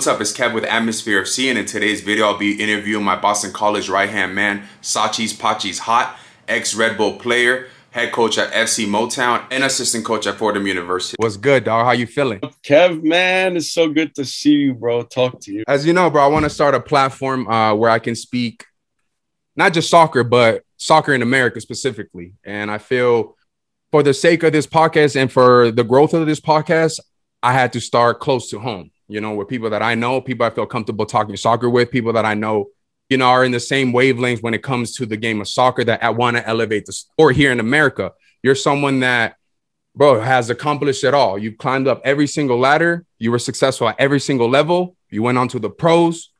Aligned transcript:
what's 0.00 0.06
up? 0.06 0.18
It's 0.18 0.32
Kev 0.32 0.54
with 0.54 0.64
Atmosphere 0.64 1.22
FC, 1.24 1.50
and 1.50 1.58
in 1.58 1.66
today's 1.66 2.00
video, 2.00 2.24
I'll 2.24 2.38
be 2.38 2.52
interviewing 2.52 3.04
my 3.04 3.16
Boston 3.16 3.52
College 3.52 3.90
right-hand 3.90 4.34
man, 4.34 4.66
Sachis 4.80 5.34
Pachis 5.34 5.78
Hot, 5.80 6.16
ex-Red 6.48 6.96
Bull 6.96 7.18
player, 7.18 7.68
head 7.90 8.10
coach 8.10 8.38
at 8.38 8.50
FC 8.50 8.86
Motown, 8.86 9.44
and 9.50 9.62
assistant 9.62 10.06
coach 10.06 10.26
at 10.26 10.36
Fordham 10.36 10.66
University. 10.66 11.16
What's 11.18 11.36
good, 11.36 11.64
dog? 11.64 11.84
How 11.84 11.92
you 11.92 12.06
feeling? 12.06 12.40
Kev, 12.64 13.02
man, 13.02 13.58
it's 13.58 13.72
so 13.72 13.90
good 13.90 14.14
to 14.14 14.24
see 14.24 14.54
you, 14.54 14.74
bro. 14.74 15.02
Talk 15.02 15.38
to 15.40 15.52
you. 15.52 15.64
As 15.68 15.84
you 15.84 15.92
know, 15.92 16.08
bro, 16.08 16.24
I 16.24 16.28
want 16.28 16.44
to 16.44 16.50
start 16.50 16.74
a 16.74 16.80
platform 16.80 17.46
uh, 17.46 17.74
where 17.74 17.90
I 17.90 17.98
can 17.98 18.14
speak 18.14 18.64
not 19.54 19.74
just 19.74 19.90
soccer, 19.90 20.24
but 20.24 20.64
soccer 20.78 21.12
in 21.12 21.20
America 21.20 21.60
specifically. 21.60 22.32
And 22.42 22.70
I 22.70 22.78
feel 22.78 23.36
for 23.90 24.02
the 24.02 24.14
sake 24.14 24.44
of 24.44 24.54
this 24.54 24.66
podcast 24.66 25.20
and 25.20 25.30
for 25.30 25.70
the 25.70 25.84
growth 25.84 26.14
of 26.14 26.26
this 26.26 26.40
podcast, 26.40 27.00
I 27.42 27.52
had 27.52 27.74
to 27.74 27.82
start 27.82 28.18
close 28.18 28.48
to 28.48 28.60
home 28.60 28.92
you 29.10 29.20
know, 29.20 29.34
with 29.34 29.48
people 29.48 29.70
that 29.70 29.82
I 29.82 29.94
know, 29.94 30.20
people 30.20 30.46
I 30.46 30.50
feel 30.50 30.66
comfortable 30.66 31.04
talking 31.04 31.36
soccer 31.36 31.68
with, 31.68 31.90
people 31.90 32.12
that 32.12 32.24
I 32.24 32.34
know, 32.34 32.68
you 33.08 33.16
know, 33.16 33.26
are 33.26 33.44
in 33.44 33.52
the 33.52 33.60
same 33.60 33.92
wavelengths 33.92 34.42
when 34.42 34.54
it 34.54 34.62
comes 34.62 34.94
to 34.96 35.06
the 35.06 35.16
game 35.16 35.40
of 35.40 35.48
soccer 35.48 35.82
that 35.84 36.02
I 36.02 36.10
want 36.10 36.36
to 36.36 36.46
elevate 36.46 36.86
the 36.86 36.92
sport 36.92 37.34
here 37.34 37.50
in 37.50 37.58
America. 37.58 38.12
You're 38.42 38.54
someone 38.54 39.00
that, 39.00 39.36
bro, 39.96 40.20
has 40.20 40.48
accomplished 40.48 41.02
it 41.02 41.12
all. 41.12 41.36
You've 41.36 41.58
climbed 41.58 41.88
up 41.88 42.00
every 42.04 42.28
single 42.28 42.58
ladder. 42.58 43.04
You 43.18 43.32
were 43.32 43.40
successful 43.40 43.88
at 43.88 43.96
every 43.98 44.20
single 44.20 44.48
level. 44.48 44.96
You 45.10 45.22
went 45.22 45.38
on 45.38 45.48
to 45.48 45.58
the 45.58 45.70
pros, 45.70 46.30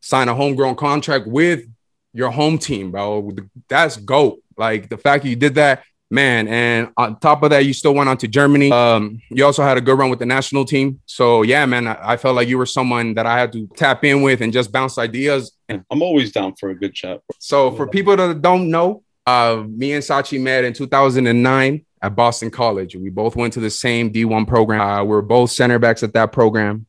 signed 0.00 0.30
a 0.30 0.34
homegrown 0.34 0.76
contract 0.76 1.26
with 1.26 1.64
your 2.12 2.30
home 2.30 2.58
team, 2.58 2.92
bro. 2.92 3.30
That's 3.68 3.96
GOAT. 3.96 4.40
Like 4.56 4.88
the 4.88 4.98
fact 4.98 5.24
that 5.24 5.30
you 5.30 5.36
did 5.36 5.56
that 5.56 5.82
man. 6.10 6.48
And 6.48 6.90
on 6.96 7.18
top 7.20 7.42
of 7.42 7.50
that, 7.50 7.64
you 7.64 7.72
still 7.72 7.94
went 7.94 8.08
on 8.08 8.16
to 8.18 8.28
Germany. 8.28 8.72
Um, 8.72 9.20
you 9.30 9.44
also 9.44 9.62
had 9.62 9.78
a 9.78 9.80
good 9.80 9.96
run 9.96 10.10
with 10.10 10.18
the 10.18 10.26
national 10.26 10.64
team. 10.64 11.00
So 11.06 11.42
yeah, 11.42 11.64
man, 11.66 11.86
I, 11.86 12.12
I, 12.12 12.16
felt 12.16 12.36
like 12.36 12.48
you 12.48 12.58
were 12.58 12.66
someone 12.66 13.14
that 13.14 13.26
I 13.26 13.38
had 13.38 13.52
to 13.52 13.68
tap 13.76 14.04
in 14.04 14.22
with 14.22 14.40
and 14.40 14.52
just 14.52 14.72
bounce 14.72 14.98
ideas. 14.98 15.52
I'm 15.68 16.02
always 16.02 16.32
down 16.32 16.54
for 16.56 16.70
a 16.70 16.74
good 16.74 16.94
chat. 16.94 17.20
So 17.38 17.70
for 17.70 17.86
people 17.86 18.16
that 18.16 18.42
don't 18.42 18.70
know, 18.70 19.04
uh, 19.26 19.64
me 19.68 19.92
and 19.92 20.02
Sachi 20.02 20.40
met 20.40 20.64
in 20.64 20.72
2009 20.72 21.84
at 22.02 22.16
Boston 22.16 22.50
College. 22.50 22.96
We 22.96 23.10
both 23.10 23.36
went 23.36 23.52
to 23.54 23.60
the 23.60 23.70
same 23.70 24.12
D1 24.12 24.48
program. 24.48 24.80
Uh, 24.80 25.04
we 25.04 25.16
are 25.16 25.22
both 25.22 25.50
center 25.50 25.78
backs 25.78 26.02
at 26.02 26.14
that 26.14 26.32
program. 26.32 26.86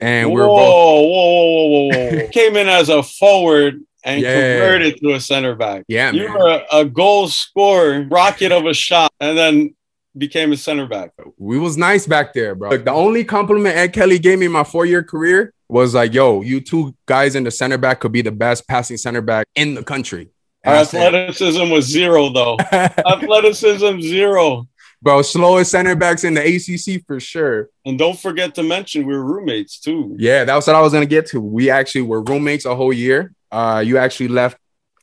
And 0.00 0.32
we 0.32 0.40
are 0.40 0.46
both. 0.46 0.58
Whoa, 0.58 1.02
whoa, 1.02 1.68
whoa, 1.68 1.88
whoa. 1.88 2.28
Came 2.32 2.56
in 2.56 2.68
as 2.68 2.88
a 2.88 3.02
forward 3.02 3.82
and 4.04 4.20
yeah. 4.20 4.58
converted 4.58 4.98
to 5.00 5.12
a 5.14 5.20
center 5.20 5.54
back. 5.54 5.84
Yeah, 5.88 6.12
you 6.12 6.28
man. 6.28 6.34
were 6.34 6.64
a, 6.72 6.78
a, 6.78 6.84
goal 6.84 7.28
scorer, 7.28 8.06
rocket 8.10 8.52
of 8.52 8.66
a 8.66 8.74
shot, 8.74 9.12
and 9.20 9.36
then 9.36 9.74
became 10.16 10.52
a 10.52 10.56
center 10.56 10.86
back. 10.86 11.12
We 11.38 11.58
was 11.58 11.76
nice 11.76 12.06
back 12.06 12.32
there, 12.32 12.54
bro. 12.54 12.70
Like, 12.70 12.84
the 12.84 12.92
only 12.92 13.24
compliment 13.24 13.76
Ed 13.76 13.88
Kelly 13.88 14.18
gave 14.18 14.38
me 14.38 14.48
my 14.48 14.64
four 14.64 14.86
year 14.86 15.02
career 15.02 15.52
was 15.68 15.94
like, 15.94 16.14
"Yo, 16.14 16.42
you 16.42 16.60
two 16.60 16.94
guys 17.06 17.34
in 17.34 17.44
the 17.44 17.50
center 17.50 17.78
back 17.78 18.00
could 18.00 18.12
be 18.12 18.22
the 18.22 18.32
best 18.32 18.66
passing 18.66 18.96
center 18.96 19.20
back 19.20 19.46
in 19.54 19.74
the 19.74 19.84
country." 19.84 20.30
Our 20.64 20.74
athleticism 20.74 21.70
was 21.70 21.86
zero, 21.86 22.28
though. 22.28 22.58
athleticism 22.72 24.00
zero. 24.00 24.68
Bro, 25.02 25.22
slowest 25.22 25.70
center 25.70 25.96
backs 25.96 26.24
in 26.24 26.34
the 26.34 26.42
ACC 26.42 27.02
for 27.06 27.18
sure. 27.18 27.70
And 27.86 27.98
don't 27.98 28.18
forget 28.18 28.54
to 28.56 28.62
mention 28.62 29.06
we 29.06 29.14
we're 29.14 29.22
roommates 29.22 29.80
too. 29.80 30.14
Yeah, 30.18 30.44
that 30.44 30.54
was 30.54 30.66
what 30.66 30.76
I 30.76 30.82
was 30.82 30.92
gonna 30.92 31.06
get 31.06 31.26
to. 31.28 31.40
We 31.40 31.70
actually 31.70 32.02
were 32.02 32.22
roommates 32.22 32.66
a 32.66 32.76
whole 32.76 32.92
year. 32.92 33.32
Uh, 33.50 33.82
you 33.84 33.98
actually 33.98 34.28
left 34.28 34.58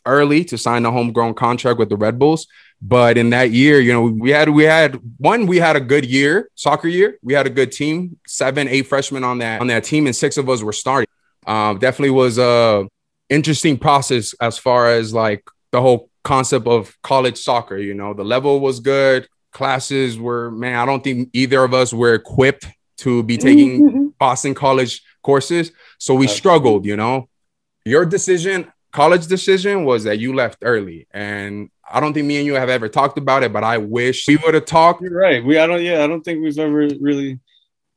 early 0.06 0.44
to 0.45 0.58
sign 0.58 0.86
a 0.86 0.92
homegrown 0.92 1.34
contract 1.34 1.78
with 1.78 1.90
the 1.90 1.98
Red 1.98 2.17
Bulls. 2.17 2.48
But 2.81 3.17
in 3.17 3.31
that 3.31 3.52
year, 3.52 3.80
you 3.80 3.92
know, 3.92 4.04
we 4.04 4.30
had 4.30 4.50
we 4.50 4.64
had 4.64 5.00
one, 5.17 5.48
we 5.48 5.58
had 5.58 5.76
a 5.76 5.81
good 5.81 6.06
year, 6.06 6.50
soccer 6.56 6.88
year. 6.88 7.17
We 7.23 7.34
had 7.34 7.48
a 7.48 7.50
good 7.50 7.72
team, 7.72 8.20
seven, 8.28 8.67
eight 8.67 8.84
freshmen 8.84 9.23
on 9.23 9.39
that 9.39 9.62
on 9.62 9.67
that 9.67 9.84
team, 9.84 10.06
and 10.06 10.16
six 10.16 10.38
of 10.38 10.48
us 10.48 10.62
were 10.62 10.73
starting. 10.73 11.09
Um, 11.48 11.80
definitely 11.80 12.11
was 12.11 12.38
a 12.38 12.88
interesting 13.30 13.77
process 13.77 14.33
as 14.39 14.58
far 14.58 14.92
as 14.92 15.14
like 15.14 15.43
the 15.72 15.82
whole 15.82 16.10
concept 16.23 16.67
of 16.67 16.95
college 17.02 17.38
soccer. 17.38 17.77
You 17.77 17.95
know, 17.95 18.14
the 18.14 18.23
level 18.23 18.60
was 18.60 18.80
good, 18.80 19.27
classes 19.52 20.20
were 20.20 20.52
man. 20.52 20.77
I 20.77 20.86
don't 20.86 21.04
think 21.04 21.30
either 21.33 21.64
of 21.64 21.73
us 21.73 21.92
were 21.92 22.14
equipped 22.14 22.67
to 22.98 23.23
be 23.23 23.38
taking 23.38 23.82
mm-hmm. 23.82 24.08
Boston 24.20 24.54
College 24.54 25.02
courses, 25.23 25.72
so 25.98 26.14
we 26.14 26.27
struggled. 26.27 26.86
You 26.86 26.95
know, 26.95 27.27
your 27.87 28.05
decision, 28.05 28.71
college 28.92 29.27
decision, 29.27 29.86
was 29.86 30.03
that 30.03 30.20
you 30.20 30.33
left 30.33 30.59
early, 30.61 31.08
and 31.11 31.70
I 31.89 31.99
don't 31.99 32.14
think 32.14 32.27
me 32.27 32.37
and 32.37 32.45
you 32.45 32.55
have 32.55 32.70
ever 32.70 32.89
talked 32.89 33.17
about 33.17 33.43
it, 33.43 33.53
but 33.53 33.64
I 33.64 33.77
wish 33.77 34.27
we 34.27 34.37
would 34.37 34.53
have 34.53 34.65
talked. 34.65 35.02
You're 35.02 35.17
right. 35.17 35.43
We 35.43 35.58
I 35.58 35.67
don't 35.67 35.81
yeah, 35.81 36.03
I 36.03 36.08
don't 36.08 36.21
think 36.21 36.42
we've 36.42 36.58
ever 36.59 36.89
really 36.99 37.39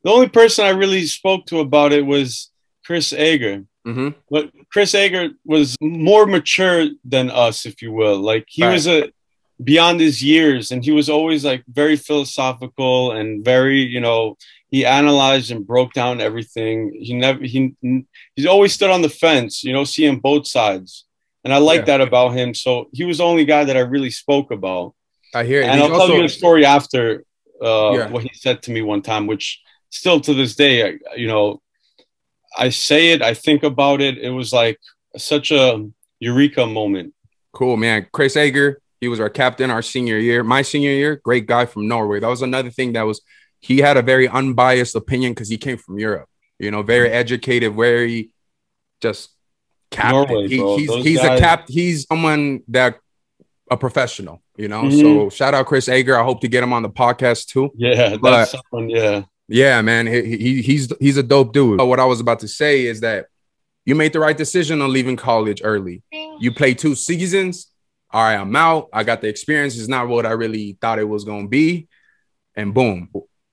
the 0.02 0.10
only 0.10 0.28
person 0.28 0.64
I 0.64 0.70
really 0.70 1.06
spoke 1.06 1.46
to 1.46 1.60
about 1.60 1.92
it 1.92 2.04
was 2.04 2.50
Chris 2.84 3.12
Ager. 3.12 3.64
Mm-hmm. 3.86 4.08
But 4.30 4.50
Chris 4.72 4.94
Ager 4.94 5.30
was 5.44 5.76
more 5.80 6.26
mature 6.26 6.86
than 7.04 7.30
us, 7.30 7.66
if 7.66 7.82
you 7.82 7.92
will. 7.92 8.20
Like 8.20 8.46
he 8.48 8.64
right. 8.64 8.72
was 8.72 8.86
a 8.86 9.12
beyond 9.62 10.00
his 10.00 10.22
years, 10.22 10.70
and 10.70 10.84
he 10.84 10.92
was 10.92 11.08
always 11.08 11.44
like 11.44 11.64
very 11.68 11.96
philosophical 11.96 13.12
and 13.12 13.44
very, 13.44 13.80
you 13.80 14.00
know, 14.00 14.36
he 14.70 14.86
analyzed 14.86 15.50
and 15.50 15.66
broke 15.66 15.92
down 15.92 16.20
everything. 16.20 16.96
He 17.00 17.14
never 17.14 17.42
he 17.42 17.74
he's 18.36 18.46
always 18.46 18.72
stood 18.72 18.90
on 18.90 19.02
the 19.02 19.08
fence, 19.08 19.64
you 19.64 19.72
know, 19.72 19.84
seeing 19.84 20.20
both 20.20 20.46
sides. 20.46 21.06
And 21.44 21.52
I 21.52 21.58
like 21.58 21.80
yeah. 21.80 21.84
that 21.86 22.00
about 22.02 22.30
him. 22.30 22.54
So 22.54 22.88
he 22.92 23.04
was 23.04 23.18
the 23.18 23.24
only 23.24 23.44
guy 23.44 23.64
that 23.64 23.76
I 23.76 23.80
really 23.80 24.10
spoke 24.10 24.50
about. 24.50 24.94
I 25.34 25.44
hear 25.44 25.62
it. 25.62 25.68
And 25.68 25.80
I'll 25.80 25.92
also, 25.92 26.08
tell 26.08 26.16
you 26.16 26.24
a 26.24 26.28
story 26.28 26.64
after 26.64 27.24
uh, 27.62 27.92
yeah. 27.92 28.10
what 28.10 28.22
he 28.22 28.30
said 28.34 28.62
to 28.62 28.70
me 28.70 28.82
one 28.82 29.02
time, 29.02 29.26
which 29.26 29.60
still 29.90 30.20
to 30.20 30.34
this 30.34 30.54
day, 30.54 30.86
I, 30.86 30.98
you 31.16 31.26
know, 31.26 31.60
I 32.56 32.68
say 32.68 33.12
it, 33.12 33.22
I 33.22 33.34
think 33.34 33.62
about 33.62 34.00
it. 34.00 34.18
It 34.18 34.30
was 34.30 34.52
like 34.52 34.78
such 35.16 35.50
a 35.50 35.88
eureka 36.18 36.66
moment. 36.66 37.14
Cool, 37.52 37.76
man. 37.76 38.06
Chris 38.12 38.36
Ager, 38.36 38.80
he 39.00 39.08
was 39.08 39.18
our 39.18 39.30
captain 39.30 39.70
our 39.70 39.82
senior 39.82 40.18
year. 40.18 40.44
My 40.44 40.62
senior 40.62 40.90
year, 40.90 41.16
great 41.24 41.46
guy 41.46 41.64
from 41.64 41.88
Norway. 41.88 42.20
That 42.20 42.28
was 42.28 42.42
another 42.42 42.70
thing 42.70 42.92
that 42.92 43.02
was 43.02 43.22
he 43.60 43.78
had 43.78 43.96
a 43.96 44.02
very 44.02 44.28
unbiased 44.28 44.94
opinion 44.96 45.32
because 45.32 45.48
he 45.48 45.58
came 45.58 45.76
from 45.76 45.98
Europe. 45.98 46.28
You 46.58 46.70
know, 46.70 46.82
very 46.82 47.10
educated, 47.10 47.74
very 47.74 48.30
just 49.00 49.30
captain. 49.90 50.34
Norway, 50.34 50.48
he, 50.48 50.76
he's 50.76 50.94
he's 51.04 51.18
guys... 51.18 51.38
a 51.38 51.42
cap. 51.42 51.64
He's 51.68 52.06
someone 52.06 52.62
that 52.68 52.98
a 53.70 53.76
professional. 53.76 54.42
You 54.56 54.68
know, 54.68 54.82
mm-hmm. 54.82 55.00
so 55.00 55.30
shout 55.30 55.54
out 55.54 55.66
Chris 55.66 55.88
Ager. 55.88 56.18
I 56.18 56.24
hope 56.24 56.40
to 56.42 56.48
get 56.48 56.62
him 56.62 56.72
on 56.72 56.82
the 56.82 56.90
podcast 56.90 57.46
too. 57.46 57.70
Yeah, 57.74 58.16
but, 58.16 58.30
that's 58.30 58.54
someone. 58.70 58.90
Yeah, 58.90 59.22
yeah, 59.48 59.80
man. 59.80 60.06
He, 60.06 60.36
he 60.36 60.62
he's 60.62 60.92
he's 61.00 61.16
a 61.16 61.22
dope 61.22 61.52
dude. 61.52 61.78
But 61.78 61.86
what 61.86 62.00
I 62.00 62.04
was 62.04 62.20
about 62.20 62.40
to 62.40 62.48
say 62.48 62.84
is 62.84 63.00
that 63.00 63.26
you 63.86 63.94
made 63.94 64.12
the 64.12 64.20
right 64.20 64.36
decision 64.36 64.82
on 64.82 64.92
leaving 64.92 65.16
college 65.16 65.62
early. 65.64 66.02
You 66.12 66.52
played 66.52 66.78
two 66.78 66.94
seasons. 66.94 67.68
All 68.10 68.22
right, 68.22 68.36
I'm 68.36 68.54
out. 68.54 68.88
I 68.92 69.04
got 69.04 69.20
the 69.20 69.28
experience. 69.28 69.78
It's 69.78 69.88
not 69.88 70.08
what 70.08 70.26
I 70.26 70.32
really 70.32 70.76
thought 70.80 70.98
it 70.98 71.08
was 71.08 71.24
going 71.24 71.44
to 71.44 71.48
be. 71.48 71.88
And 72.54 72.74
boom, 72.74 73.08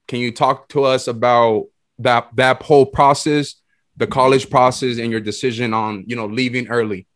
can 0.07 0.19
you 0.19 0.31
talk 0.31 0.69
to 0.69 0.83
us 0.83 1.07
about 1.07 1.65
that 1.99 2.29
that 2.35 2.63
whole 2.63 2.85
process, 2.85 3.55
the 3.95 4.07
college 4.07 4.49
process, 4.49 4.97
and 4.97 5.11
your 5.11 5.19
decision 5.19 5.73
on 5.73 6.03
you 6.07 6.15
know 6.15 6.25
leaving 6.27 6.67
early? 6.67 7.07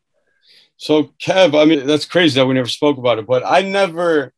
So 0.77 1.11
Kev, 1.21 1.59
I 1.59 1.65
mean 1.65 1.85
that's 1.85 2.05
crazy 2.05 2.39
that 2.39 2.45
we 2.45 2.53
never 2.53 2.67
spoke 2.67 2.97
about 2.97 3.19
it, 3.19 3.27
but 3.27 3.43
I 3.45 3.61
never, 3.61 4.33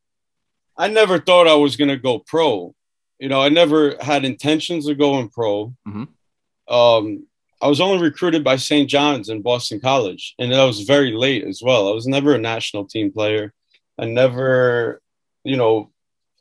I 0.77 0.87
never 0.87 1.19
thought 1.19 1.47
I 1.47 1.55
was 1.55 1.75
gonna 1.75 1.97
go 1.97 2.19
pro. 2.19 2.73
You 3.19 3.29
know, 3.29 3.41
I 3.41 3.49
never 3.49 3.95
had 4.01 4.25
intentions 4.25 4.87
of 4.87 4.97
going 4.97 5.29
pro. 5.29 5.73
Mm-hmm. 5.87 6.73
Um, 6.73 7.27
I 7.63 7.67
was 7.67 7.79
only 7.79 8.03
recruited 8.03 8.43
by 8.43 8.57
St. 8.57 8.89
John's 8.89 9.29
in 9.29 9.41
Boston 9.41 9.79
College, 9.79 10.35
and 10.37 10.51
that 10.51 10.65
was 10.65 10.81
very 10.81 11.13
late 11.13 11.45
as 11.45 11.61
well. 11.63 11.87
I 11.87 11.93
was 11.93 12.05
never 12.05 12.35
a 12.35 12.37
national 12.37 12.85
team 12.85 13.09
player. 13.09 13.53
I 13.97 14.03
never, 14.03 15.01
you 15.45 15.55
know, 15.55 15.92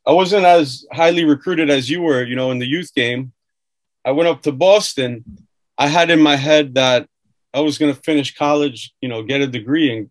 I 0.06 0.12
wasn't 0.12 0.44
as 0.44 0.84
highly 0.92 1.24
recruited 1.24 1.70
as 1.70 1.88
you 1.88 2.02
were, 2.02 2.24
you 2.24 2.36
know, 2.36 2.50
in 2.50 2.58
the 2.58 2.66
youth 2.66 2.92
game. 2.94 3.32
I 4.04 4.10
went 4.12 4.28
up 4.28 4.42
to 4.42 4.52
Boston. 4.52 5.24
I 5.78 5.86
had 5.86 6.10
in 6.10 6.20
my 6.20 6.36
head 6.36 6.74
that 6.74 7.08
I 7.54 7.60
was 7.60 7.78
going 7.78 7.94
to 7.94 8.00
finish 8.02 8.34
college, 8.34 8.92
you 9.00 9.08
know, 9.08 9.22
get 9.22 9.40
a 9.40 9.46
degree 9.46 9.96
and 9.96 10.10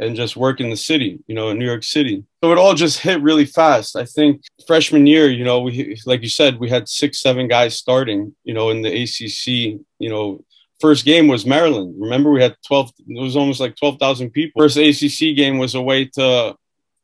and 0.00 0.14
just 0.14 0.36
work 0.36 0.60
in 0.60 0.70
the 0.70 0.76
city, 0.76 1.18
you 1.26 1.34
know, 1.34 1.48
in 1.48 1.58
New 1.58 1.66
York 1.66 1.82
City. 1.82 2.24
So 2.42 2.52
it 2.52 2.58
all 2.58 2.74
just 2.74 3.00
hit 3.00 3.20
really 3.20 3.44
fast. 3.44 3.96
I 3.96 4.04
think 4.04 4.42
freshman 4.66 5.08
year, 5.08 5.28
you 5.28 5.44
know, 5.44 5.60
we 5.60 6.00
like 6.06 6.22
you 6.22 6.28
said, 6.28 6.60
we 6.60 6.68
had 6.68 6.88
six, 6.88 7.20
seven 7.20 7.48
guys 7.48 7.76
starting, 7.76 8.34
you 8.44 8.54
know, 8.54 8.70
in 8.70 8.82
the 8.82 9.02
ACC. 9.02 9.80
You 9.98 10.08
know, 10.08 10.44
first 10.80 11.04
game 11.04 11.26
was 11.26 11.44
Maryland. 11.44 11.96
Remember, 11.98 12.30
we 12.30 12.42
had 12.42 12.56
twelve. 12.64 12.92
It 13.08 13.20
was 13.20 13.36
almost 13.36 13.58
like 13.58 13.74
twelve 13.74 13.98
thousand 13.98 14.30
people. 14.30 14.62
First 14.62 14.76
ACC 14.76 15.34
game 15.36 15.58
was 15.58 15.74
away 15.74 16.04
to 16.14 16.54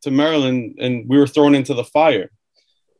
to 0.05 0.11
Maryland 0.11 0.77
and 0.81 1.09
we 1.09 1.19
were 1.19 1.27
thrown 1.27 1.55
into 1.55 1.75
the 1.75 1.85
fire. 1.85 2.31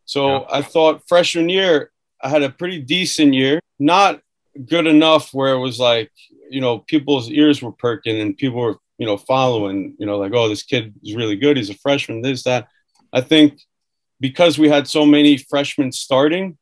So 0.05 0.41
yeah. 0.41 0.45
I 0.51 0.63
thought 0.63 1.07
freshman 1.09 1.49
year, 1.49 1.91
I 2.21 2.29
had 2.29 2.43
a 2.43 2.51
pretty 2.51 2.81
decent 2.81 3.35
year, 3.35 3.61
not 3.79 4.21
good 4.67 4.87
enough 4.87 5.33
where 5.33 5.55
it 5.55 5.59
was 5.59 5.79
like, 5.79 6.11
you 6.51 6.61
know, 6.61 6.79
people's 6.79 7.31
ears 7.31 7.63
were 7.63 7.73
perking 7.73 8.21
and 8.21 8.37
people 8.37 8.61
were, 8.61 8.77
you 8.99 9.07
know, 9.07 9.17
following, 9.17 9.95
you 9.99 10.07
know, 10.07 10.19
like, 10.19 10.33
oh, 10.35 10.49
this 10.49 10.63
kid 10.63 10.95
is 11.03 11.17
really 11.17 11.37
good. 11.37 11.57
He's 11.57 11.71
a 11.71 11.75
freshman, 11.75 12.23
this, 12.23 12.45
that. 12.45 12.69
I 13.13 13.21
think 13.21 13.61
because 14.21 14.59
we 14.59 14.69
had 14.69 14.89
so 14.89 15.05
many 15.05 15.37
freshmen 15.37 15.93
starting, 15.93 16.59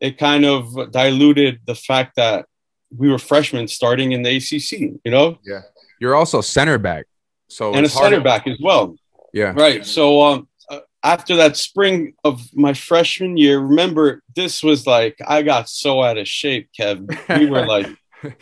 it 0.00 0.18
kind 0.18 0.44
of 0.44 0.92
diluted 0.92 1.60
the 1.66 1.74
fact 1.74 2.16
that 2.16 2.46
we 2.96 3.10
were 3.10 3.18
freshmen 3.18 3.66
starting 3.68 4.12
in 4.12 4.22
the 4.22 4.36
ACC. 4.36 5.00
You 5.04 5.10
know. 5.10 5.38
Yeah. 5.44 5.62
You're 6.00 6.14
also 6.14 6.40
center 6.40 6.78
back. 6.78 7.06
So 7.48 7.74
and 7.74 7.86
a 7.86 7.88
center 7.88 8.20
back 8.20 8.46
as 8.46 8.58
well. 8.60 8.96
Yeah. 9.34 9.52
Right. 9.54 9.84
So 9.84 10.22
um, 10.22 10.48
uh, 10.70 10.78
after 11.02 11.36
that 11.36 11.56
spring 11.56 12.14
of 12.22 12.48
my 12.54 12.72
freshman 12.72 13.36
year, 13.36 13.58
remember 13.58 14.22
this 14.34 14.62
was 14.62 14.86
like 14.86 15.18
I 15.26 15.42
got 15.42 15.68
so 15.68 16.02
out 16.02 16.18
of 16.18 16.28
shape, 16.28 16.70
Kev. 16.78 17.38
We 17.38 17.46
were 17.46 17.66
like 17.66 17.88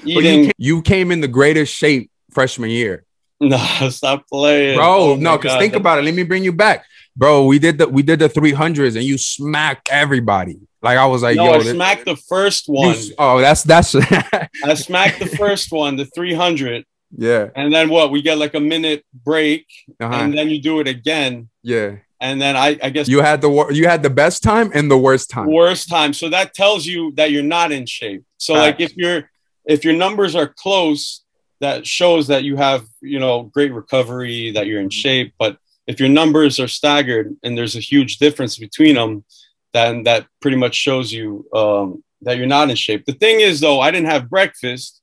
eating. 0.05 0.44
You, 0.44 0.53
you, 0.59 0.83
came 0.83 1.11
in 1.11 1.23
the 1.23 1.29
greatest 1.29 1.75
shape 1.75 2.11
freshman 2.31 2.71
year. 2.71 3.05
No, 3.43 3.59
stop 3.91 4.29
playing, 4.29 4.77
bro. 4.77 4.87
Oh 4.87 5.17
no, 5.17 5.37
because 5.37 5.59
think 5.59 5.75
about 5.75 5.99
it. 5.99 6.05
Let 6.05 6.15
me 6.15 6.23
bring 6.23 6.44
you 6.44 6.53
back, 6.53 6.85
bro. 7.17 7.45
We 7.47 7.59
did 7.59 7.77
the 7.77 7.88
we 7.88 8.05
did 8.05 8.21
the 8.21 8.29
three 8.29 8.53
hundreds, 8.53 8.95
and 8.95 9.05
you 9.05 9.19
smacked 9.19 9.88
everybody. 9.91 10.61
Like 10.81 10.97
I 10.97 11.06
was 11.06 11.25
like, 11.25 11.35
no, 11.35 11.47
yo, 11.47 11.55
I 11.55 11.59
smacked 11.59 12.05
the 12.05 12.15
first 12.15 12.69
one. 12.69 12.97
You, 12.97 13.15
oh, 13.19 13.41
that's 13.41 13.65
that's. 13.65 13.97
I 14.65 14.75
smacked 14.75 15.19
the 15.19 15.27
first 15.27 15.73
one, 15.73 15.97
the 15.97 16.05
three 16.05 16.35
hundred. 16.35 16.85
Yeah. 17.17 17.50
And 17.55 17.73
then 17.73 17.91
what? 17.91 18.11
We 18.11 18.23
get 18.23 18.38
like 18.38 18.55
a 18.55 18.61
minute 18.61 19.05
break, 19.12 19.67
uh-huh. 20.00 20.14
and 20.14 20.37
then 20.37 20.49
you 20.49 20.61
do 20.61 20.81
it 20.81 20.88
again. 20.88 21.49
Yeah. 21.62 21.97
And 22.20 22.41
then 22.41 22.56
I, 22.56 22.79
I 22.82 22.91
guess 22.91 23.09
you 23.09 23.20
had 23.20 23.41
the 23.41 23.69
you 23.73 23.88
had 23.88 24.03
the 24.03 24.11
best 24.11 24.43
time 24.43 24.70
and 24.75 24.91
the 24.91 24.97
worst 24.97 25.29
time. 25.29 25.47
Worst 25.47 25.88
time. 25.88 26.12
So 26.12 26.29
that 26.29 26.55
tells 26.55 26.87
you 26.87 27.12
that 27.17 27.32
you're 27.32 27.43
not 27.43 27.73
in 27.73 27.85
shape. 27.85 28.25
So 28.38 28.55
like 28.55 28.81
if 28.81 28.97
you're 28.97 29.29
if 29.64 29.85
your 29.85 29.94
numbers 29.94 30.37
are 30.37 30.47
close, 30.47 31.25
that 31.61 31.87
shows 31.87 32.29
that 32.29 32.44
you 32.44 32.56
have 32.56 32.87
you 33.00 33.19
know 33.19 33.43
great 33.43 33.73
recovery, 33.73 34.53
that 34.53 34.67
you're 34.67 34.81
in 34.81 34.91
shape. 34.91 35.35
But 35.38 35.59
if 35.87 35.99
your 35.99 36.09
numbers 36.09 36.61
are 36.61 36.69
staggered 36.69 37.35
and 37.43 37.59
there's 37.59 37.76
a 37.76 37.81
huge 37.81 38.19
difference 38.19 38.56
between 38.56 38.94
them, 38.94 39.25
then 39.73 40.05
that 40.05 40.26
pretty 40.41 40.56
much 40.56 40.75
shows 40.75 41.12
you 41.12 41.47
um, 41.53 42.05
that 42.23 42.37
you're 42.37 42.47
not 42.47 42.70
in 42.70 42.76
shape. 42.76 43.05
The 43.05 43.14
thing 43.14 43.41
is, 43.41 43.61
though, 43.61 43.81
I 43.81 43.91
didn't 43.91 44.11
have 44.11 44.31
breakfast, 44.31 45.00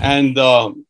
and 0.00 0.38
um, 0.38 0.86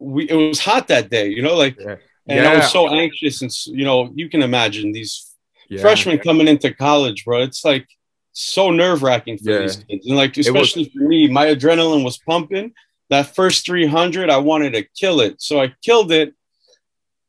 we 0.00 0.28
it 0.28 0.34
was 0.34 0.58
hot 0.58 0.88
that 0.88 1.10
day, 1.10 1.28
you 1.28 1.42
know, 1.42 1.54
like 1.54 1.78
yeah. 1.78 1.96
and 2.26 2.44
yeah. 2.44 2.50
I 2.50 2.56
was 2.56 2.72
so 2.72 2.88
anxious 2.88 3.42
and 3.42 3.52
you 3.66 3.84
know, 3.84 4.10
you 4.14 4.28
can 4.28 4.42
imagine 4.42 4.92
these 4.92 5.34
yeah. 5.68 5.80
freshmen 5.80 6.18
coming 6.18 6.48
into 6.48 6.74
college, 6.74 7.24
bro. 7.24 7.42
It's 7.42 7.64
like 7.64 7.86
so 8.32 8.70
nerve 8.70 9.02
wracking 9.02 9.38
for 9.38 9.58
these 9.60 9.76
kids. 9.76 10.06
And 10.06 10.16
like 10.16 10.36
especially 10.36 10.84
was, 10.84 10.92
for 10.92 11.02
me, 11.02 11.28
my 11.28 11.46
adrenaline 11.46 12.04
was 12.04 12.18
pumping. 12.18 12.72
That 13.10 13.34
first 13.34 13.66
300, 13.66 14.30
I 14.30 14.38
wanted 14.38 14.72
to 14.74 14.84
kill 14.98 15.20
it. 15.20 15.42
So 15.42 15.60
I 15.60 15.74
killed 15.82 16.12
it 16.12 16.34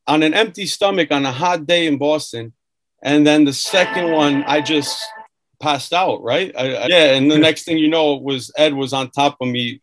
on 0.06 0.22
an 0.22 0.32
empty 0.32 0.66
stomach 0.66 1.10
on 1.10 1.26
a 1.26 1.32
hot 1.32 1.66
day 1.66 1.86
in 1.86 1.98
Boston. 1.98 2.52
And 3.02 3.26
then 3.26 3.44
the 3.44 3.52
second 3.52 4.12
one, 4.12 4.44
I 4.44 4.60
just 4.60 5.04
passed 5.60 5.92
out, 5.92 6.22
right? 6.22 6.52
I, 6.56 6.74
I, 6.74 6.86
yeah. 6.86 7.14
And 7.14 7.30
the 7.30 7.38
next 7.38 7.64
thing 7.64 7.78
you 7.78 7.88
know, 7.88 8.16
was 8.16 8.52
Ed 8.56 8.74
was 8.74 8.92
on 8.92 9.10
top 9.10 9.36
of 9.40 9.48
me 9.48 9.81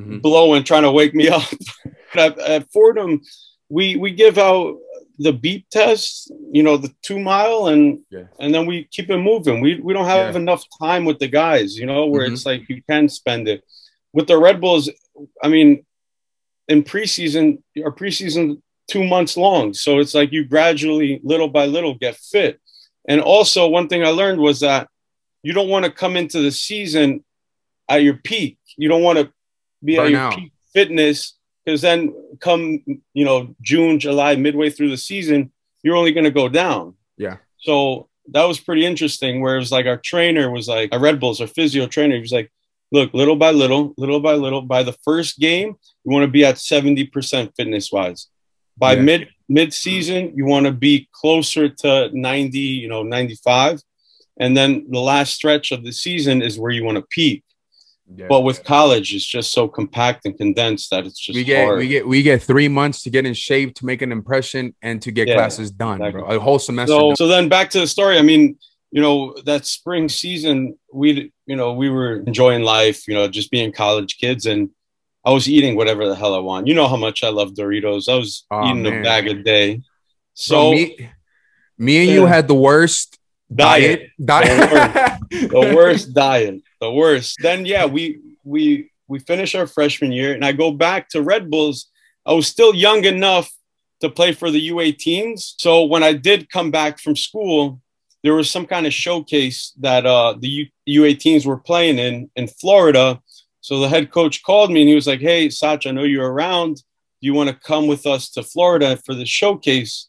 mm-hmm. 0.00 0.18
blowing, 0.18 0.64
trying 0.64 0.82
to 0.82 0.92
wake 0.92 1.14
me 1.14 1.28
up. 1.28 1.42
at, 2.14 2.38
at, 2.38 2.70
Fordham, 2.72 3.20
we 3.68 3.96
we 3.96 4.10
give 4.12 4.38
out 4.38 4.78
the 5.18 5.32
beep 5.32 5.68
test, 5.70 6.32
you 6.50 6.62
know, 6.62 6.76
the 6.76 6.92
two 7.02 7.18
mile, 7.18 7.66
and 7.68 8.00
yeah. 8.10 8.24
and 8.38 8.54
then 8.54 8.66
we 8.66 8.84
keep 8.90 9.10
it 9.10 9.18
moving. 9.18 9.60
We 9.60 9.80
we 9.80 9.92
don't 9.92 10.06
have 10.06 10.34
yeah. 10.34 10.40
enough 10.40 10.64
time 10.80 11.04
with 11.04 11.18
the 11.18 11.28
guys, 11.28 11.76
you 11.76 11.86
know, 11.86 12.06
where 12.06 12.24
mm-hmm. 12.24 12.34
it's 12.34 12.46
like 12.46 12.68
you 12.68 12.82
can 12.88 13.08
spend 13.08 13.48
it. 13.48 13.62
With 14.12 14.26
the 14.26 14.38
Red 14.38 14.60
Bulls, 14.60 14.90
I 15.42 15.48
mean, 15.48 15.84
in 16.66 16.82
preseason, 16.82 17.62
our 17.84 17.92
preseason 17.92 18.60
two 18.88 19.04
months 19.04 19.36
long, 19.36 19.72
so 19.72 20.00
it's 20.00 20.14
like 20.14 20.32
you 20.32 20.44
gradually, 20.44 21.20
little 21.22 21.48
by 21.48 21.66
little, 21.66 21.94
get 21.94 22.16
fit. 22.16 22.60
And 23.08 23.20
also, 23.20 23.68
one 23.68 23.88
thing 23.88 24.04
I 24.04 24.08
learned 24.08 24.40
was 24.40 24.60
that 24.60 24.88
you 25.42 25.52
don't 25.52 25.68
want 25.68 25.84
to 25.84 25.90
come 25.90 26.16
into 26.16 26.40
the 26.40 26.50
season 26.50 27.24
at 27.88 28.02
your 28.02 28.14
peak. 28.14 28.58
You 28.76 28.88
don't 28.88 29.02
want 29.02 29.18
to 29.18 29.32
be 29.84 29.96
Burn 29.96 30.06
at 30.06 30.10
your 30.10 30.20
out. 30.20 30.36
peak 30.36 30.52
fitness 30.72 31.34
because 31.64 31.80
then 31.82 32.14
come 32.40 32.82
you 33.12 33.24
know 33.24 33.54
June, 33.60 33.98
July, 33.98 34.36
midway 34.36 34.70
through 34.70 34.90
the 34.90 34.96
season, 34.96 35.52
you're 35.82 35.96
only 35.96 36.12
going 36.12 36.24
to 36.24 36.30
go 36.30 36.48
down. 36.48 36.94
Yeah. 37.16 37.36
So 37.58 38.08
that 38.32 38.44
was 38.44 38.60
pretty 38.60 38.86
interesting. 38.86 39.40
Where 39.40 39.56
it 39.56 39.60
was 39.60 39.72
like 39.72 39.86
our 39.86 39.98
trainer 39.98 40.50
was 40.50 40.68
like, 40.68 40.92
our 40.92 40.98
Red 40.98 41.20
Bulls, 41.20 41.40
our 41.40 41.46
physio 41.46 41.86
trainer, 41.86 42.14
he 42.14 42.20
was 42.20 42.32
like, 42.32 42.50
look, 42.92 43.12
little 43.14 43.36
by 43.36 43.50
little, 43.50 43.94
little 43.96 44.20
by 44.20 44.34
little, 44.34 44.62
by 44.62 44.82
the 44.82 44.96
first 45.04 45.38
game, 45.38 45.76
you 46.04 46.12
want 46.12 46.24
to 46.24 46.30
be 46.30 46.44
at 46.44 46.56
70% 46.56 47.52
fitness 47.56 47.92
wise. 47.92 48.28
By 48.76 48.94
yeah. 48.94 49.02
mid 49.02 49.28
mid 49.48 49.74
season, 49.74 50.32
you 50.36 50.46
want 50.46 50.66
to 50.66 50.72
be 50.72 51.08
closer 51.12 51.68
to 51.68 52.10
90, 52.12 52.58
you 52.58 52.88
know, 52.88 53.02
95. 53.02 53.82
And 54.38 54.56
then 54.56 54.86
the 54.88 55.00
last 55.00 55.34
stretch 55.34 55.70
of 55.70 55.84
the 55.84 55.92
season 55.92 56.40
is 56.40 56.58
where 56.58 56.70
you 56.70 56.84
want 56.84 56.96
to 56.96 57.04
peak. 57.10 57.44
Yeah. 58.14 58.26
But 58.28 58.40
with 58.40 58.64
college, 58.64 59.14
it's 59.14 59.24
just 59.24 59.52
so 59.52 59.68
compact 59.68 60.24
and 60.24 60.36
condensed 60.36 60.90
that 60.90 61.06
it's 61.06 61.18
just 61.18 61.36
we 61.36 61.44
get 61.44 61.64
hard. 61.64 61.78
we 61.78 61.88
get 61.88 62.06
we 62.06 62.22
get 62.22 62.42
three 62.42 62.66
months 62.66 63.02
to 63.04 63.10
get 63.10 63.24
in 63.24 63.34
shape, 63.34 63.74
to 63.76 63.86
make 63.86 64.02
an 64.02 64.10
impression, 64.10 64.74
and 64.82 65.00
to 65.02 65.12
get 65.12 65.28
yeah, 65.28 65.34
classes 65.34 65.70
done, 65.70 66.00
exactly. 66.00 66.22
bro. 66.22 66.36
A 66.36 66.40
whole 66.40 66.58
semester. 66.58 66.92
So, 66.92 67.14
so 67.14 67.28
then 67.28 67.48
back 67.48 67.70
to 67.70 67.80
the 67.80 67.86
story. 67.86 68.18
I 68.18 68.22
mean, 68.22 68.58
you 68.90 69.00
know, 69.00 69.36
that 69.44 69.64
spring 69.64 70.08
season, 70.08 70.76
we 70.92 71.32
you 71.46 71.54
know 71.56 71.72
we 71.72 71.88
were 71.88 72.16
enjoying 72.20 72.62
life, 72.62 73.06
you 73.06 73.14
know, 73.14 73.28
just 73.28 73.50
being 73.50 73.70
college 73.70 74.18
kids, 74.18 74.46
and 74.46 74.70
I 75.24 75.30
was 75.30 75.48
eating 75.48 75.76
whatever 75.76 76.08
the 76.08 76.16
hell 76.16 76.34
I 76.34 76.40
want. 76.40 76.66
You 76.66 76.74
know 76.74 76.88
how 76.88 76.96
much 76.96 77.22
I 77.22 77.28
love 77.28 77.52
Doritos. 77.52 78.08
I 78.08 78.16
was 78.16 78.44
oh, 78.50 78.66
eating 78.66 78.82
man. 78.82 79.00
a 79.00 79.02
bag 79.04 79.28
a 79.28 79.34
day. 79.34 79.82
So 80.34 80.70
bro, 80.70 80.72
me, 80.72 81.10
me 81.78 81.98
and 81.98 82.08
yeah. 82.08 82.14
you 82.14 82.26
had 82.26 82.48
the 82.48 82.54
worst 82.54 83.20
diet. 83.54 84.10
Diet. 84.22 84.48
The 84.58 84.74
worst, 84.74 85.30
the 85.30 85.74
worst 85.76 86.14
diet 86.14 86.62
the 86.80 86.90
worst. 86.90 87.38
Then 87.40 87.66
yeah, 87.66 87.86
we 87.86 88.20
we 88.44 88.90
we 89.08 89.18
finish 89.18 89.54
our 89.54 89.66
freshman 89.66 90.12
year, 90.12 90.34
and 90.34 90.44
I 90.44 90.52
go 90.52 90.70
back 90.70 91.08
to 91.10 91.22
Red 91.22 91.50
Bulls. 91.50 91.86
I 92.26 92.32
was 92.32 92.46
still 92.46 92.74
young 92.74 93.04
enough 93.04 93.50
to 94.00 94.08
play 94.08 94.32
for 94.32 94.50
the 94.50 94.70
U18s. 94.70 95.54
So 95.58 95.84
when 95.84 96.02
I 96.02 96.12
did 96.12 96.50
come 96.50 96.70
back 96.70 96.98
from 96.98 97.16
school, 97.16 97.80
there 98.22 98.34
was 98.34 98.50
some 98.50 98.66
kind 98.66 98.86
of 98.86 98.92
showcase 98.92 99.72
that 99.80 100.06
uh, 100.06 100.34
the 100.38 100.48
U- 100.86 101.02
U18s 101.02 101.46
were 101.46 101.58
playing 101.58 101.98
in 101.98 102.30
in 102.36 102.48
Florida. 102.48 103.20
So 103.60 103.80
the 103.80 103.88
head 103.88 104.10
coach 104.10 104.42
called 104.42 104.70
me 104.70 104.82
and 104.82 104.88
he 104.88 104.94
was 104.94 105.06
like, 105.06 105.20
"Hey, 105.20 105.50
Sach, 105.50 105.86
I 105.86 105.90
know 105.90 106.04
you're 106.04 106.32
around. 106.32 106.76
Do 106.76 107.26
you 107.26 107.34
want 107.34 107.50
to 107.50 107.54
come 107.54 107.86
with 107.86 108.06
us 108.06 108.30
to 108.30 108.42
Florida 108.42 108.96
for 109.04 109.14
the 109.14 109.26
showcase?" 109.26 110.08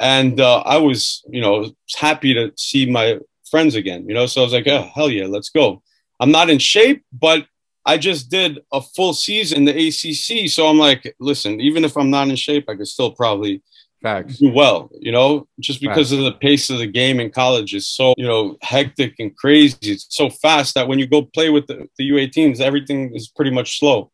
And 0.00 0.40
uh, 0.40 0.60
I 0.60 0.78
was, 0.78 1.22
you 1.28 1.40
know, 1.40 1.70
happy 1.96 2.34
to 2.34 2.52
see 2.56 2.90
my 2.90 3.20
friends 3.54 3.76
again, 3.76 4.04
you 4.08 4.14
know? 4.14 4.26
So 4.26 4.40
I 4.40 4.44
was 4.44 4.52
like, 4.52 4.66
oh, 4.66 4.90
hell 4.96 5.08
yeah, 5.08 5.26
let's 5.26 5.48
go. 5.48 5.80
I'm 6.18 6.32
not 6.32 6.50
in 6.50 6.58
shape, 6.58 7.04
but 7.12 7.46
I 7.86 7.98
just 7.98 8.28
did 8.28 8.58
a 8.72 8.80
full 8.80 9.14
season 9.14 9.58
in 9.58 9.64
the 9.64 9.76
ACC. 9.86 10.50
So 10.50 10.66
I'm 10.66 10.80
like, 10.88 11.14
listen, 11.20 11.60
even 11.60 11.84
if 11.84 11.96
I'm 11.96 12.10
not 12.10 12.26
in 12.26 12.34
shape, 12.34 12.64
I 12.68 12.74
could 12.74 12.88
still 12.88 13.12
probably 13.12 13.62
Facts. 14.02 14.38
do 14.38 14.50
well, 14.50 14.90
you 14.98 15.12
know, 15.12 15.46
just 15.60 15.80
because 15.80 16.10
Facts. 16.10 16.18
of 16.18 16.24
the 16.24 16.32
pace 16.32 16.68
of 16.68 16.78
the 16.78 16.88
game 16.88 17.20
in 17.20 17.30
college 17.30 17.76
is 17.76 17.86
so, 17.86 18.12
you 18.16 18.26
know, 18.26 18.56
hectic 18.60 19.14
and 19.20 19.36
crazy. 19.36 19.76
It's 19.82 20.06
so 20.08 20.30
fast 20.30 20.74
that 20.74 20.88
when 20.88 20.98
you 20.98 21.06
go 21.06 21.22
play 21.22 21.50
with 21.50 21.68
the, 21.68 21.86
the 21.96 22.10
U18s, 22.10 22.58
everything 22.60 23.14
is 23.14 23.28
pretty 23.28 23.52
much 23.52 23.78
slow. 23.78 24.10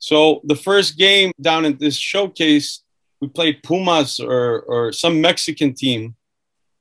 So 0.00 0.42
the 0.44 0.60
first 0.68 0.98
game 0.98 1.32
down 1.40 1.64
at 1.64 1.78
this 1.78 1.96
showcase, 1.96 2.82
we 3.22 3.28
played 3.28 3.62
Pumas 3.62 4.20
or, 4.20 4.60
or 4.72 4.92
some 4.92 5.22
Mexican 5.22 5.72
team 5.72 6.14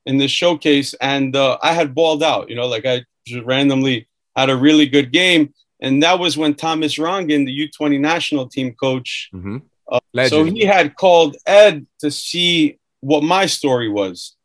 in 0.05 0.17
this 0.17 0.31
showcase, 0.31 0.93
and 0.95 1.35
uh, 1.35 1.57
I 1.61 1.73
had 1.73 1.93
balled 1.93 2.23
out. 2.23 2.49
You 2.49 2.55
know, 2.55 2.67
like 2.67 2.85
I 2.85 3.05
just 3.25 3.45
randomly 3.45 4.07
had 4.35 4.49
a 4.49 4.55
really 4.55 4.87
good 4.87 5.11
game, 5.11 5.53
and 5.79 6.01
that 6.03 6.19
was 6.19 6.37
when 6.37 6.55
Thomas 6.55 6.97
Rongen, 6.97 7.45
the 7.45 7.69
U20 7.69 7.99
national 7.99 8.47
team 8.47 8.73
coach, 8.73 9.29
mm-hmm. 9.33 9.57
uh, 9.91 10.27
so 10.27 10.43
he 10.43 10.65
had 10.65 10.95
called 10.95 11.35
Ed 11.45 11.85
to 11.99 12.11
see 12.11 12.79
what 13.01 13.23
my 13.23 13.45
story 13.45 13.89
was. 13.89 14.35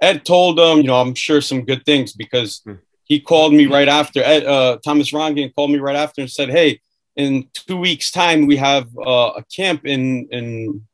Ed 0.00 0.24
told 0.24 0.58
him, 0.58 0.78
you 0.78 0.84
know, 0.84 1.00
I'm 1.00 1.14
sure 1.14 1.40
some 1.40 1.64
good 1.64 1.84
things 1.84 2.12
because 2.12 2.60
mm. 2.66 2.78
he 3.04 3.20
called 3.20 3.54
me 3.54 3.66
right 3.66 3.88
after. 3.88 4.22
Ed, 4.22 4.44
uh, 4.44 4.78
Thomas 4.84 5.12
Rongen 5.12 5.54
called 5.54 5.70
me 5.70 5.78
right 5.78 5.96
after 5.96 6.20
and 6.20 6.30
said, 6.30 6.50
"Hey, 6.50 6.80
in 7.16 7.48
two 7.54 7.78
weeks' 7.78 8.10
time, 8.10 8.46
we 8.46 8.56
have 8.56 8.88
uh, 8.98 9.32
a 9.36 9.44
camp 9.44 9.86
in 9.86 10.28
in 10.30 10.86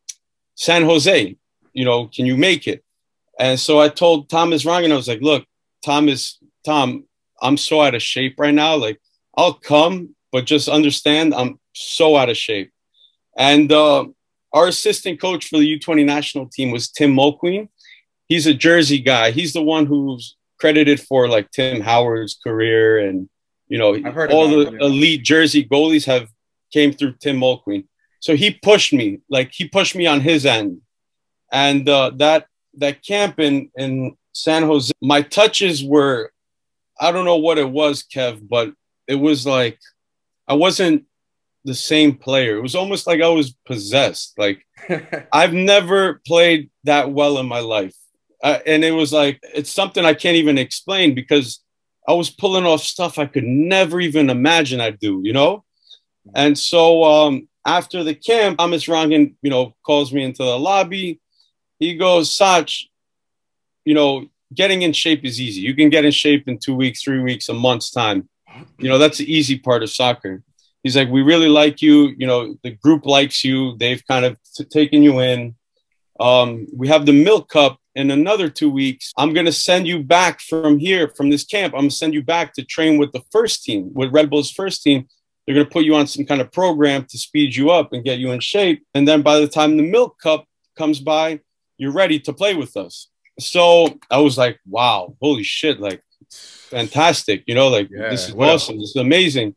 San 0.55 0.85
Jose. 0.85 1.37
You 1.73 1.85
know, 1.85 2.07
can 2.07 2.27
you 2.27 2.37
make 2.37 2.69
it?" 2.69 2.85
And 3.43 3.59
so 3.59 3.81
I 3.81 3.89
told 3.89 4.31
Thomas 4.31 4.65
and 4.65 4.93
I 4.93 4.97
was 4.97 5.09
like, 5.09 5.21
look, 5.21 5.45
Thomas, 5.85 6.39
Tom, 6.65 7.07
I'm 7.43 7.57
so 7.57 7.83
out 7.83 7.97
of 7.97 8.01
shape 8.01 8.37
right 8.39 8.55
now. 8.55 8.77
Like, 8.77 9.01
I'll 9.37 9.55
come, 9.55 10.15
but 10.31 10.47
just 10.47 10.69
understand 10.69 11.35
I'm 11.35 11.59
so 11.73 12.15
out 12.15 12.29
of 12.29 12.37
shape. 12.37 12.71
And 13.37 13.73
uh, 13.73 14.07
our 14.53 14.69
assistant 14.69 15.21
coach 15.21 15.49
for 15.49 15.59
the 15.59 15.77
U20 15.77 16.05
national 16.05 16.51
team 16.51 16.71
was 16.71 16.89
Tim 16.89 17.17
Mulqueen. 17.17 17.69
He's 18.29 18.47
a 18.47 18.55
Jersey 18.55 19.01
guy. 19.01 19.33
He's 19.33 19.55
the 19.55 19.63
one 19.63 19.87
who's 19.87 20.37
credited 20.61 21.01
for 21.01 21.27
like 21.27 21.51
Tim 21.51 21.81
Howard's 21.81 22.39
career 22.41 23.01
and 23.01 23.29
you 23.67 23.79
know 23.79 23.97
all 24.31 24.49
the 24.49 24.69
him, 24.69 24.81
elite 24.81 25.25
Jersey 25.25 25.65
goalies 25.65 26.05
have 26.05 26.29
came 26.73 26.93
through 26.93 27.15
Tim 27.21 27.41
Mulqueen. 27.41 27.87
So 28.21 28.37
he 28.37 28.53
pushed 28.53 28.93
me, 28.93 29.21
like 29.29 29.51
he 29.53 29.67
pushed 29.67 29.97
me 29.97 30.07
on 30.07 30.21
his 30.21 30.47
end, 30.47 30.83
and 31.51 31.89
uh, 31.89 32.11
that 32.17 32.47
that 32.79 33.05
camp 33.05 33.39
in 33.39 33.71
in 33.77 34.17
San 34.33 34.63
Jose, 34.63 34.93
my 35.03 35.23
touches 35.23 35.85
were, 35.85 36.33
I 36.99 37.13
don't 37.13 37.25
know 37.25 37.37
what 37.37 37.59
it 37.59 37.69
was, 37.69 38.03
Kev, 38.03 38.47
but 38.49 38.73
it 39.07 39.17
was 39.17 39.47
like 39.47 39.79
I 40.49 40.55
wasn't 40.55 41.05
the 41.65 41.75
same 41.75 42.17
player. 42.17 42.57
It 42.57 42.63
was 42.63 42.75
almost 42.75 43.07
like 43.07 43.21
I 43.21 43.29
was 43.29 43.55
possessed. 43.67 44.35
Like 44.39 44.67
I've 45.33 45.53
never 45.53 46.21
played 46.27 46.71
that 46.85 47.13
well 47.13 47.39
in 47.39 47.47
my 47.47 47.61
life. 47.61 47.95
Uh, 48.43 48.59
and 48.67 48.85
it 48.85 48.91
was 48.91 49.13
like 49.13 49.41
it's 49.55 49.71
something 49.71 50.05
I 50.05 50.15
can't 50.15 50.37
even 50.37 50.59
explain 50.59 51.15
because 51.15 51.61
I 52.09 52.15
was 52.15 52.31
pulling 52.31 52.65
off 52.65 52.83
stuff 52.83 53.19
I 53.19 53.27
could 53.27 53.45
never 53.45 54.01
even 54.01 54.31
imagine 54.31 54.81
I'd 54.81 54.99
do, 54.99 55.21
you 55.23 55.33
know? 55.33 55.65
And 56.35 56.59
so 56.59 57.05
um, 57.05 57.49
after 57.65 58.03
the 58.03 58.15
camp, 58.15 58.59
Thomas 58.59 58.87
Rongen, 58.87 59.35
you 59.43 59.51
know, 59.51 59.75
calls 59.85 60.13
me 60.13 60.25
into 60.25 60.43
the 60.43 60.59
lobby. 60.59 61.21
He 61.83 61.97
goes, 61.97 62.33
Sach, 62.33 62.71
you 63.85 63.93
know, 63.93 64.27
getting 64.55 64.83
in 64.83 64.93
shape 64.93 65.25
is 65.25 65.41
easy. 65.41 65.63
You 65.63 65.75
can 65.75 65.91
get 65.91 66.05
in 66.05 66.13
shape 66.13 66.47
in 66.47 66.59
two 66.59 66.77
weeks, 66.77 67.03
three 67.03 67.19
weeks, 67.19 67.49
a 67.49 67.55
month's 67.55 67.91
time. 67.91 68.29
You 68.79 68.89
know, 68.89 68.99
that's 68.99 69.19
the 69.19 69.33
easy 69.33 69.59
part 69.59 69.83
of 69.83 69.91
soccer. 69.91 70.45
He's 70.85 70.97
like, 70.97 71.09
we 71.09 71.23
really 71.23 71.49
like 71.49 71.83
you. 71.83 72.15
You 72.17 72.29
know, 72.29 72.57
the 72.63 72.71
group 72.71 73.05
likes 73.05 73.43
you. 73.43 73.77
They've 73.79 74.07
kind 74.07 74.25
of 74.25 74.39
t- 74.55 74.65
taken 74.65 75.03
you 75.03 75.19
in. 75.19 75.57
Um, 76.21 76.69
we 76.73 76.87
have 76.87 77.05
the 77.05 77.25
Milk 77.25 77.49
Cup 77.49 77.81
in 77.97 78.13
another 78.13 78.49
two 78.49 78.71
weeks. 78.71 79.13
I'm 79.17 79.33
going 79.33 79.47
to 79.47 79.53
send 79.53 79.89
you 79.89 80.05
back 80.05 80.41
from 80.41 80.79
here, 80.79 81.09
from 81.09 81.31
this 81.31 81.45
camp. 81.45 81.75
I'm 81.75 81.81
going 81.81 81.91
to 81.91 81.97
send 81.97 82.15
you 82.15 82.23
back 82.23 82.53
to 82.55 82.65
train 82.65 82.97
with 82.97 83.11
the 83.11 83.25
first 83.33 83.65
team, 83.65 83.91
with 83.93 84.13
Red 84.13 84.31
Bull's 84.31 84.53
first 84.53 84.85
team. 84.85 85.09
They're 85.47 85.57
going 85.57 85.67
to 85.67 85.73
put 85.73 85.85
you 85.85 85.97
on 85.97 86.07
some 86.07 86.27
kind 86.27 86.41
of 86.41 86.53
program 86.53 87.07
to 87.07 87.19
speed 87.19 87.57
you 87.57 87.71
up 87.71 87.93
and 87.93 88.05
get 88.05 88.21
you 88.21 88.31
in 88.31 88.39
shape. 88.39 88.85
And 88.95 89.09
then 89.09 89.23
by 89.23 89.41
the 89.41 89.49
time 89.49 89.77
the 89.77 89.83
Milk 89.83 90.21
Cup 90.21 90.47
comes 90.77 91.01
by, 91.01 91.41
you're 91.83 91.93
ready 91.93 92.21
to 92.21 92.33
play 92.33 92.55
with 92.55 92.77
us. 92.77 93.09
So 93.41 93.99
I 94.09 94.19
was 94.19 94.39
like, 94.39 94.61
wow, 94.67 95.17
holy 95.21 95.43
shit, 95.43 95.81
like 95.81 96.01
fantastic. 96.31 97.43
You 97.49 97.57
know, 97.57 97.69
like 97.69 97.89
yeah, 97.91 98.09
this 98.11 98.29
is 98.29 98.35
awesome. 98.37 98.79
This 98.79 98.91
is 98.91 98.97
amazing. 98.97 99.57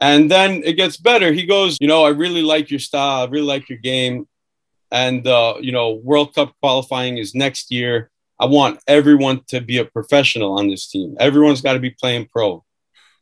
And 0.00 0.30
then 0.30 0.62
it 0.64 0.72
gets 0.72 0.96
better. 0.96 1.30
He 1.32 1.44
goes, 1.44 1.76
you 1.78 1.86
know, 1.86 2.04
I 2.04 2.08
really 2.08 2.42
like 2.42 2.70
your 2.70 2.80
style. 2.80 3.26
I 3.26 3.30
really 3.30 3.46
like 3.46 3.68
your 3.68 3.78
game. 3.78 4.26
And, 4.90 5.26
uh, 5.26 5.54
you 5.60 5.72
know, 5.72 5.92
World 5.92 6.34
Cup 6.34 6.54
qualifying 6.60 7.18
is 7.18 7.34
next 7.34 7.70
year. 7.70 8.10
I 8.40 8.46
want 8.46 8.80
everyone 8.88 9.42
to 9.48 9.60
be 9.60 9.78
a 9.78 9.84
professional 9.84 10.58
on 10.58 10.68
this 10.68 10.88
team. 10.88 11.16
Everyone's 11.20 11.60
got 11.60 11.74
to 11.74 11.78
be 11.78 11.90
playing 11.90 12.28
pro. 12.32 12.64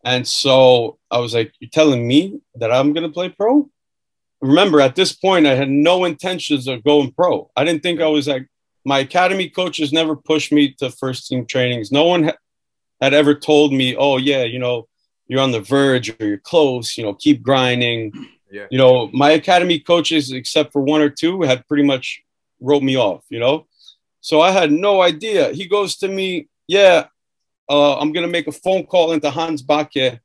And 0.05 0.27
so 0.27 0.99
I 1.11 1.19
was 1.19 1.35
like, 1.35 1.53
You're 1.59 1.71
telling 1.71 2.07
me 2.07 2.41
that 2.55 2.73
I'm 2.73 2.93
going 2.93 3.07
to 3.07 3.13
play 3.13 3.29
pro? 3.29 3.69
Remember, 4.41 4.81
at 4.81 4.97
this 4.97 5.13
point, 5.13 5.47
I 5.47 5.55
had 5.55 5.69
no 5.69 6.05
intentions 6.05 6.67
of 6.67 6.83
going 6.83 7.13
pro. 7.13 7.51
I 7.57 7.65
didn't 7.65 7.83
think 7.83 8.01
I 8.01 8.07
was 8.07 8.27
like, 8.27 8.49
my 8.85 9.01
academy 9.01 9.49
coaches 9.49 9.93
never 9.93 10.17
pushed 10.17 10.53
me 10.53 10.73
to 10.79 10.91
first 10.91 11.29
team 11.29 11.45
trainings. 11.45 11.93
No 11.93 12.07
one 12.07 12.25
ha- 12.25 12.37
had 13.01 13.15
ever 13.15 13.35
told 13.35 13.73
me, 13.73 13.95
Oh, 13.97 14.17
yeah, 14.17 14.45
you 14.45 14.59
know, 14.59 14.89
you're 15.29 15.41
on 15.41 15.53
the 15.53 15.61
verge 15.61 16.11
or 16.11 16.27
you're 16.27 16.39
close, 16.39 16.97
you 16.97 17.05
know, 17.05 17.15
keep 17.15 17.43
grinding. 17.43 18.13
Yeah. 18.51 18.67
You 18.71 18.79
know, 18.79 19.11
my 19.13 19.31
academy 19.31 19.79
coaches, 19.79 20.33
except 20.33 20.73
for 20.73 20.83
one 20.83 21.01
or 21.01 21.11
two, 21.11 21.43
had 21.43 21.67
pretty 21.69 21.85
much 21.85 22.23
wrote 22.61 22.83
me 22.83 22.97
off, 22.97 23.25
you 23.29 23.39
know? 23.39 23.67
So 24.21 24.41
I 24.41 24.51
had 24.51 24.73
no 24.73 25.03
idea. 25.03 25.53
He 25.53 25.67
goes 25.67 25.97
to 25.99 26.09
me, 26.09 26.49
Yeah, 26.67 27.07
uh, 27.69 27.99
I'm 27.99 28.13
going 28.13 28.27
to 28.27 28.33
make 28.33 28.49
a 28.49 28.53
phone 28.53 28.87
call 28.87 29.13
into 29.13 29.31
Hans 29.31 29.63
Backe 29.63 30.21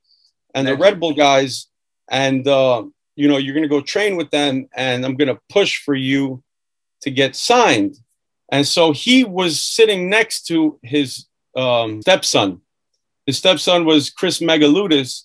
and 0.53 0.67
the 0.67 0.75
Red 0.75 1.00
Bull 1.00 1.13
guys, 1.13 1.67
and, 2.10 2.48
uh, 2.48 2.86
you 3.15 3.27
know, 3.27 3.38
you're 3.38 3.53
going 3.53 3.63
to 3.63 3.69
go 3.69 3.81
train 3.81 4.15
with 4.15 4.29
them, 4.31 4.67
and 4.75 5.05
I'm 5.05 5.15
going 5.15 5.34
to 5.34 5.39
push 5.50 5.84
for 5.84 5.95
you 5.95 6.43
to 7.01 7.12
get 7.12 7.36
signed. 7.36 7.98
And 8.51 8.65
so 8.65 8.91
he 8.91 9.24
was 9.24 9.62
sitting 9.62 10.10
next 10.10 10.48
to 10.48 10.79
his 10.84 11.25
um, 11.55 12.01
stepson 12.01 12.62
his 13.25 13.38
stepson 13.38 13.86
was 13.86 14.10
Chris 14.10 14.39
Megaloudis. 14.39 15.24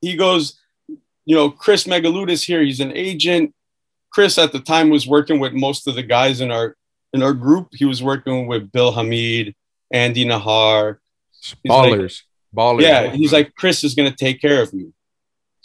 He 0.00 0.16
goes, 0.16 0.58
you 0.88 1.34
know, 1.34 1.50
Chris 1.50 1.84
Megaloudis 1.84 2.44
here, 2.44 2.62
he's 2.62 2.80
an 2.80 2.92
agent. 2.92 3.54
Chris 4.10 4.38
at 4.38 4.52
the 4.52 4.60
time 4.60 4.90
was 4.90 5.06
working 5.06 5.40
with 5.40 5.52
most 5.52 5.86
of 5.86 5.94
the 5.94 6.02
guys 6.02 6.40
in 6.40 6.50
our 6.50 6.76
in 7.12 7.22
our 7.22 7.32
group. 7.32 7.68
He 7.72 7.84
was 7.84 8.02
working 8.02 8.46
with 8.46 8.70
Bill 8.72 8.92
Hamid, 8.92 9.54
Andy 9.90 10.24
Najar. 10.24 10.98
Ballers. 11.66 12.22
Like, 12.54 12.56
Ballers. 12.56 12.82
Yeah. 12.82 13.10
He's 13.10 13.32
like, 13.32 13.54
Chris 13.54 13.84
is 13.84 13.94
gonna 13.94 14.14
take 14.14 14.40
care 14.40 14.62
of 14.62 14.72
you. 14.72 14.92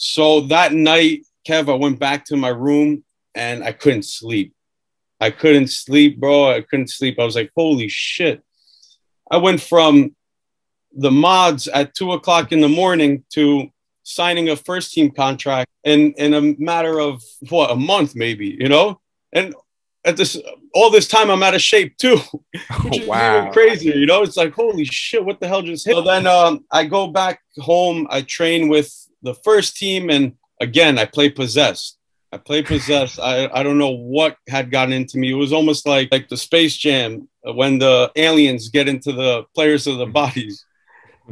So 0.03 0.41
that 0.47 0.73
night, 0.73 1.27
Kev, 1.47 1.69
I 1.69 1.75
went 1.75 1.99
back 1.99 2.25
to 2.25 2.35
my 2.35 2.49
room 2.49 3.03
and 3.35 3.63
I 3.63 3.71
couldn't 3.71 4.01
sleep. 4.01 4.51
I 5.19 5.29
couldn't 5.29 5.67
sleep, 5.67 6.19
bro. 6.19 6.49
I 6.49 6.61
couldn't 6.61 6.89
sleep. 6.89 7.19
I 7.19 7.23
was 7.23 7.35
like, 7.35 7.51
holy 7.55 7.87
shit. 7.87 8.43
I 9.29 9.37
went 9.37 9.61
from 9.61 10.15
the 10.91 11.11
mods 11.11 11.67
at 11.67 11.93
two 11.93 12.13
o'clock 12.13 12.51
in 12.51 12.61
the 12.61 12.67
morning 12.67 13.23
to 13.33 13.69
signing 14.01 14.49
a 14.49 14.55
first 14.55 14.91
team 14.91 15.11
contract 15.11 15.69
in 15.83 16.13
in 16.13 16.33
a 16.33 16.41
matter 16.57 16.99
of 16.99 17.21
what 17.49 17.69
a 17.69 17.75
month 17.75 18.15
maybe 18.15 18.57
you 18.59 18.67
know 18.67 18.99
and 19.31 19.53
at 20.03 20.17
this 20.17 20.35
all 20.73 20.89
this 20.89 21.07
time 21.07 21.29
i'm 21.29 21.43
out 21.43 21.53
of 21.53 21.61
shape 21.61 21.95
too 21.97 22.17
which 22.83 22.99
is 22.99 23.07
wow. 23.07 23.37
even 23.37 23.53
crazier 23.53 23.93
you 23.93 24.07
know 24.07 24.23
it's 24.23 24.35
like 24.35 24.51
holy 24.53 24.83
shit 24.83 25.23
what 25.23 25.39
the 25.39 25.47
hell 25.47 25.61
just 25.61 25.85
hit 25.85 25.93
so 25.93 26.01
then 26.01 26.25
um, 26.25 26.65
i 26.71 26.83
go 26.83 27.07
back 27.07 27.39
home 27.59 28.07
i 28.09 28.21
train 28.21 28.67
with 28.67 29.00
the 29.21 29.33
first 29.35 29.77
team 29.77 30.09
and 30.09 30.33
again 30.59 30.97
i 30.97 31.05
play 31.05 31.29
possessed 31.29 31.97
i 32.31 32.37
play 32.37 32.61
possessed 32.73 33.19
i 33.19 33.49
i 33.53 33.63
don't 33.63 33.77
know 33.77 33.95
what 33.95 34.37
had 34.47 34.71
gotten 34.71 34.93
into 34.93 35.17
me 35.17 35.31
it 35.31 35.35
was 35.35 35.53
almost 35.53 35.87
like 35.87 36.09
like 36.11 36.27
the 36.29 36.37
space 36.37 36.75
jam 36.75 37.27
when 37.43 37.79
the 37.79 38.11
aliens 38.15 38.69
get 38.69 38.87
into 38.87 39.11
the 39.11 39.43
players 39.55 39.87
of 39.87 39.97
the 39.97 40.05
bodies 40.05 40.65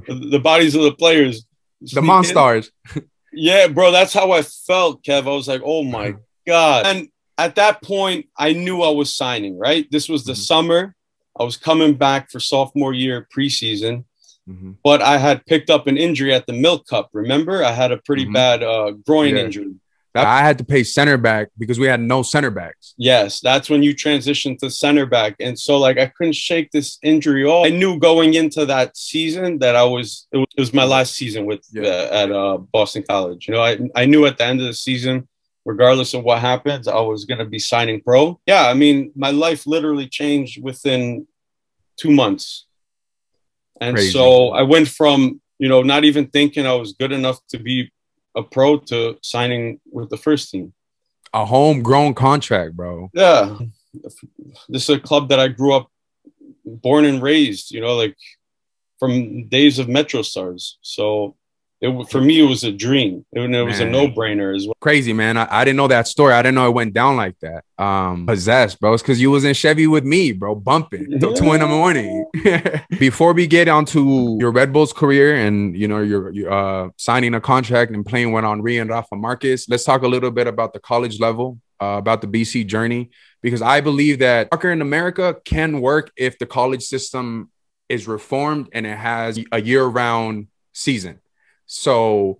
the 0.08 0.40
bodies 0.40 0.76
of 0.76 0.84
the 0.84 0.94
players. 0.94 1.46
The 1.82 2.02
Monstars. 2.02 2.70
yeah, 3.34 3.68
bro, 3.68 3.92
that's 3.92 4.14
how 4.14 4.32
I 4.32 4.42
felt, 4.42 5.04
Kev. 5.04 5.24
I 5.24 5.36
was 5.36 5.48
like, 5.48 5.62
oh 5.64 5.84
my 5.84 6.16
God. 6.46 6.86
And 6.86 7.10
at 7.38 7.56
that 7.56 7.82
point, 7.82 8.28
I 8.38 8.54
knew 8.54 8.82
I 8.82 8.90
was 8.90 9.16
signing, 9.16 9.58
right? 9.58 9.88
This 9.92 10.10
was 10.10 10.26
the 10.26 10.34
mm-hmm. 10.34 10.42
summer. 10.42 10.96
I 11.40 11.44
was 11.44 11.58
coming 11.58 11.96
back 11.96 12.30
for 12.30 12.40
sophomore 12.40 12.94
year 12.94 13.28
preseason, 13.36 14.04
mm-hmm. 14.50 14.72
but 14.84 15.02
I 15.02 15.18
had 15.18 15.46
picked 15.46 15.70
up 15.70 15.88
an 15.88 15.98
injury 15.98 16.34
at 16.34 16.48
the 16.48 16.54
Milk 16.54 16.88
Cup. 16.88 17.10
Remember, 17.14 17.64
I 17.64 17.72
had 17.72 17.92
a 17.92 17.98
pretty 17.98 18.24
mm-hmm. 18.24 18.34
bad 18.34 18.64
uh, 18.64 18.92
groin 18.92 19.36
yeah. 19.36 19.44
injury. 19.44 19.76
I 20.16 20.42
had 20.42 20.58
to 20.58 20.64
pay 20.64 20.84
center 20.84 21.18
back 21.18 21.50
because 21.58 21.80
we 21.80 21.86
had 21.86 22.02
no 22.02 22.24
center 22.24 22.50
backs. 22.50 22.96
Yes, 22.98 23.40
that's 23.40 23.70
when 23.70 23.84
you 23.84 23.94
transitioned 23.94 24.58
to 24.60 24.70
center 24.70 25.06
back. 25.06 25.36
And 25.40 25.58
so, 25.58 25.78
like, 25.78 26.00
I 26.00 26.08
couldn't 26.08 26.36
shake 26.36 26.72
this 26.72 26.98
injury 27.04 27.46
off. 27.46 27.68
I 27.68 27.70
knew 27.70 28.00
going 28.00 28.34
into 28.34 28.66
that 28.66 28.98
season 28.98 29.60
that 29.60 29.76
I 29.76 29.84
was, 29.84 30.28
it 30.32 30.38
was, 30.38 30.48
it 30.58 30.60
was 30.60 30.74
my 30.74 30.84
last 30.84 31.14
season 31.14 31.46
with 31.46 31.64
yeah. 31.72 31.84
uh, 31.84 32.10
at 32.12 32.32
uh, 32.32 32.58
Boston 32.58 33.04
College. 33.08 33.48
You 33.48 33.54
know, 33.54 33.62
I, 33.62 33.78
I 33.96 34.06
knew 34.06 34.26
at 34.26 34.38
the 34.38 34.46
end 34.46 34.60
of 34.60 34.68
the 34.68 34.74
season, 34.74 35.28
regardless 35.64 36.14
of 36.16 36.24
what 36.24 36.40
happens, 36.40 36.88
I 36.88 37.00
was 37.00 37.26
going 37.26 37.40
to 37.40 37.46
be 37.46 37.60
signing 37.60 38.02
pro. 38.02 38.40
Yeah, 38.48 38.66
I 38.66 38.74
mean, 38.74 39.12
my 39.16 39.32
life 39.32 39.68
literally 39.68 40.08
changed 40.08 40.62
within 40.62 41.28
two 41.98 42.10
months. 42.12 42.66
And 43.82 43.96
Crazy. 43.96 44.12
so 44.12 44.50
I 44.50 44.64
went 44.64 44.88
from, 44.88 45.42
you 45.58 45.70
know, 45.70 45.82
not 45.82 46.04
even 46.04 46.28
thinking 46.28 46.66
I 46.66 46.74
was 46.74 46.94
good 46.94 47.12
enough 47.12 47.40
to 47.50 47.60
be 47.60 47.92
a 48.36 48.44
pro 48.44 48.78
to 48.78 49.18
signing 49.22 49.80
with 49.92 50.10
the 50.10 50.18
first 50.18 50.52
team. 50.52 50.74
A 51.34 51.46
homegrown 51.46 52.16
contract, 52.16 52.76
bro. 52.76 53.10
Yeah. 53.14 53.58
This 54.68 54.90
is 54.90 54.90
a 54.90 55.00
club 55.00 55.30
that 55.30 55.40
I 55.40 55.48
grew 55.48 55.74
up 55.74 55.90
born 56.66 57.06
and 57.06 57.22
raised, 57.22 57.72
you 57.72 57.82
know, 57.82 57.96
like 57.96 58.16
from 59.00 59.48
days 59.48 59.80
of 59.80 59.88
Metro 59.88 60.22
Stars. 60.22 60.78
So 60.82 61.36
it, 61.82 62.10
for 62.10 62.20
me, 62.20 62.42
it 62.42 62.44
was 62.44 62.66
a 62.66 62.74
dream. 62.74 63.26
It, 63.32 63.50
it 63.50 63.64
was 63.64 63.80
a 63.80 63.86
no 63.86 64.10
brainer 64.10 64.54
as 64.54 64.66
well. 64.66 64.76
Crazy, 64.82 65.14
man. 65.14 65.38
I, 65.38 65.48
I, 65.50 65.64
didn't 65.64 65.78
know 65.78 65.88
that 65.88 66.10
story. 66.10 66.34
I 66.34 66.42
didn't 66.42 66.56
know 66.56 66.68
it 66.68 66.74
went 66.74 66.94
down 66.94 67.16
like 67.16 67.40
that. 67.40 67.64
Um, 67.78 68.26
possessed, 68.26 68.82
bro. 68.82 68.94
It's 68.94 69.02
because 69.02 69.22
you 69.22 69.32
was 69.32 69.46
in 69.46 69.54
Chevy 69.54 69.88
with 69.88 70.04
me, 70.04 70.34
bro, 70.34 70.56
bumping 70.56 71.10
yeah. 71.10 71.20
till 71.20 71.34
two 71.34 71.54
in 71.54 71.62
the 71.62 71.68
morning. 71.68 72.26
Before 73.00 73.32
we 73.32 73.48
get 73.48 73.70
onto 73.70 74.38
your 74.42 74.52
Red 74.52 74.74
Bulls 74.74 74.92
career 74.92 75.36
and 75.36 75.76
you 75.78 75.88
know 75.88 76.02
you're, 76.02 76.32
you're 76.32 76.52
uh, 76.52 76.90
signing 76.98 77.34
a 77.34 77.40
contract 77.40 77.92
and 77.92 78.06
playing 78.06 78.34
with 78.34 78.44
Henry 78.44 78.78
and 78.78 78.90
Rafa 78.90 79.16
Marquez, 79.16 79.68
let's 79.70 79.86
talk 79.86 80.02
a 80.02 80.08
little 80.08 80.32
bit 80.32 80.48
about 80.48 80.74
the 80.74 80.80
college 80.80 81.22
level, 81.22 81.62
uh, 81.82 81.96
about 81.98 82.20
the 82.20 82.28
BC 82.28 82.68
journey, 82.68 83.10
because 83.42 83.62
I 83.62 83.80
believe 83.80 84.20
that 84.20 84.50
soccer 84.52 84.70
in 84.70 84.82
America 84.82 85.38
can 85.46 85.80
work 85.80 86.12
if 86.18 86.38
the 86.40 86.46
college 86.46 86.84
system 86.84 87.52
is 87.88 88.06
reformed 88.06 88.68
and 88.74 88.86
it 88.86 88.98
has 88.98 89.40
a 89.54 89.62
year-round 89.62 90.48
season 90.74 91.22
so 91.70 92.40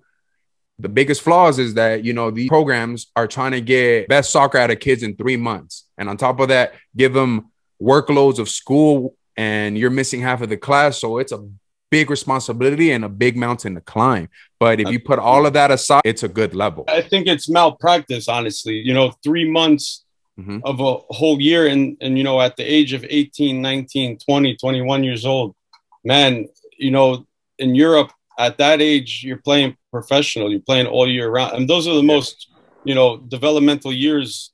the 0.80 0.90
biggest 0.90 1.22
flaws 1.22 1.60
is 1.60 1.76
that 1.76 2.04
you 2.04 2.14
know 2.14 2.32
these 2.32 2.50
programs 2.50 3.12
are 3.16 3.28
trying 3.28 3.52
to 3.52 3.62
get 3.62 4.08
best 4.08 4.32
soccer 4.32 4.58
out 4.58 4.72
of 4.72 4.80
kids 4.80 5.04
in 5.04 5.16
three 5.16 5.38
months, 5.38 5.86
and 5.98 6.10
on 6.10 6.18
top 6.18 6.40
of 6.40 6.48
that, 6.48 6.74
give 6.98 7.14
them 7.14 7.52
workloads 7.82 8.40
of 8.40 8.50
school, 8.50 9.16
and 9.38 9.78
you're 9.78 9.92
missing 9.92 10.20
half 10.20 10.42
of 10.42 10.50
the 10.50 10.58
class. 10.58 11.00
So 11.00 11.20
it's 11.20 11.32
a 11.32 11.48
big 11.92 12.10
responsibility 12.10 12.92
and 12.92 13.06
a 13.06 13.10
big 13.10 13.38
mountain 13.38 13.76
to 13.76 13.82
climb. 13.82 14.30
But 14.60 14.80
if 14.80 14.90
you 14.90 15.00
put 15.00 15.20
all 15.20 15.46
of 15.46 15.54
that 15.54 15.70
aside, 15.70 16.02
it's 16.06 16.24
a 16.24 16.28
good 16.28 16.56
level. 16.56 16.86
I 16.88 17.02
think 17.02 17.28
it's 17.28 17.48
malpractice, 17.50 18.28
honestly. 18.28 18.76
You 18.76 18.96
know, 18.96 19.14
three 19.24 19.50
months 19.50 20.06
mm-hmm. 20.40 20.60
of 20.64 20.80
a 20.80 21.14
whole 21.14 21.40
year, 21.40 21.68
and 21.68 21.98
and 22.02 22.18
you 22.18 22.24
know, 22.24 22.42
at 22.42 22.58
the 22.58 22.64
age 22.64 22.94
of 22.94 23.06
18, 23.08 23.62
19, 23.62 24.18
20, 24.18 24.56
21 24.56 25.04
years 25.04 25.24
old, 25.24 25.56
man, 26.04 26.48
you 26.80 26.90
know, 26.90 27.28
in 27.60 27.76
Europe 27.76 28.12
at 28.40 28.58
that 28.58 28.82
age, 28.82 29.22
you're 29.24 29.38
playing 29.38 29.76
professional. 29.92 30.50
You're 30.50 30.62
playing 30.62 30.88
all 30.88 31.08
year 31.08 31.30
round, 31.30 31.58
and 31.58 31.70
those 31.70 31.88
are 31.88 31.94
the 31.94 32.02
most, 32.02 32.50
you 32.86 32.96
know, 32.96 33.18
developmental 33.18 33.92
years 33.92 34.52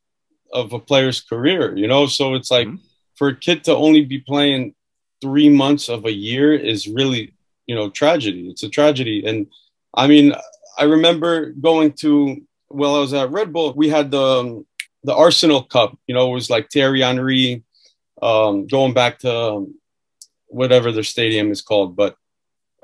of 0.51 0.73
a 0.73 0.79
player's 0.79 1.21
career. 1.21 1.77
You 1.77 1.87
know, 1.87 2.07
so 2.07 2.33
it's 2.33 2.49
like 2.49 2.67
mm-hmm. 2.67 2.83
for 3.15 3.29
a 3.29 3.35
kid 3.35 3.63
to 3.65 3.75
only 3.75 4.03
be 4.03 4.19
playing 4.19 4.73
three 5.21 5.49
months 5.49 5.87
of 5.87 6.05
a 6.05 6.11
year 6.11 6.53
is 6.53 6.87
really, 6.87 7.35
you 7.67 7.75
know, 7.75 7.89
tragedy. 7.89 8.49
It's 8.49 8.63
a 8.63 8.69
tragedy, 8.69 9.23
and 9.25 9.47
I 9.93 10.07
mean, 10.07 10.33
I 10.77 10.85
remember 10.85 11.51
going 11.51 11.93
to 12.03 12.41
well, 12.69 12.95
I 12.95 12.99
was 12.99 13.13
at 13.13 13.31
Red 13.31 13.53
Bull. 13.53 13.73
We 13.73 13.89
had 13.89 14.09
the 14.09 14.21
um, 14.21 14.65
the 15.03 15.15
Arsenal 15.15 15.61
Cup. 15.61 15.97
You 16.07 16.15
know, 16.15 16.31
it 16.31 16.33
was 16.33 16.49
like 16.49 16.71
Thierry 16.71 17.01
Henry, 17.01 17.63
um, 18.19 18.65
going 18.65 18.93
back 18.95 19.19
to 19.19 19.31
um, 19.31 19.75
whatever 20.47 20.91
their 20.91 21.03
stadium 21.03 21.51
is 21.51 21.61
called, 21.61 21.95
but 21.95 22.17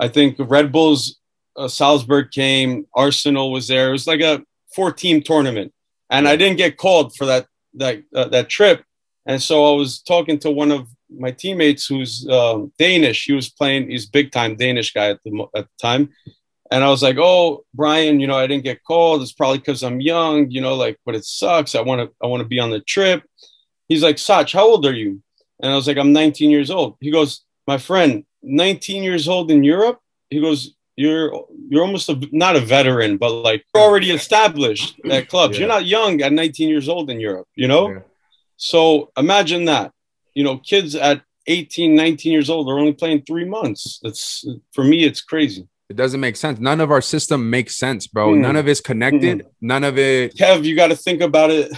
I 0.02 0.08
think 0.08 0.36
Red 0.38 0.72
Bulls 0.72 1.20
uh, 1.56 1.68
Salzburg 1.68 2.32
came, 2.32 2.86
Arsenal 2.92 3.52
was 3.52 3.68
there. 3.68 3.90
It 3.90 3.92
was 3.92 4.08
like 4.08 4.20
a 4.20 4.42
four 4.74 4.90
team 4.92 5.22
tournament, 5.22 5.72
and 6.10 6.26
I 6.26 6.34
didn't 6.34 6.56
get 6.56 6.76
called 6.76 7.14
for 7.14 7.26
that 7.26 7.46
that 7.74 8.02
uh, 8.12 8.28
that 8.34 8.48
trip. 8.48 8.82
And 9.26 9.40
so 9.40 9.72
I 9.72 9.76
was 9.76 10.02
talking 10.02 10.40
to 10.40 10.50
one 10.50 10.72
of 10.72 10.88
my 11.08 11.30
teammates 11.30 11.86
who's 11.86 12.26
um, 12.28 12.72
Danish. 12.80 13.26
He 13.26 13.32
was 13.32 13.48
playing. 13.48 13.90
He's 13.90 14.06
big 14.06 14.32
time 14.32 14.56
Danish 14.56 14.92
guy 14.92 15.10
at 15.10 15.20
the 15.24 15.46
at 15.54 15.66
the 15.66 15.76
time. 15.80 16.10
And 16.72 16.82
I 16.82 16.88
was 16.88 17.02
like, 17.02 17.18
"Oh, 17.20 17.64
Brian, 17.72 18.18
you 18.18 18.26
know, 18.26 18.36
I 18.36 18.48
didn't 18.48 18.64
get 18.64 18.82
called. 18.82 19.22
It's 19.22 19.32
probably 19.32 19.58
because 19.58 19.84
I'm 19.84 20.00
young, 20.00 20.50
you 20.50 20.60
know, 20.60 20.74
like, 20.74 20.98
but 21.06 21.14
it 21.14 21.24
sucks. 21.24 21.76
I 21.76 21.80
want 21.82 22.00
to, 22.00 22.12
I 22.20 22.26
want 22.26 22.42
to 22.42 22.48
be 22.48 22.58
on 22.58 22.70
the 22.70 22.80
trip." 22.80 23.22
He's 23.88 24.02
like, 24.02 24.18
"Sach, 24.18 24.50
how 24.50 24.66
old 24.66 24.84
are 24.84 24.98
you?" 25.02 25.22
And 25.62 25.70
I 25.70 25.76
was 25.76 25.86
like, 25.86 25.98
"I'm 25.98 26.12
19 26.12 26.50
years 26.50 26.72
old." 26.72 26.96
He 26.98 27.12
goes, 27.12 27.44
"My 27.68 27.78
friend, 27.78 28.24
19 28.42 29.02
years 29.02 29.28
old 29.28 29.50
in 29.50 29.62
Europe?" 29.64 30.00
He 30.30 30.40
goes, 30.40 30.74
you're 30.96 31.46
you're 31.68 31.82
almost 31.82 32.08
a, 32.08 32.28
not 32.32 32.56
a 32.56 32.60
veteran, 32.60 33.16
but 33.16 33.30
like 33.30 33.64
you're 33.74 33.82
already 33.82 34.10
established 34.10 35.00
at 35.10 35.28
clubs. 35.28 35.54
Yeah. 35.54 35.60
You're 35.60 35.68
not 35.68 35.86
young 35.86 36.20
at 36.20 36.32
19 36.32 36.68
years 36.68 36.88
old 36.88 37.10
in 37.10 37.18
Europe, 37.20 37.48
you 37.54 37.68
know? 37.68 37.88
Yeah. 37.88 37.98
So 38.56 39.10
imagine 39.16 39.64
that. 39.66 39.92
You 40.34 40.44
know, 40.44 40.58
kids 40.58 40.94
at 40.94 41.22
18, 41.46 41.94
19 41.94 42.32
years 42.32 42.48
old 42.48 42.68
are 42.68 42.78
only 42.78 42.92
playing 42.92 43.22
three 43.22 43.44
months. 43.44 44.00
That's 44.02 44.46
for 44.72 44.84
me, 44.84 45.04
it's 45.04 45.20
crazy. 45.20 45.68
It 45.88 45.96
doesn't 45.96 46.20
make 46.20 46.36
sense. 46.36 46.58
None 46.58 46.80
of 46.80 46.90
our 46.90 47.02
system 47.02 47.50
makes 47.50 47.76
sense, 47.76 48.06
bro. 48.06 48.32
Mm. 48.32 48.40
None 48.40 48.56
of 48.56 48.68
it's 48.68 48.80
connected. 48.80 49.40
Mm. 49.40 49.46
None 49.60 49.84
of 49.84 49.98
it. 49.98 50.36
Kev, 50.36 50.64
you 50.64 50.74
got 50.74 50.88
to 50.88 50.96
think 50.96 51.20
about 51.20 51.50
it 51.50 51.70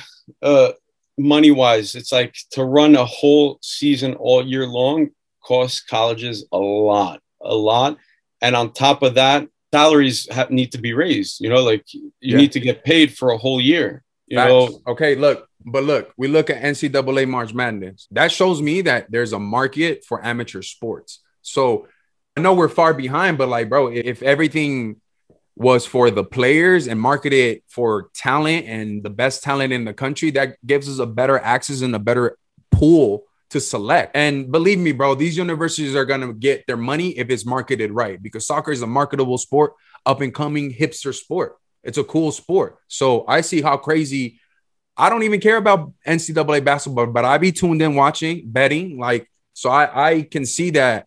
uh, 0.42 0.72
money 1.18 1.50
wise. 1.50 1.94
It's 1.94 2.12
like 2.12 2.34
to 2.52 2.64
run 2.64 2.94
a 2.94 3.04
whole 3.04 3.58
season 3.62 4.14
all 4.14 4.46
year 4.46 4.66
long 4.66 5.10
costs 5.44 5.82
colleges 5.82 6.46
a 6.52 6.58
lot, 6.58 7.20
a 7.40 7.54
lot 7.54 7.98
and 8.44 8.54
on 8.54 8.72
top 8.72 9.02
of 9.02 9.14
that 9.14 9.48
salaries 9.72 10.28
have, 10.30 10.50
need 10.50 10.70
to 10.70 10.78
be 10.78 10.92
raised 10.92 11.40
you 11.40 11.48
know 11.48 11.62
like 11.64 11.84
you 11.92 12.12
yeah. 12.20 12.36
need 12.36 12.52
to 12.52 12.60
get 12.60 12.84
paid 12.84 13.12
for 13.16 13.30
a 13.30 13.38
whole 13.38 13.60
year 13.60 14.04
you 14.26 14.36
Facts. 14.36 14.48
know 14.48 14.82
okay 14.86 15.16
look 15.16 15.48
but 15.64 15.82
look 15.82 16.12
we 16.16 16.28
look 16.28 16.48
at 16.50 16.62
ncaa 16.62 17.28
march 17.28 17.52
madness 17.52 18.06
that 18.12 18.30
shows 18.30 18.62
me 18.62 18.82
that 18.82 19.10
there's 19.10 19.32
a 19.32 19.38
market 19.38 20.04
for 20.04 20.24
amateur 20.24 20.62
sports 20.62 21.20
so 21.42 21.88
i 22.36 22.40
know 22.40 22.54
we're 22.54 22.68
far 22.68 22.94
behind 22.94 23.36
but 23.36 23.48
like 23.48 23.68
bro 23.68 23.88
if 23.88 24.22
everything 24.22 25.00
was 25.56 25.86
for 25.86 26.10
the 26.10 26.24
players 26.24 26.86
and 26.86 27.00
marketed 27.00 27.62
for 27.68 28.10
talent 28.14 28.66
and 28.66 29.02
the 29.02 29.10
best 29.10 29.42
talent 29.42 29.72
in 29.72 29.84
the 29.84 29.94
country 29.94 30.30
that 30.30 30.56
gives 30.64 30.88
us 30.88 30.98
a 30.98 31.06
better 31.06 31.38
access 31.38 31.80
and 31.80 31.94
a 31.94 31.98
better 31.98 32.36
pool 32.70 33.24
to 33.54 33.60
select. 33.60 34.16
And 34.16 34.50
believe 34.50 34.80
me, 34.80 34.90
bro, 34.90 35.14
these 35.14 35.36
universities 35.36 35.94
are 35.94 36.04
going 36.04 36.22
to 36.22 36.32
get 36.32 36.66
their 36.66 36.76
money 36.76 37.10
if 37.10 37.30
it's 37.30 37.46
marketed 37.46 37.92
right 37.92 38.20
because 38.20 38.44
soccer 38.44 38.72
is 38.72 38.82
a 38.82 38.86
marketable 38.86 39.38
sport, 39.38 39.74
up 40.04 40.20
and 40.20 40.34
coming 40.34 40.74
hipster 40.74 41.14
sport. 41.14 41.56
It's 41.84 41.96
a 41.96 42.02
cool 42.02 42.32
sport. 42.32 42.78
So 42.88 43.24
I 43.28 43.42
see 43.42 43.62
how 43.62 43.76
crazy. 43.76 44.40
I 44.96 45.08
don't 45.08 45.22
even 45.22 45.40
care 45.40 45.56
about 45.56 45.92
NCAA 46.04 46.64
basketball, 46.64 47.06
but 47.06 47.24
I 47.24 47.38
be 47.38 47.52
tuned 47.52 47.80
in 47.80 47.94
watching, 47.94 48.42
betting. 48.50 48.98
Like, 48.98 49.30
so 49.52 49.70
I, 49.70 50.08
I 50.08 50.22
can 50.22 50.44
see 50.44 50.70
that. 50.70 51.06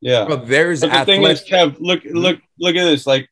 Yeah. 0.00 0.24
But 0.28 0.48
there's 0.48 0.80
but 0.80 0.88
the 0.90 0.96
athletic- 0.96 1.22
thing 1.22 1.30
is, 1.30 1.44
Kev, 1.48 1.76
look, 1.78 2.02
mm-hmm. 2.02 2.16
look, 2.16 2.40
look 2.58 2.74
at 2.74 2.84
this. 2.86 3.06
Like, 3.06 3.28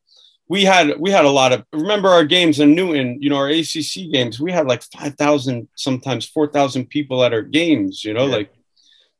we 0.52 0.64
had 0.64 1.00
we 1.00 1.10
had 1.10 1.24
a 1.24 1.30
lot 1.30 1.50
of 1.54 1.64
remember 1.72 2.10
our 2.10 2.26
games 2.26 2.60
in 2.60 2.74
Newton, 2.74 3.16
you 3.22 3.30
know, 3.30 3.36
our 3.36 3.48
ACC 3.48 4.12
games. 4.12 4.38
We 4.38 4.52
had 4.52 4.66
like 4.66 4.82
five 4.82 5.14
thousand, 5.14 5.66
sometimes 5.76 6.28
four 6.28 6.46
thousand 6.46 6.90
people 6.90 7.24
at 7.24 7.32
our 7.32 7.40
games. 7.40 8.04
You 8.04 8.12
know, 8.12 8.26
yeah. 8.26 8.36
like 8.36 8.52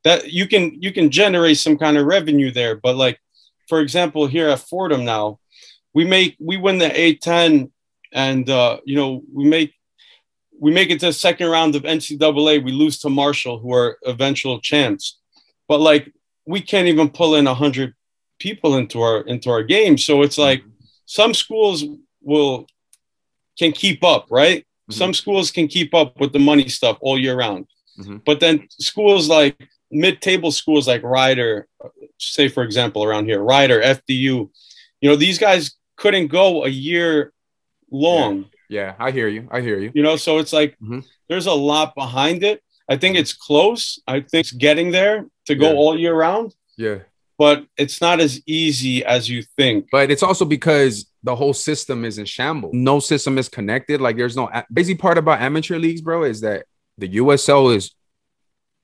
that. 0.05 0.31
You 0.31 0.47
can 0.47 0.77
you 0.83 0.92
can 0.92 1.11
generate 1.11 1.57
some 1.57 1.79
kind 1.79 1.97
of 1.97 2.05
revenue 2.05 2.51
there, 2.51 2.77
but 2.77 2.97
like 2.97 3.18
for 3.66 3.81
example, 3.81 4.27
here 4.27 4.51
at 4.51 4.59
Fordham 4.59 5.07
now, 5.07 5.38
we 5.95 6.05
make 6.05 6.37
we 6.38 6.59
win 6.59 6.77
the 6.77 6.90
A10, 6.90 7.71
and 8.12 8.51
uh, 8.51 8.81
you 8.85 8.97
know 8.97 9.23
we 9.33 9.45
make 9.45 9.73
we 10.61 10.71
make 10.71 10.90
it 10.90 11.01
to 11.01 11.07
the 11.07 11.14
second 11.14 11.49
round 11.49 11.75
of 11.75 11.85
NCAA. 11.85 12.62
We 12.62 12.73
lose 12.73 12.99
to 12.99 13.09
Marshall, 13.09 13.59
who 13.59 13.73
are 13.73 13.97
eventual 14.05 14.61
champs, 14.61 15.18
but 15.66 15.81
like 15.81 16.12
we 16.45 16.61
can't 16.61 16.88
even 16.88 17.09
pull 17.09 17.37
in 17.37 17.47
a 17.47 17.55
hundred 17.55 17.95
people 18.38 18.77
into 18.77 19.01
our 19.01 19.23
into 19.23 19.49
our 19.49 19.62
game. 19.62 19.97
So 19.97 20.21
it's 20.21 20.37
like 20.37 20.62
some 21.12 21.35
schools 21.35 21.85
will 22.22 22.66
can 23.59 23.70
keep 23.70 24.03
up, 24.03 24.29
right? 24.31 24.61
Mm-hmm. 24.62 24.92
Some 24.94 25.12
schools 25.12 25.51
can 25.51 25.68
keep 25.68 25.94
up 25.94 26.18
with 26.18 26.33
the 26.33 26.38
money 26.38 26.68
stuff 26.70 26.96
all 27.03 27.18
year 27.18 27.37
round. 27.37 27.66
Mm-hmm. 27.98 28.18
But 28.25 28.40
then 28.40 28.66
schools 28.70 29.29
like 29.29 29.55
mid-table 29.90 30.51
schools 30.51 30.88
like 30.88 31.03
Rider, 31.03 31.68
say 32.18 32.48
for 32.48 32.62
example 32.62 33.05
around 33.05 33.27
here, 33.27 33.42
Rider, 33.42 33.83
FDU, 33.83 34.48
you 35.03 35.09
know, 35.11 35.16
these 35.16 35.38
guys 35.38 35.75
couldn't 35.98 36.29
go 36.29 36.64
a 36.64 36.70
year 36.70 37.35
long. 37.90 38.46
Yeah, 38.70 38.81
yeah 38.87 38.94
I 38.98 39.11
hear 39.11 39.29
you. 39.29 39.48
I 39.51 39.61
hear 39.61 39.79
you. 39.79 39.92
You 39.94 40.03
know, 40.03 40.16
so 40.16 40.38
it's 40.38 40.55
like 40.55 40.79
mm-hmm. 40.79 41.01
there's 41.29 41.46
a 41.46 41.53
lot 41.53 41.94
behind 41.94 42.42
it. 42.42 42.62
I 42.88 42.96
think 42.96 43.16
it's 43.16 43.35
close. 43.35 44.01
I 44.07 44.20
think 44.20 44.46
it's 44.46 44.53
getting 44.53 44.92
there 44.92 45.27
to 45.44 45.55
go 45.55 45.72
yeah. 45.72 45.77
all 45.77 45.98
year 45.98 46.14
round. 46.14 46.55
Yeah 46.79 47.01
but 47.43 47.67
it's 47.77 48.01
not 48.01 48.21
as 48.21 48.41
easy 48.47 49.05
as 49.05 49.29
you 49.29 49.43
think. 49.57 49.89
But 49.91 50.13
it's 50.13 50.23
also 50.23 50.45
because 50.45 51.11
the 51.25 51.35
whole 51.35 51.53
system 51.53 52.05
is 52.05 52.19
in 52.19 52.25
shambles. 52.25 52.73
No 52.73 53.01
system 53.01 53.37
is 53.37 53.49
connected. 53.49 54.01
Like 54.01 54.17
there's 54.17 54.37
no 54.37 54.49
busy 54.73 54.95
part 54.95 55.19
about 55.19 55.41
amateur 55.41 55.77
leagues, 55.77 56.03
bro, 56.03 56.23
is 56.23 56.43
that 56.43 56.67
the 56.99 57.17
USL 57.17 57.75
is 57.75 57.91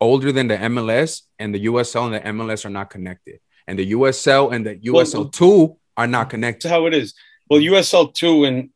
older 0.00 0.32
than 0.32 0.48
the 0.48 0.56
MLS, 0.56 1.22
and 1.38 1.54
the 1.54 1.66
USL 1.66 2.06
and 2.06 2.14
the 2.14 2.20
MLS 2.32 2.64
are 2.64 2.70
not 2.70 2.90
connected, 2.90 3.38
and 3.68 3.78
the 3.78 3.92
USL 3.92 4.52
and 4.52 4.66
the 4.66 4.74
USL 4.90 5.30
two 5.30 5.76
are 5.96 6.08
not 6.08 6.28
connected. 6.28 6.68
That's 6.68 6.72
how 6.72 6.86
it 6.86 6.94
is. 6.94 7.14
Well, 7.48 7.60
USL 7.60 8.12
two 8.12 8.42
and 8.42 8.70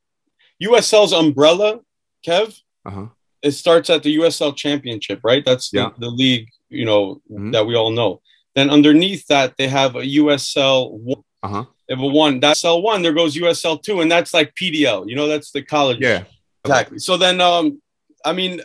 USL's 0.62 1.12
umbrella, 1.12 1.80
Kev. 2.24 2.56
Uh-huh. 2.86 3.06
It 3.42 3.50
starts 3.50 3.90
at 3.90 4.04
the 4.04 4.16
USL 4.18 4.54
Championship, 4.54 5.18
right? 5.24 5.44
That's 5.44 5.70
the, 5.70 5.78
yeah. 5.78 5.90
the 5.98 6.08
league, 6.08 6.46
you 6.68 6.84
know, 6.84 7.20
mm-hmm. 7.28 7.50
that 7.50 7.66
we 7.66 7.74
all 7.74 7.90
know. 7.90 8.20
Then 8.54 8.70
underneath 8.70 9.26
that, 9.28 9.56
they 9.56 9.68
have 9.68 9.96
a 9.96 10.02
USL 10.02 10.92
one. 10.92 11.22
Uh-huh. 11.42 11.64
They 11.88 11.94
have 11.94 12.02
a 12.02 12.06
one. 12.06 12.40
That's 12.40 12.64
L 12.64 12.82
one. 12.82 13.02
There 13.02 13.12
goes 13.12 13.36
USL 13.36 13.82
two, 13.82 14.00
and 14.00 14.10
that's 14.10 14.34
like 14.34 14.54
PDL. 14.54 15.08
You 15.08 15.16
know, 15.16 15.26
that's 15.26 15.50
the 15.50 15.62
college. 15.62 15.98
Yeah, 16.00 16.24
exactly. 16.64 16.98
So 16.98 17.16
then, 17.16 17.40
um, 17.40 17.80
I 18.24 18.32
mean, 18.32 18.60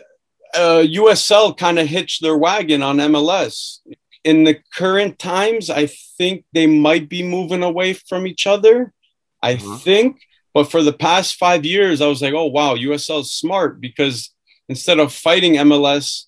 uh, 0.54 0.84
USL 0.86 1.56
kind 1.56 1.78
of 1.78 1.88
hitched 1.88 2.22
their 2.22 2.36
wagon 2.36 2.82
on 2.82 2.98
MLS. 2.98 3.80
In 4.24 4.44
the 4.44 4.58
current 4.74 5.18
times, 5.18 5.70
I 5.70 5.86
think 5.86 6.44
they 6.52 6.66
might 6.66 7.08
be 7.08 7.22
moving 7.22 7.62
away 7.62 7.94
from 7.94 8.26
each 8.26 8.46
other. 8.46 8.92
I 9.42 9.54
uh-huh. 9.54 9.78
think, 9.78 10.20
but 10.52 10.70
for 10.70 10.82
the 10.82 10.92
past 10.92 11.36
five 11.36 11.64
years, 11.64 12.00
I 12.00 12.08
was 12.08 12.20
like, 12.20 12.34
oh 12.34 12.46
wow, 12.46 12.74
USL 12.74 13.20
is 13.20 13.32
smart 13.32 13.80
because 13.80 14.30
instead 14.68 14.98
of 14.98 15.12
fighting 15.12 15.54
MLS, 15.54 16.24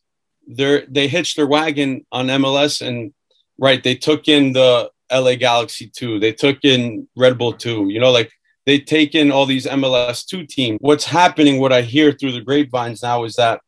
they 0.46 0.84
they 0.88 1.08
hitched 1.08 1.36
their 1.36 1.46
wagon 1.46 2.06
on 2.10 2.26
MLS 2.28 2.86
and 2.86 3.12
right 3.60 3.84
they 3.84 3.94
took 3.94 4.26
in 4.26 4.52
the 4.52 4.90
la 5.12 5.34
galaxy 5.36 5.88
2 5.94 6.18
they 6.18 6.32
took 6.32 6.64
in 6.64 7.06
red 7.16 7.38
bull 7.38 7.52
2 7.52 7.88
you 7.88 8.00
know 8.00 8.10
like 8.10 8.32
they 8.66 8.78
take 8.80 9.14
in 9.14 9.30
all 9.30 9.46
these 9.46 9.66
mls 9.66 10.26
2 10.26 10.46
teams 10.46 10.78
what's 10.80 11.04
happening 11.04 11.60
what 11.60 11.72
i 11.72 11.82
hear 11.82 12.10
through 12.10 12.32
the 12.32 12.40
grapevines 12.40 13.02
now 13.02 13.22
is 13.24 13.34
that 13.36 13.60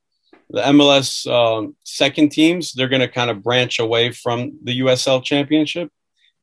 the 0.50 0.62
mls 0.62 1.30
um, 1.30 1.76
second 1.84 2.30
teams 2.30 2.72
they're 2.72 2.88
going 2.88 3.00
to 3.00 3.08
kind 3.08 3.30
of 3.30 3.42
branch 3.42 3.78
away 3.78 4.10
from 4.10 4.58
the 4.64 4.80
usl 4.80 5.22
championship 5.22 5.88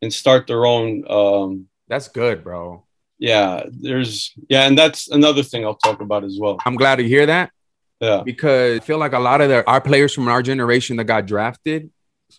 and 0.01 0.13
start 0.13 0.47
their 0.47 0.65
own 0.65 1.03
um, 1.09 1.67
that's 1.87 2.07
good 2.07 2.43
bro. 2.43 2.85
Yeah 3.17 3.63
there's 3.69 4.33
yeah 4.47 4.67
and 4.67 4.77
that's 4.77 5.09
another 5.09 5.43
thing 5.43 5.65
i'll 5.65 5.75
talk 5.75 5.99
about 5.99 6.23
as 6.23 6.37
well. 6.39 6.57
I'm 6.65 6.75
glad 6.75 6.97
to 6.97 7.07
hear 7.07 7.25
that. 7.25 7.51
Yeah. 7.99 8.21
Because 8.23 8.79
i 8.79 8.83
feel 8.83 8.97
like 8.97 9.11
a 9.11 9.19
lot 9.19 9.41
of 9.41 9.49
the, 9.49 9.67
our 9.67 9.81
players 9.81 10.13
from 10.13 10.29
our 10.29 10.41
generation 10.41 10.95
that 10.97 11.03
got 11.03 11.25
drafted 11.25 11.89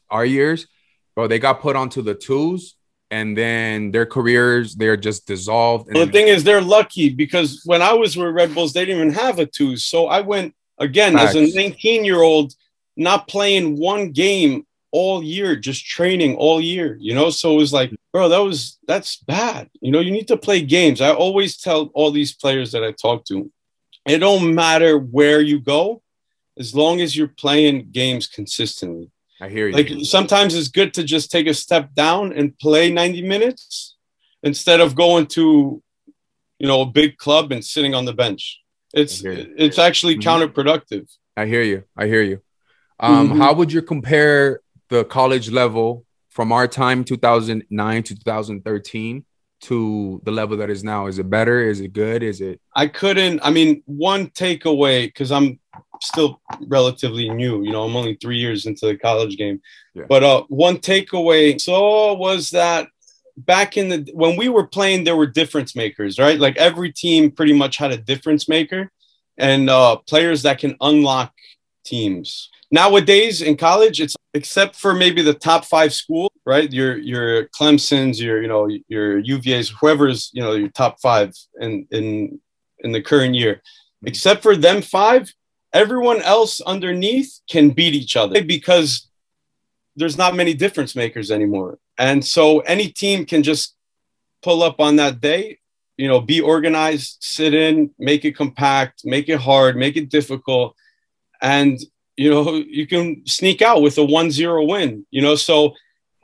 our 0.08 0.24
years 0.24 0.66
bro, 1.20 1.28
they 1.28 1.38
got 1.38 1.61
put 1.61 1.76
onto 1.76 2.00
the 2.00 2.14
twos 2.14 2.76
and 3.11 3.37
then 3.37 3.90
their 3.90 4.06
careers 4.06 4.74
they're 4.74 4.96
just 4.96 5.26
dissolved. 5.26 5.92
Well, 5.92 6.06
the 6.06 6.12
thing 6.12 6.28
is, 6.28 6.44
they're 6.44 6.62
lucky 6.62 7.11
because 7.11 7.62
when 7.66 7.83
I 7.83 7.92
was 7.92 8.16
with 8.16 8.35
Red 8.35 8.54
Bulls, 8.54 8.72
they 8.72 8.85
didn't 8.85 9.09
even 9.09 9.14
have 9.14 9.38
a 9.38 9.46
twos. 9.46 9.85
So 9.85 10.06
I 10.06 10.20
went 10.22 10.54
again 10.78 11.14
Facts. 11.14 11.35
as 11.35 11.54
a 11.54 11.56
19 11.56 12.04
year 12.04 12.22
old, 12.22 12.54
not 12.96 13.28
playing 13.28 13.78
one 13.78 14.12
game 14.12 14.66
all 14.92 15.22
year, 15.22 15.56
just 15.56 15.85
training 15.85 16.37
all 16.37 16.61
year, 16.61 16.96
you 16.98 17.14
know? 17.14 17.30
So 17.30 17.52
it 17.52 17.56
was 17.56 17.72
like, 17.72 17.92
bro, 18.12 18.28
that 18.28 18.38
was, 18.38 18.78
that's 18.88 19.16
bad. 19.16 19.68
You 19.80 19.92
know, 19.92 20.00
you 20.00 20.11
need 20.11 20.28
to 20.28 20.37
play 20.37 20.62
games. 20.62 21.00
I 21.00 21.12
always 21.12 21.59
tell 21.59 21.90
all 21.94 22.11
these 22.11 22.35
players 22.35 22.72
that 22.72 22.83
I 22.83 22.92
talk 22.92 23.24
to, 23.26 23.50
it 24.06 24.18
don't 24.18 24.54
matter 24.54 24.98
where 24.98 25.40
you 25.40 25.61
go, 25.61 26.02
as 26.59 26.74
long 26.74 27.00
as 27.00 27.16
you're 27.16 27.28
playing 27.28 27.90
games 27.92 28.26
consistently. 28.26 29.11
I 29.40 29.48
hear 29.48 29.68
you. 29.68 29.74
Like 29.74 29.90
sometimes 30.05 30.55
it's 30.55 30.68
good 30.68 30.94
to 30.94 31.05
just 31.05 31.31
take 31.31 31.46
a 31.46 31.55
step 31.55 31.94
down 31.94 32.33
and 32.33 32.57
play 32.59 32.90
90 32.90 33.22
minutes 33.22 33.96
instead 34.42 34.81
of 34.81 34.94
going 34.94 35.26
to, 35.29 35.83
you 36.59 36.68
know, 36.68 36.83
a 36.83 36.87
big 36.87 37.16
club 37.16 37.53
and 37.53 37.64
sitting 37.64 37.94
on 37.94 38.05
the 38.05 38.12
bench. 38.12 38.61
It's 38.92 39.22
it's 39.24 39.79
actually 39.79 40.16
mm-hmm. 40.16 40.29
counterproductive. 40.29 41.09
I 41.37 41.46
hear 41.46 41.62
you. 41.62 41.85
I 41.96 42.07
hear 42.07 42.22
you. 42.22 42.42
Um, 42.98 43.31
mm-hmm. 43.31 43.40
How 43.40 43.55
would 43.55 43.72
you 43.72 43.83
compare 43.83 44.61
the 44.88 45.05
college 45.05 45.50
level 45.50 46.05
from 46.29 46.53
our 46.53 46.68
time, 46.68 47.05
2009 47.05 48.03
to 48.03 48.14
2013, 48.14 49.24
to 49.62 50.20
the 50.24 50.31
level 50.31 50.57
that 50.59 50.70
is 50.70 50.85
now? 50.85 51.07
Is 51.07 51.18
it 51.18 51.31
better? 51.31 51.62
Is 51.62 51.81
it 51.81 51.92
good? 51.92 52.22
Is 52.22 52.40
it? 52.40 52.61
I 52.74 52.88
couldn't. 52.88 53.40
I 53.42 53.50
mean, 53.50 53.83
one 53.87 54.29
takeaway 54.29 55.07
because 55.07 55.33
I'm 55.33 55.61
still 56.02 56.40
relatively 56.66 57.28
new. 57.28 57.62
You 57.62 57.72
know, 57.72 57.84
I'm 57.84 57.96
only 57.96 58.14
three 58.14 58.38
years 58.38 58.66
into 58.66 58.86
the 58.86 58.96
college 58.96 59.36
game. 59.36 59.60
Yeah. 59.94 60.04
But 60.08 60.24
uh, 60.24 60.42
one 60.48 60.78
takeaway 60.78 61.60
so 61.60 62.14
was 62.14 62.50
that 62.50 62.88
back 63.36 63.76
in 63.76 63.88
the 63.88 64.10
when 64.14 64.36
we 64.36 64.48
were 64.48 64.66
playing, 64.66 65.04
there 65.04 65.16
were 65.16 65.26
difference 65.26 65.74
makers, 65.74 66.18
right? 66.18 66.38
Like 66.38 66.56
every 66.56 66.92
team 66.92 67.30
pretty 67.30 67.52
much 67.52 67.76
had 67.76 67.92
a 67.92 67.96
difference 67.96 68.48
maker 68.48 68.90
and 69.38 69.70
uh, 69.70 69.96
players 69.96 70.42
that 70.42 70.58
can 70.58 70.76
unlock 70.80 71.32
teams. 71.84 72.50
Nowadays 72.70 73.42
in 73.42 73.56
college, 73.56 74.00
it's 74.00 74.16
except 74.34 74.76
for 74.76 74.94
maybe 74.94 75.22
the 75.22 75.34
top 75.34 75.64
five 75.64 75.92
school, 75.92 76.30
right? 76.46 76.70
Your 76.72 76.96
your 76.98 77.46
Clemson's, 77.48 78.20
your 78.20 78.42
you 78.42 78.48
know 78.48 78.68
your 78.88 79.18
UVA's, 79.18 79.70
whoever's 79.80 80.30
you 80.32 80.42
know 80.42 80.52
your 80.52 80.68
top 80.68 81.00
five 81.00 81.34
in 81.60 81.86
in 81.90 82.40
in 82.80 82.92
the 82.92 83.02
current 83.02 83.34
year. 83.34 83.60
Except 84.04 84.42
for 84.42 84.56
them 84.56 84.80
five, 84.80 85.32
everyone 85.72 86.22
else 86.22 86.61
underneath 86.61 87.40
can 87.48 87.70
beat 87.70 87.94
each 87.94 88.16
other 88.16 88.42
because 88.42 89.09
there's 89.96 90.18
not 90.18 90.35
many 90.35 90.54
difference 90.54 90.96
makers 90.96 91.30
anymore. 91.30 91.78
And 91.98 92.24
so 92.24 92.61
any 92.61 92.88
team 92.88 93.26
can 93.26 93.42
just 93.42 93.74
pull 94.42 94.62
up 94.62 94.80
on 94.80 94.96
that 94.96 95.20
day, 95.20 95.59
you 95.96 96.09
know, 96.09 96.20
be 96.20 96.40
organized, 96.40 97.18
sit 97.20 97.52
in, 97.52 97.90
make 97.98 98.24
it 98.24 98.33
compact, 98.33 99.02
make 99.04 99.28
it 99.28 99.38
hard, 99.38 99.76
make 99.76 99.96
it 99.96 100.09
difficult. 100.09 100.74
And, 101.42 101.78
you 102.16 102.30
know, 102.30 102.54
you 102.54 102.87
can 102.87 103.26
sneak 103.26 103.61
out 103.62 103.83
with 103.83 103.98
a 103.98 104.04
1 104.04 104.30
0 104.30 104.64
win, 104.64 105.06
you 105.11 105.20
know. 105.20 105.37
So 105.37 105.74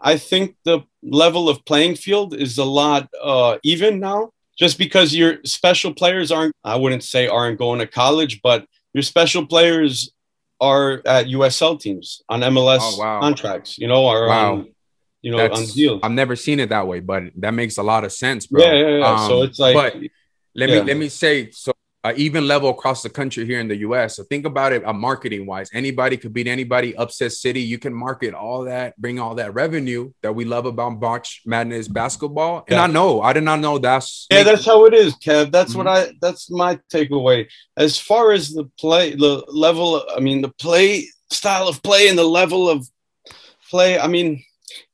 I 0.00 0.16
think 0.16 0.56
the 0.64 0.80
level 1.02 1.48
of 1.48 1.64
playing 1.64 1.96
field 1.96 2.34
is 2.34 2.58
a 2.58 2.64
lot 2.64 3.08
uh, 3.22 3.58
even 3.62 4.00
now, 4.00 4.32
just 4.58 4.78
because 4.78 5.14
your 5.14 5.38
special 5.44 5.92
players 5.92 6.32
aren't, 6.32 6.54
I 6.64 6.76
wouldn't 6.76 7.04
say 7.04 7.28
aren't 7.28 7.58
going 7.58 7.80
to 7.80 7.86
college, 7.86 8.40
but 8.42 8.66
your 8.96 9.02
special 9.02 9.44
players 9.44 10.10
are 10.58 11.02
at 11.04 11.26
USL 11.26 11.78
teams 11.78 12.22
on 12.30 12.40
MLS 12.40 12.78
oh, 12.80 12.96
wow. 12.98 13.20
contracts, 13.20 13.76
you 13.76 13.86
know, 13.86 14.06
or 14.06 14.26
wow. 14.26 14.52
on, 14.52 14.72
you 15.20 15.32
know, 15.32 15.36
That's, 15.36 15.60
on 15.60 15.66
deals. 15.66 16.00
I've 16.02 16.12
never 16.12 16.34
seen 16.34 16.60
it 16.60 16.70
that 16.70 16.86
way, 16.86 17.00
but 17.00 17.24
that 17.36 17.52
makes 17.52 17.76
a 17.76 17.82
lot 17.82 18.04
of 18.04 18.12
sense, 18.12 18.46
bro. 18.46 18.64
Yeah, 18.64 18.72
yeah, 18.72 18.96
yeah. 18.96 19.06
Um, 19.06 19.28
so 19.28 19.42
it's 19.42 19.58
like, 19.58 19.74
but 19.74 19.96
let 20.54 20.70
yeah. 20.70 20.80
me 20.80 20.86
let 20.86 20.96
me 20.96 21.10
say 21.10 21.50
so 21.50 21.74
uh, 22.06 22.12
even 22.16 22.46
level 22.46 22.70
across 22.70 23.02
the 23.02 23.10
country 23.10 23.44
here 23.44 23.58
in 23.58 23.66
the 23.66 23.78
US. 23.78 24.16
So 24.16 24.22
think 24.22 24.46
about 24.46 24.72
it 24.72 24.86
uh, 24.86 24.92
marketing 24.92 25.44
wise. 25.44 25.68
Anybody 25.72 26.16
could 26.16 26.32
beat 26.32 26.46
anybody, 26.46 26.96
upset 26.96 27.32
city. 27.32 27.60
You 27.60 27.80
can 27.80 27.92
market 27.92 28.32
all 28.32 28.62
that, 28.64 28.96
bring 28.96 29.18
all 29.18 29.34
that 29.34 29.54
revenue 29.54 30.12
that 30.22 30.32
we 30.32 30.44
love 30.44 30.66
about 30.66 31.00
March 31.00 31.42
Madness 31.46 31.88
basketball. 31.88 32.64
And 32.68 32.76
yeah. 32.76 32.84
I 32.84 32.86
know, 32.86 33.22
I 33.22 33.32
did 33.32 33.42
not 33.42 33.58
know 33.58 33.78
that's 33.78 34.28
Yeah, 34.30 34.44
that's 34.44 34.64
how 34.64 34.84
it 34.84 34.94
is, 34.94 35.16
Kev. 35.16 35.50
That's 35.50 35.70
mm-hmm. 35.70 35.78
what 35.78 35.88
I 35.88 36.12
that's 36.20 36.48
my 36.48 36.78
takeaway. 36.92 37.48
As 37.76 37.98
far 37.98 38.30
as 38.30 38.50
the 38.50 38.70
play, 38.78 39.16
the 39.16 39.44
level, 39.48 40.04
I 40.16 40.20
mean, 40.20 40.42
the 40.42 40.54
play 40.60 41.08
style 41.32 41.66
of 41.66 41.82
play 41.82 42.08
and 42.08 42.16
the 42.16 42.24
level 42.40 42.70
of 42.70 42.88
play, 43.68 43.98
I 43.98 44.06
mean, 44.06 44.44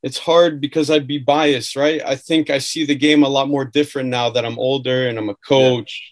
it's 0.02 0.18
hard 0.18 0.62
because 0.62 0.90
I'd 0.90 1.06
be 1.06 1.18
biased, 1.18 1.76
right? 1.76 2.00
I 2.02 2.16
think 2.16 2.48
I 2.48 2.56
see 2.56 2.86
the 2.86 2.94
game 2.94 3.22
a 3.22 3.28
lot 3.28 3.50
more 3.50 3.66
different 3.66 4.08
now 4.08 4.30
that 4.30 4.46
I'm 4.46 4.58
older 4.58 5.08
and 5.08 5.18
I'm 5.18 5.28
a 5.28 5.36
coach. 5.46 6.00
Yeah 6.02 6.08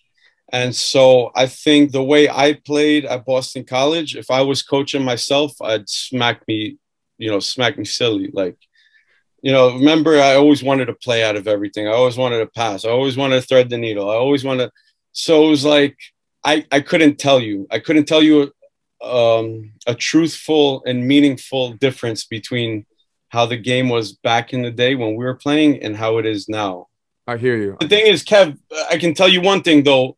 and 0.53 0.75
so 0.75 1.31
I 1.35 1.47
think 1.47 1.93
the 1.93 2.03
way 2.03 2.29
I 2.29 2.55
played 2.55 3.05
at 3.05 3.25
Boston 3.25 3.65
College, 3.65 4.17
if 4.17 4.31
I 4.31 4.43
was 4.43 4.63
coaching 4.63 5.05
myself, 5.05 5.53
I'd 5.63 5.89
smack 5.89 6.47
me, 6.49 6.79
you 7.19 7.31
know, 7.31 7.39
smack 7.39 7.79
me 7.79 7.85
silly. 7.85 8.31
Like, 8.33 8.57
you 9.43 9.53
know, 9.53 9.75
remember, 9.75 10.21
I 10.21 10.35
always 10.35 10.63
wanted 10.63 10.87
to 10.87 10.95
play 10.95 11.23
out 11.23 11.37
of 11.37 11.47
everything. 11.47 11.87
I 11.87 11.93
always 11.93 12.17
wanted 12.17 12.41
to 12.41 12.47
pass. 12.47 12.85
I 12.85 12.91
always 12.91 13.17
wanted 13.17 13.41
to 13.41 13.47
thread 13.47 13.71
the 13.71 13.79
needle. 13.79 14.11
I 14.11 14.15
always 14.15 14.45
wanted. 14.45 14.71
So 15.13 15.47
it 15.47 15.51
was 15.51 15.65
like 15.65 15.97
I 16.45 16.67
I 16.73 16.81
couldn't 16.81 17.19
tell 17.19 17.41
you. 17.41 17.69
I 17.71 17.79
couldn't 17.79 18.07
tell 18.07 18.23
you 18.23 18.53
um, 19.03 19.73
a 19.87 19.95
truthful 19.95 20.83
and 20.85 21.07
meaningful 21.07 21.75
difference 21.75 22.25
between 22.25 22.87
how 23.29 23.47
the 23.47 23.57
game 23.57 23.89
was 23.89 24.13
back 24.13 24.53
in 24.53 24.63
the 24.63 24.71
day 24.71 24.97
when 24.97 25.11
we 25.15 25.25
were 25.25 25.37
playing 25.37 25.83
and 25.83 25.97
how 25.97 26.19
it 26.19 26.27
is 26.27 26.49
now. 26.49 26.89
I 27.27 27.37
hear 27.37 27.57
you. 27.57 27.77
The 27.81 27.89
thing 27.89 28.09
is, 28.09 28.25
Kev, 28.25 28.59
I 28.91 28.99
can 28.99 29.15
tell 29.15 29.29
you 29.29 29.41
one 29.41 29.63
thing 29.63 29.85
though 29.85 30.17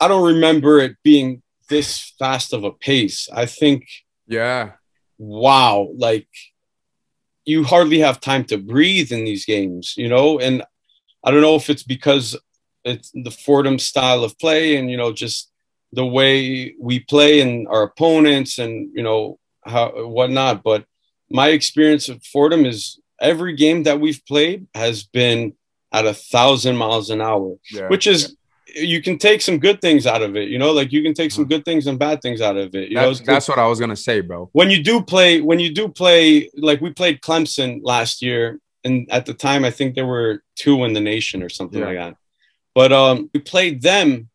I 0.00 0.08
don't 0.08 0.26
remember 0.34 0.78
it 0.78 0.96
being 1.02 1.42
this 1.68 2.14
fast 2.18 2.52
of 2.52 2.64
a 2.64 2.72
pace. 2.72 3.28
I 3.32 3.46
think, 3.46 3.88
yeah, 4.26 4.72
wow, 5.18 5.88
like 5.96 6.28
you 7.44 7.64
hardly 7.64 7.98
have 8.00 8.20
time 8.20 8.44
to 8.44 8.58
breathe 8.58 9.10
in 9.10 9.24
these 9.24 9.44
games, 9.44 9.94
you 9.96 10.08
know. 10.08 10.38
And 10.38 10.62
I 11.24 11.30
don't 11.30 11.42
know 11.42 11.56
if 11.56 11.70
it's 11.70 11.82
because 11.82 12.36
it's 12.84 13.10
the 13.12 13.30
Fordham 13.30 13.78
style 13.78 14.24
of 14.24 14.38
play, 14.38 14.76
and 14.76 14.90
you 14.90 14.96
know, 14.96 15.12
just 15.12 15.50
the 15.92 16.06
way 16.06 16.74
we 16.80 17.00
play 17.00 17.40
and 17.40 17.66
our 17.68 17.82
opponents, 17.82 18.58
and 18.58 18.90
you 18.94 19.02
know 19.02 19.38
how 19.64 20.06
whatnot. 20.06 20.62
But 20.62 20.84
my 21.30 21.48
experience 21.48 22.08
of 22.08 22.22
Fordham 22.24 22.64
is 22.64 23.00
every 23.20 23.54
game 23.56 23.82
that 23.82 24.00
we've 24.00 24.24
played 24.26 24.66
has 24.74 25.04
been 25.04 25.54
at 25.92 26.06
a 26.06 26.14
thousand 26.14 26.76
miles 26.76 27.10
an 27.10 27.20
hour, 27.20 27.56
yeah, 27.70 27.88
which 27.88 28.06
is 28.06 28.36
you 28.74 29.02
can 29.02 29.18
take 29.18 29.40
some 29.40 29.58
good 29.58 29.80
things 29.80 30.06
out 30.06 30.22
of 30.22 30.36
it, 30.36 30.48
you 30.48 30.58
know, 30.58 30.72
like 30.72 30.92
you 30.92 31.02
can 31.02 31.14
take 31.14 31.30
some 31.30 31.44
mm-hmm. 31.44 31.54
good 31.54 31.64
things 31.64 31.86
and 31.86 31.98
bad 31.98 32.20
things 32.20 32.40
out 32.40 32.56
of 32.56 32.74
it. 32.74 32.90
You 32.90 32.96
that's, 32.96 33.20
know, 33.20 33.26
that's 33.26 33.48
what 33.48 33.58
I 33.58 33.66
was 33.66 33.80
gonna 33.80 33.96
say, 33.96 34.20
bro. 34.20 34.48
When 34.52 34.70
you 34.70 34.82
do 34.82 35.02
play, 35.02 35.40
when 35.40 35.58
you 35.58 35.72
do 35.72 35.88
play, 35.88 36.50
like 36.56 36.80
we 36.80 36.92
played 36.92 37.20
Clemson 37.20 37.80
last 37.82 38.22
year, 38.22 38.60
and 38.84 39.10
at 39.10 39.26
the 39.26 39.34
time 39.34 39.64
I 39.64 39.70
think 39.70 39.94
there 39.94 40.06
were 40.06 40.42
two 40.56 40.84
in 40.84 40.92
the 40.92 41.00
nation 41.00 41.42
or 41.42 41.48
something 41.48 41.80
yeah. 41.80 41.86
like 41.86 41.96
that. 41.96 42.16
But 42.74 42.92
um, 42.92 43.30
we 43.32 43.40
played 43.40 43.82
them. 43.82 44.28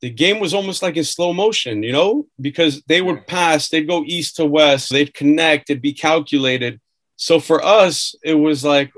The 0.00 0.10
game 0.10 0.38
was 0.38 0.54
almost 0.54 0.82
like 0.82 0.96
in 0.96 1.02
slow 1.02 1.32
motion, 1.32 1.82
you 1.82 1.90
know, 1.90 2.28
because 2.40 2.82
they 2.86 3.02
would 3.02 3.26
pass, 3.26 3.68
they'd 3.68 3.88
go 3.88 4.04
east 4.04 4.36
to 4.36 4.46
west, 4.46 4.90
they'd 4.90 5.12
connect, 5.12 5.70
it'd 5.70 5.82
be 5.82 5.92
calculated. 5.92 6.80
So 7.16 7.40
for 7.40 7.64
us, 7.64 8.14
it 8.22 8.34
was 8.34 8.64
like, 8.64 8.92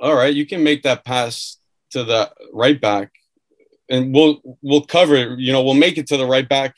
all 0.00 0.16
right, 0.16 0.34
you 0.34 0.44
can 0.44 0.64
make 0.64 0.82
that 0.82 1.04
pass 1.04 1.58
to 1.90 2.02
the 2.02 2.32
right 2.52 2.80
back 2.80 3.12
and 3.92 4.12
we'll 4.12 4.40
we'll 4.62 4.82
cover 4.82 5.36
you 5.38 5.52
know 5.52 5.62
we'll 5.62 5.74
make 5.74 5.98
it 5.98 6.08
to 6.08 6.16
the 6.16 6.26
right 6.26 6.48
back. 6.48 6.74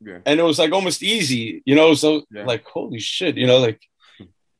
Yeah. 0.00 0.18
and 0.26 0.38
it 0.38 0.44
was 0.44 0.60
like 0.60 0.70
almost 0.70 1.02
easy 1.02 1.60
you 1.66 1.74
know 1.74 1.92
so 1.94 2.22
yeah. 2.30 2.44
like 2.44 2.64
holy 2.64 3.00
shit 3.00 3.36
you 3.36 3.48
know 3.48 3.58
like 3.58 3.80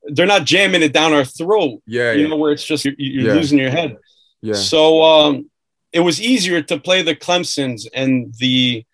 they're 0.02 0.26
not 0.26 0.44
jamming 0.44 0.82
it 0.82 0.92
down 0.92 1.12
our 1.12 1.24
throat 1.24 1.80
yeah 1.86 2.10
you 2.10 2.22
yeah. 2.22 2.26
know 2.26 2.36
where 2.36 2.50
it's 2.50 2.64
just 2.64 2.84
you're, 2.84 2.94
you're 2.98 3.34
losing 3.34 3.58
your 3.58 3.70
head. 3.70 3.98
Yeah. 4.42 4.54
So 4.54 5.02
um 5.02 5.48
it 5.92 6.00
was 6.00 6.20
easier 6.20 6.60
to 6.62 6.80
play 6.80 7.02
the 7.02 7.14
clemsons 7.14 7.86
and 7.94 8.34
the 8.38 8.84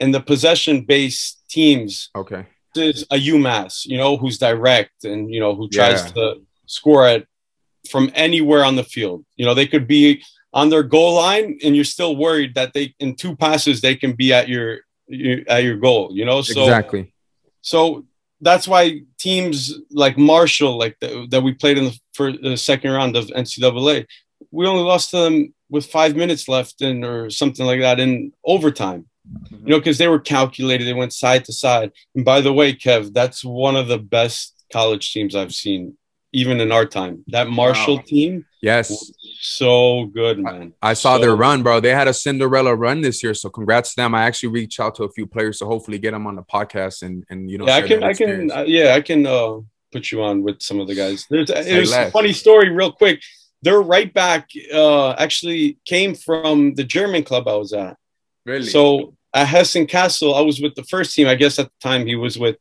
and 0.00 0.14
the 0.14 0.20
possession 0.20 0.86
based 0.86 1.42
teams 1.50 2.08
okay. 2.16 2.46
is 2.74 3.02
a 3.10 3.16
umass 3.16 3.84
you 3.84 3.98
know 3.98 4.16
who's 4.16 4.38
direct 4.38 5.04
and 5.04 5.30
you 5.32 5.40
know 5.40 5.54
who 5.54 5.68
tries 5.68 6.10
to 6.12 6.40
score 6.66 7.06
it 7.06 7.28
from 7.90 8.10
anywhere 8.14 8.64
on 8.64 8.76
the 8.76 8.84
field. 8.84 9.24
You 9.36 9.44
know 9.46 9.54
they 9.54 9.66
could 9.66 9.86
be 9.86 10.22
on 10.52 10.68
their 10.68 10.82
goal 10.82 11.14
line 11.14 11.58
and 11.64 11.74
you're 11.74 11.84
still 11.84 12.16
worried 12.16 12.54
that 12.54 12.72
they 12.74 12.94
in 12.98 13.14
two 13.14 13.34
passes 13.36 13.80
they 13.80 13.96
can 13.96 14.12
be 14.12 14.32
at 14.32 14.48
your, 14.48 14.80
your 15.06 15.40
at 15.48 15.62
your 15.62 15.76
goal 15.76 16.10
you 16.12 16.24
know 16.24 16.42
so 16.42 16.62
exactly 16.62 17.12
so 17.60 18.04
that's 18.40 18.68
why 18.68 19.00
teams 19.18 19.74
like 19.90 20.18
marshall 20.18 20.78
like 20.78 20.96
the, 21.00 21.26
that 21.30 21.42
we 21.42 21.52
played 21.52 21.78
in 21.78 21.84
the, 21.84 21.98
for 22.12 22.32
the 22.32 22.56
second 22.56 22.90
round 22.90 23.16
of 23.16 23.26
ncaa 23.26 24.06
we 24.50 24.66
only 24.66 24.82
lost 24.82 25.10
to 25.10 25.16
them 25.18 25.54
with 25.70 25.86
five 25.86 26.16
minutes 26.16 26.48
left 26.48 26.82
in 26.82 27.04
or 27.04 27.30
something 27.30 27.64
like 27.64 27.80
that 27.80 27.98
in 27.98 28.32
overtime 28.44 29.06
mm-hmm. 29.26 29.66
you 29.66 29.70
know 29.72 29.78
because 29.78 29.98
they 29.98 30.08
were 30.08 30.20
calculated 30.20 30.84
they 30.84 30.92
went 30.92 31.12
side 31.12 31.44
to 31.44 31.52
side 31.52 31.90
and 32.14 32.24
by 32.24 32.40
the 32.40 32.52
way 32.52 32.74
kev 32.74 33.12
that's 33.14 33.44
one 33.44 33.76
of 33.76 33.88
the 33.88 33.98
best 33.98 34.64
college 34.70 35.12
teams 35.12 35.34
i've 35.34 35.54
seen 35.54 35.96
even 36.32 36.60
in 36.60 36.72
our 36.72 36.86
time. 36.86 37.24
That 37.28 37.48
Marshall 37.48 37.96
wow. 37.96 38.02
team, 38.06 38.46
yes, 38.60 39.12
so 39.42 40.06
good, 40.06 40.38
man. 40.38 40.72
I, 40.80 40.90
I 40.90 40.94
saw 40.94 41.16
so 41.16 41.22
their 41.22 41.36
run, 41.36 41.62
bro. 41.62 41.80
They 41.80 41.94
had 41.94 42.08
a 42.08 42.14
Cinderella 42.14 42.74
run 42.74 43.00
this 43.00 43.22
year, 43.22 43.34
so 43.34 43.50
congrats 43.50 43.90
to 43.90 43.96
them. 43.96 44.14
I 44.14 44.22
actually 44.22 44.50
reached 44.50 44.80
out 44.80 44.94
to 44.96 45.04
a 45.04 45.10
few 45.10 45.26
players 45.26 45.58
to 45.58 45.66
hopefully 45.66 45.98
get 45.98 46.12
them 46.12 46.26
on 46.26 46.36
the 46.36 46.42
podcast 46.42 47.02
and 47.02 47.24
and 47.28 47.50
you 47.50 47.58
know. 47.58 47.66
Yeah, 47.66 47.76
I 47.76 47.82
can, 47.82 48.02
I 48.02 48.12
can, 48.14 48.50
uh, 48.50 48.64
yeah, 48.66 48.94
I 48.94 49.00
can. 49.00 49.26
Uh, 49.26 49.60
put 49.92 50.10
you 50.10 50.22
on 50.22 50.42
with 50.42 50.60
some 50.62 50.80
of 50.80 50.88
the 50.88 50.94
guys. 50.94 51.26
There's 51.30 51.50
it 51.50 51.78
was 51.78 51.92
a 51.92 52.10
funny 52.10 52.32
story, 52.32 52.70
real 52.70 52.90
quick. 52.90 53.22
Their 53.60 53.80
right 53.80 54.12
back 54.12 54.48
uh, 54.74 55.12
actually 55.12 55.78
came 55.84 56.14
from 56.14 56.74
the 56.74 56.82
German 56.82 57.22
club 57.22 57.46
I 57.46 57.54
was 57.54 57.72
at. 57.72 57.96
Really? 58.44 58.64
So 58.64 59.14
at 59.32 59.46
Hessen 59.46 59.86
Kassel, 59.86 60.36
I 60.36 60.40
was 60.40 60.60
with 60.60 60.74
the 60.74 60.82
first 60.84 61.14
team. 61.14 61.28
I 61.28 61.36
guess 61.36 61.60
at 61.60 61.66
the 61.66 61.88
time 61.88 62.06
he 62.06 62.16
was 62.16 62.38
with 62.38 62.56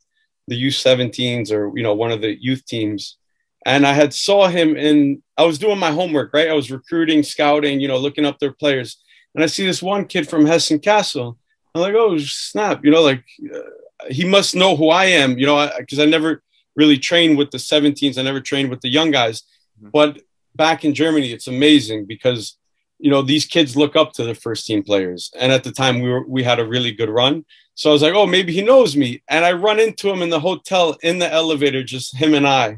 the 0.48 0.62
U17s 0.67 1.52
or 1.52 1.76
you 1.76 1.82
know 1.82 1.96
one 1.96 2.12
of 2.12 2.22
the 2.22 2.39
youth 2.39 2.65
teams. 2.65 3.17
And 3.65 3.86
I 3.86 3.93
had 3.93 4.13
saw 4.13 4.47
him 4.47 4.76
in. 4.76 5.21
I 5.38 5.43
was 5.43 5.60
doing 5.60 5.80
my 5.80 5.91
homework, 5.91 6.34
right? 6.34 6.50
I 6.50 6.54
was 6.54 6.71
recruiting, 6.71 7.24
scouting, 7.24 7.80
you 7.80 7.88
know, 7.88 7.97
looking 7.97 8.26
up 8.26 8.39
their 8.39 8.52
players. 8.52 9.02
And 9.36 9.43
I 9.43 9.47
see 9.47 9.65
this 9.65 9.82
one 9.82 10.06
kid 10.06 10.28
from 10.28 10.45
Hessen 10.45 10.80
Kassel. 10.80 11.38
I'm 11.74 11.82
like, 11.82 11.95
oh 11.95 12.17
snap! 12.17 12.84
You 12.84 12.91
know, 12.91 13.02
like 13.02 13.24
uh, 13.54 14.10
he 14.10 14.26
must 14.26 14.56
know 14.56 14.76
who 14.76 14.89
I 14.89 15.06
am. 15.06 15.38
You 15.38 15.45
know, 15.45 15.69
because 15.78 16.00
I, 16.00 16.04
I, 16.04 16.08
never 16.08 16.41
really 16.76 16.97
trained 16.97 17.38
with 17.38 17.52
the 17.52 17.58
17s. 17.58 18.17
I 18.17 18.24
never 18.24 18.41
trained 18.41 18.69
with 18.69 18.82
the 18.82 18.89
young 18.89 19.12
guys. 19.12 19.43
Mm-hmm. 19.80 19.89
But 19.93 20.21
back 20.56 20.84
in 20.84 20.93
Germany, 20.93 21.32
it's 21.32 21.47
amazing 21.47 22.06
because 22.06 22.58
you 23.02 23.10
know 23.10 23.21
these 23.21 23.45
kids 23.45 23.76
look 23.76 23.95
up 23.95 24.13
to 24.13 24.24
the 24.24 24.36
first 24.36 24.65
team 24.65 24.84
players 24.84 25.32
and 25.39 25.52
at 25.52 25.63
the 25.63 25.71
time 25.71 26.00
we 26.00 26.10
were 26.10 26.26
we 26.28 26.43
had 26.43 26.60
a 26.60 26.67
really 26.67 26.91
good 26.91 27.10
run 27.10 27.43
so 27.74 27.89
i 27.89 27.93
was 27.93 28.04
like 28.04 28.13
oh 28.13 28.28
maybe 28.28 28.54
he 28.54 28.62
knows 28.62 28.95
me 28.95 29.21
and 29.28 29.43
i 29.43 29.52
run 29.52 29.80
into 29.80 30.10
him 30.10 30.21
in 30.21 30.30
the 30.30 30.39
hotel 30.39 30.95
in 31.02 31.17
the 31.17 31.32
elevator 31.34 31.84
just 31.84 32.15
him 32.15 32.36
and 32.36 32.47
i 32.47 32.78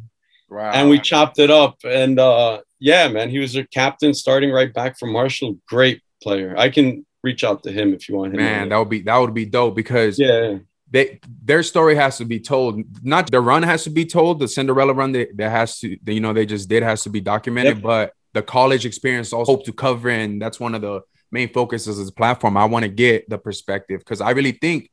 wow. 0.54 0.72
and 0.72 0.90
we 0.90 1.00
chopped 1.00 1.40
it 1.40 1.50
up 1.50 1.78
and 1.84 2.20
uh 2.20 2.62
yeah 2.80 3.08
man 3.08 3.30
he 3.30 3.40
was 3.40 3.54
their 3.54 3.66
captain 3.66 4.14
starting 4.14 4.52
right 4.52 4.74
back 4.74 4.98
from 4.98 5.12
marshall 5.12 5.58
great 5.68 6.02
player 6.22 6.56
i 6.58 6.70
can 6.70 7.06
reach 7.24 7.44
out 7.44 7.64
to 7.64 7.72
him 7.72 7.94
if 7.94 8.08
you 8.08 8.16
want 8.16 8.34
him 8.34 8.38
man 8.38 8.70
that 8.70 8.78
would 8.78 8.90
be 8.90 9.02
that 9.02 9.18
would 9.18 9.34
be 9.34 9.46
dope 9.46 9.76
because 9.76 10.20
yeah 10.20 10.58
they 10.90 11.20
their 11.44 11.64
story 11.64 11.96
has 11.96 12.20
to 12.20 12.26
be 12.26 12.40
told. 12.40 12.84
Not 13.04 13.32
the 13.32 13.42
run 13.42 13.64
has 13.64 13.84
to 13.86 13.90
be 13.90 14.06
told. 14.06 14.38
The 14.38 14.48
Cinderella 14.48 14.94
run 14.94 15.12
that, 15.14 15.36
that 15.38 15.50
has 15.50 15.80
to, 15.80 15.98
you 16.06 16.20
know, 16.20 16.34
they 16.34 16.46
just 16.46 16.70
did 16.70 16.84
has 16.84 17.02
to 17.06 17.10
be 17.10 17.20
documented. 17.20 17.78
Yep. 17.78 17.84
But 17.84 18.14
the 18.34 18.42
college 18.42 18.86
experience 18.86 19.32
also 19.32 19.54
hope 19.54 19.66
to 19.66 19.74
cover 19.74 20.10
and 20.10 20.42
that's 20.42 20.60
one 20.60 20.76
of 20.76 20.82
the 20.82 21.02
main 21.32 21.52
focuses 21.52 22.00
of 22.00 22.06
the 22.06 22.12
platform 22.12 22.58
i 22.58 22.66
want 22.66 22.84
to 22.84 22.90
get 22.90 23.30
the 23.30 23.38
perspective 23.38 24.00
because 24.00 24.22
i 24.22 24.32
really 24.32 24.52
think 24.52 24.90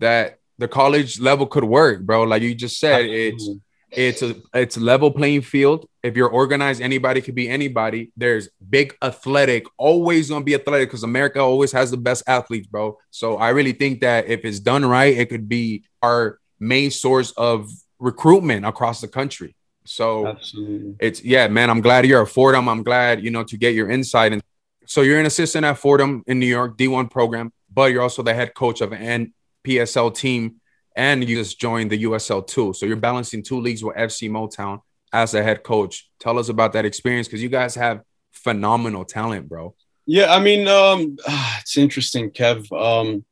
that 0.00 0.38
the 0.58 0.68
college 0.68 1.20
level 1.20 1.46
could 1.46 1.64
work 1.64 2.02
bro 2.02 2.24
like 2.24 2.42
you 2.42 2.54
just 2.54 2.78
said 2.78 3.04
it's 3.06 3.48
it's 3.92 4.22
a 4.22 4.34
it's 4.54 4.76
level 4.76 5.10
playing 5.10 5.42
field 5.42 5.86
if 6.02 6.16
you're 6.16 6.28
organized 6.28 6.80
anybody 6.80 7.20
could 7.20 7.34
be 7.34 7.48
anybody 7.48 8.10
there's 8.16 8.48
big 8.70 8.96
athletic 9.02 9.66
always 9.76 10.30
gonna 10.30 10.44
be 10.44 10.54
athletic 10.54 10.88
because 10.88 11.02
america 11.02 11.38
always 11.38 11.72
has 11.72 11.90
the 11.90 11.96
best 11.96 12.22
athletes 12.26 12.66
bro 12.66 12.96
so 13.10 13.36
i 13.36 13.50
really 13.50 13.72
think 13.72 14.00
that 14.00 14.26
if 14.26 14.44
it's 14.44 14.60
done 14.60 14.84
right 14.84 15.16
it 15.16 15.28
could 15.28 15.48
be 15.48 15.84
our 16.02 16.38
main 16.58 16.90
source 16.90 17.32
of 17.32 17.70
recruitment 17.98 18.64
across 18.64 19.00
the 19.00 19.08
country 19.08 19.54
so 19.84 20.26
Absolutely. 20.26 20.94
it's 21.00 21.22
yeah, 21.24 21.48
man. 21.48 21.70
I'm 21.70 21.80
glad 21.80 22.06
you're 22.06 22.22
at 22.22 22.28
Fordham. 22.28 22.68
I'm 22.68 22.82
glad 22.82 23.22
you 23.22 23.30
know 23.30 23.44
to 23.44 23.56
get 23.56 23.74
your 23.74 23.90
insight. 23.90 24.32
And 24.32 24.42
so 24.86 25.02
you're 25.02 25.18
an 25.18 25.26
assistant 25.26 25.64
at 25.64 25.78
Fordham 25.78 26.22
in 26.26 26.38
New 26.38 26.46
York, 26.46 26.76
D1 26.76 27.10
program, 27.10 27.52
but 27.72 27.92
you're 27.92 28.02
also 28.02 28.22
the 28.22 28.34
head 28.34 28.54
coach 28.54 28.80
of 28.80 28.92
an 28.92 29.32
PSL 29.64 30.14
team, 30.14 30.60
and 30.96 31.26
you 31.28 31.36
just 31.36 31.60
joined 31.60 31.90
the 31.90 32.04
USL 32.04 32.46
two. 32.46 32.72
So 32.72 32.86
you're 32.86 32.96
balancing 32.96 33.42
two 33.42 33.60
leagues 33.60 33.82
with 33.82 33.96
FC 33.96 34.30
Motown 34.30 34.80
as 35.12 35.34
a 35.34 35.42
head 35.42 35.62
coach. 35.62 36.10
Tell 36.18 36.38
us 36.38 36.48
about 36.48 36.72
that 36.72 36.84
experience 36.84 37.28
because 37.28 37.42
you 37.42 37.48
guys 37.48 37.74
have 37.74 38.02
phenomenal 38.30 39.04
talent, 39.04 39.48
bro. 39.48 39.74
Yeah, 40.06 40.34
I 40.34 40.40
mean, 40.40 40.66
um, 40.68 41.16
it's 41.60 41.76
interesting, 41.76 42.30
Kev. 42.30 42.70
Um, 42.72 43.24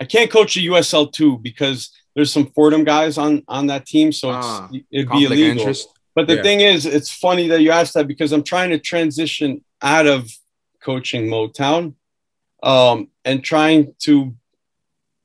I 0.00 0.04
can't 0.04 0.30
coach 0.30 0.54
the 0.54 0.66
USL 0.66 1.12
two 1.12 1.38
because 1.38 1.90
there's 2.14 2.32
some 2.32 2.46
Fordham 2.46 2.84
guys 2.84 3.18
on 3.18 3.42
on 3.48 3.66
that 3.68 3.86
team, 3.86 4.12
so 4.12 4.30
ah, 4.30 4.68
it'd 4.90 5.10
be 5.10 5.24
illegal. 5.24 5.58
Interest. 5.58 5.88
But 6.14 6.26
the 6.26 6.36
yeah. 6.36 6.42
thing 6.42 6.60
is, 6.60 6.86
it's 6.86 7.10
funny 7.10 7.48
that 7.48 7.60
you 7.60 7.70
asked 7.70 7.94
that 7.94 8.08
because 8.08 8.32
I'm 8.32 8.42
trying 8.42 8.70
to 8.70 8.78
transition 8.78 9.62
out 9.82 10.06
of 10.06 10.30
coaching 10.82 11.26
Motown 11.26 11.94
um, 12.62 13.08
and 13.24 13.42
trying 13.42 13.94
to. 14.00 14.34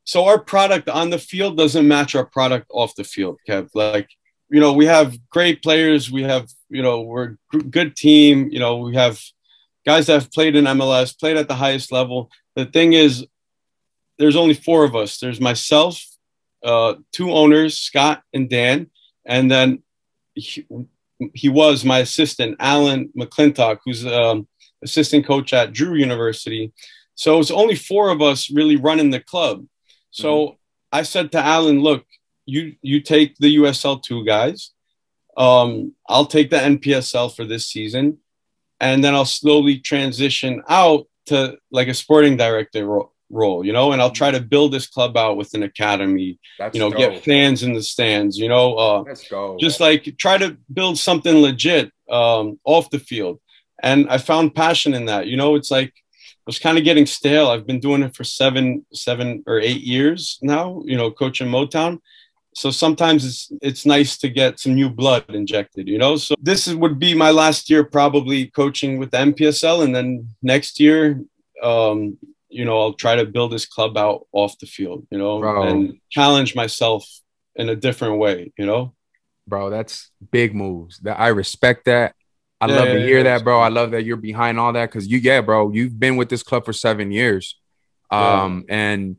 So 0.04 0.26
our 0.26 0.40
product 0.40 0.90
on 0.90 1.10
the 1.10 1.20
field 1.20 1.58
doesn't 1.58 1.88
match 1.88 2.16
our 2.16 2.26
product 2.26 2.68
off 2.70 2.96
the 2.96 3.04
field, 3.04 3.40
Kev. 3.48 3.70
Like, 3.74 4.10
you 4.50 4.60
know, 4.60 4.74
we 4.74 4.86
have 4.86 5.18
great 5.30 5.62
players. 5.62 6.12
We 6.12 6.24
have, 6.24 6.50
you 6.70 6.82
know, 6.82 7.02
we're 7.02 7.38
a 7.54 7.58
good 7.58 7.96
team. 7.96 8.50
You 8.52 8.60
know, 8.60 8.78
we 8.78 8.96
have 8.96 9.20
guys 9.86 10.08
that 10.08 10.14
have 10.14 10.32
played 10.32 10.56
in 10.56 10.66
MLS, 10.66 11.18
played 11.18 11.38
at 11.38 11.48
the 11.48 11.56
highest 11.56 11.92
level. 11.92 12.30
The 12.56 12.66
thing 12.66 12.94
is, 12.94 13.26
there's 14.18 14.36
only 14.36 14.54
four 14.54 14.84
of 14.84 14.96
us. 14.96 15.20
There's 15.20 15.40
myself, 15.40 16.04
uh, 16.64 16.96
two 17.12 17.32
owners, 17.32 17.80
Scott 17.80 18.22
and 18.34 18.50
Dan, 18.50 18.90
and 19.26 19.50
then 19.50 19.84
he, 20.36 20.66
he 21.34 21.50
was 21.50 21.86
my 21.86 22.00
assistant, 22.00 22.58
Alan 22.60 23.10
McClintock, 23.18 23.80
who's 23.86 24.06
um, 24.06 24.48
assistant 24.84 25.26
coach 25.26 25.54
at 25.54 25.74
Drew 25.74 25.96
University. 25.96 26.72
So 27.16 27.40
it's 27.40 27.52
only 27.52 27.76
four 27.76 28.10
of 28.10 28.22
us 28.22 28.52
really 28.52 28.76
running 28.76 29.12
the 29.12 29.20
club. 29.20 29.66
So 30.12 30.45
mm-hmm. 30.45 30.56
I 30.91 31.04
said 31.04 31.32
to 31.32 31.39
Alan, 31.39 31.82
look, 31.82 32.06
you 32.45 32.76
you 32.82 33.02
take 33.02 33.36
the 33.38 33.58
USL 33.58 34.02
two 34.02 34.26
guys. 34.26 34.71
Um, 35.38 35.95
I'll 36.08 36.26
take 36.26 36.50
the 36.50 36.58
NPSL 36.58 37.36
for 37.36 37.45
this 37.45 37.67
season, 37.67 38.17
and 38.80 39.04
then 39.04 39.15
I'll 39.15 39.26
slowly 39.26 39.80
transition 39.80 40.62
out 40.69 41.08
to 41.28 41.58
like 41.71 41.88
a 41.88 41.93
sporting 41.93 42.38
director 42.38 42.86
role 42.86 43.13
role, 43.32 43.65
you 43.65 43.74
know, 43.74 43.91
and 43.91 44.02
I'll 44.02 44.12
try 44.12 44.32
to 44.32 44.39
build 44.39 44.74
this 44.74 44.88
club 44.88 45.17
out 45.17 45.38
with 45.38 45.54
an 45.54 45.63
academy, 45.63 46.39
That's 46.60 46.76
you 46.76 46.80
know, 46.80 46.89
dope. 46.89 47.00
get 47.00 47.24
fans 47.24 47.63
in 47.63 47.74
the 47.74 47.82
stands, 47.82 48.38
you 48.38 48.50
know, 48.50 48.76
uh, 48.76 49.02
Let's 49.04 49.28
go. 49.28 49.58
just 49.60 49.80
like 49.80 50.15
try 50.17 50.38
to 50.38 50.58
build 50.71 50.97
something 50.97 51.38
legit 51.38 51.91
um, 52.10 52.60
off 52.63 52.89
the 52.89 53.00
field. 53.00 53.39
And 53.82 54.10
I 54.10 54.17
found 54.17 54.54
passion 54.54 54.93
in 54.93 55.06
that, 55.06 55.28
you 55.28 55.38
know, 55.38 55.56
it's 55.56 55.71
like, 55.71 55.93
was 56.52 56.60
kind 56.60 56.78
of 56.78 56.84
getting 56.84 57.06
stale. 57.06 57.48
I've 57.48 57.66
been 57.66 57.80
doing 57.80 58.04
it 58.04 58.14
for 58.14 58.26
seven, 58.26 58.86
seven 58.92 59.42
or 59.48 59.62
eight 59.62 59.84
years 59.84 60.38
now, 60.42 60.84
you 60.86 60.98
know, 60.98 61.10
coaching 61.10 61.48
Motown. 61.48 62.00
So 62.54 62.72
sometimes 62.72 63.24
it's 63.24 63.52
it's 63.62 63.86
nice 63.86 64.18
to 64.18 64.28
get 64.28 64.60
some 64.60 64.76
new 64.76 64.90
blood 64.90 65.24
injected, 65.30 65.88
you 65.88 65.98
know. 65.98 66.18
So 66.18 66.36
this 66.42 66.68
is, 66.68 66.76
would 66.76 67.00
be 67.00 67.14
my 67.14 67.32
last 67.32 67.70
year 67.70 67.86
probably 67.86 68.48
coaching 68.48 68.98
with 69.00 69.12
the 69.12 69.20
NPSL, 69.20 69.86
and 69.86 69.96
then 69.96 70.28
next 70.42 70.78
year, 70.78 71.24
um, 71.64 72.18
you 72.50 72.66
know, 72.66 72.78
I'll 72.82 73.00
try 73.06 73.16
to 73.16 73.26
build 73.26 73.54
this 73.54 73.66
club 73.66 73.98
out 73.98 74.28
off 74.34 74.60
the 74.60 74.66
field, 74.66 75.08
you 75.10 75.18
know, 75.18 75.40
Bro. 75.40 75.64
and 75.64 76.00
challenge 76.10 76.54
myself 76.54 77.08
in 77.56 77.70
a 77.70 77.78
different 77.78 78.18
way, 78.18 78.52
you 78.58 78.66
know. 78.66 78.94
Bro, 79.48 79.70
that's 79.70 80.12
big 80.32 80.54
moves. 80.54 81.00
That 81.00 81.18
I 81.18 81.30
respect 81.30 81.86
that. 81.86 82.14
I 82.62 82.67
yeah, 82.67 82.76
love 82.76 82.88
to 82.89 83.02
hear 83.02 83.24
that, 83.24 83.43
bro. 83.43 83.60
I 83.60 83.69
love 83.69 83.91
that 83.91 84.04
you're 84.04 84.17
behind 84.17 84.60
all 84.60 84.71
that 84.74 84.86
because 84.86 85.08
you, 85.08 85.17
yeah, 85.17 85.41
bro, 85.41 85.71
you've 85.71 86.00
been 86.00 86.15
with 86.15 86.30
this 86.30 86.43
club 86.43 86.63
for 86.63 86.74
seven 86.74 87.12
years. 87.12 87.60
Um, 88.12 88.65
and 88.69 89.15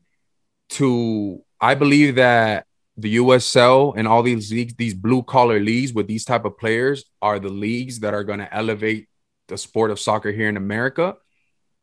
to 0.70 1.42
I 1.61 1.74
believe 1.74 2.16
that 2.16 2.66
the 2.96 3.16
USL 3.16 3.94
and 3.96 4.07
all 4.07 4.22
these 4.22 4.52
leagues, 4.52 4.74
these 4.74 4.94
blue 4.94 5.22
collar 5.22 5.59
leagues 5.59 5.92
with 5.92 6.07
these 6.07 6.24
type 6.24 6.44
of 6.44 6.57
players 6.57 7.05
are 7.20 7.38
the 7.38 7.48
leagues 7.48 8.00
that 8.00 8.14
are 8.14 8.22
going 8.22 8.38
to 8.38 8.55
elevate 8.55 9.09
the 9.48 9.59
sport 9.59 9.90
of 9.90 9.98
soccer 9.98 10.31
here 10.31 10.48
in 10.48 10.57
America. 10.57 11.16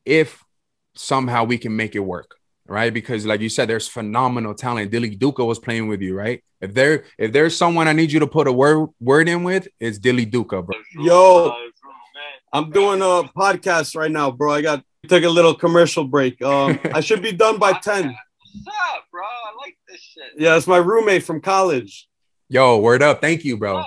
If 0.06 0.43
somehow 0.95 1.43
we 1.43 1.58
can 1.58 1.76
make 1.76 1.95
it 1.95 2.00
work, 2.00 2.36
right? 2.69 2.93
Because 2.93 3.25
like 3.25 3.41
you 3.41 3.49
said, 3.49 3.67
there's 3.67 3.88
phenomenal 3.88 4.53
talent. 4.53 4.91
Dilly 4.91 5.15
Duka 5.15 5.45
was 5.45 5.60
playing 5.60 5.88
with 5.88 6.01
you, 6.01 6.15
right? 6.15 6.43
If 6.62 6.73
there 6.73 7.05
if 7.17 7.32
there's 7.32 7.55
someone 7.55 7.88
I 7.88 7.93
need 7.93 8.12
you 8.12 8.19
to 8.19 8.27
put 8.27 8.47
a 8.47 8.51
word 8.51 8.89
word 8.99 9.27
in 9.27 9.43
with, 9.43 9.67
it's 9.79 9.97
Dilly 9.97 10.25
Duka, 10.25 10.65
bro. 10.65 10.77
Yo, 11.03 11.53
I'm 12.53 12.71
doing 12.71 13.01
a 13.01 13.29
podcast 13.38 13.95
right 13.95 14.12
now, 14.12 14.32
bro. 14.32 14.53
I 14.53 14.62
got 14.62 14.84
took 15.08 15.23
a 15.23 15.29
little 15.29 15.53
commercial 15.53 16.03
break. 16.03 16.41
Um, 16.41 16.79
I 16.93 16.99
should 17.01 17.21
be 17.21 17.32
done 17.32 17.58
by 17.58 17.73
10. 17.73 18.05
What's 18.05 18.67
up, 18.67 19.03
bro? 19.12 19.23
I 19.23 19.65
like 19.65 19.77
this 19.88 19.99
shit. 19.99 20.23
Yeah, 20.38 20.58
it's 20.58 20.67
my 20.67 20.77
roommate 20.77 21.23
from 21.23 21.41
college. 21.41 22.08
Yo, 22.49 22.79
word 22.79 23.01
up. 23.01 23.21
Thank 23.21 23.45
you, 23.45 23.58
bro. 23.58 23.84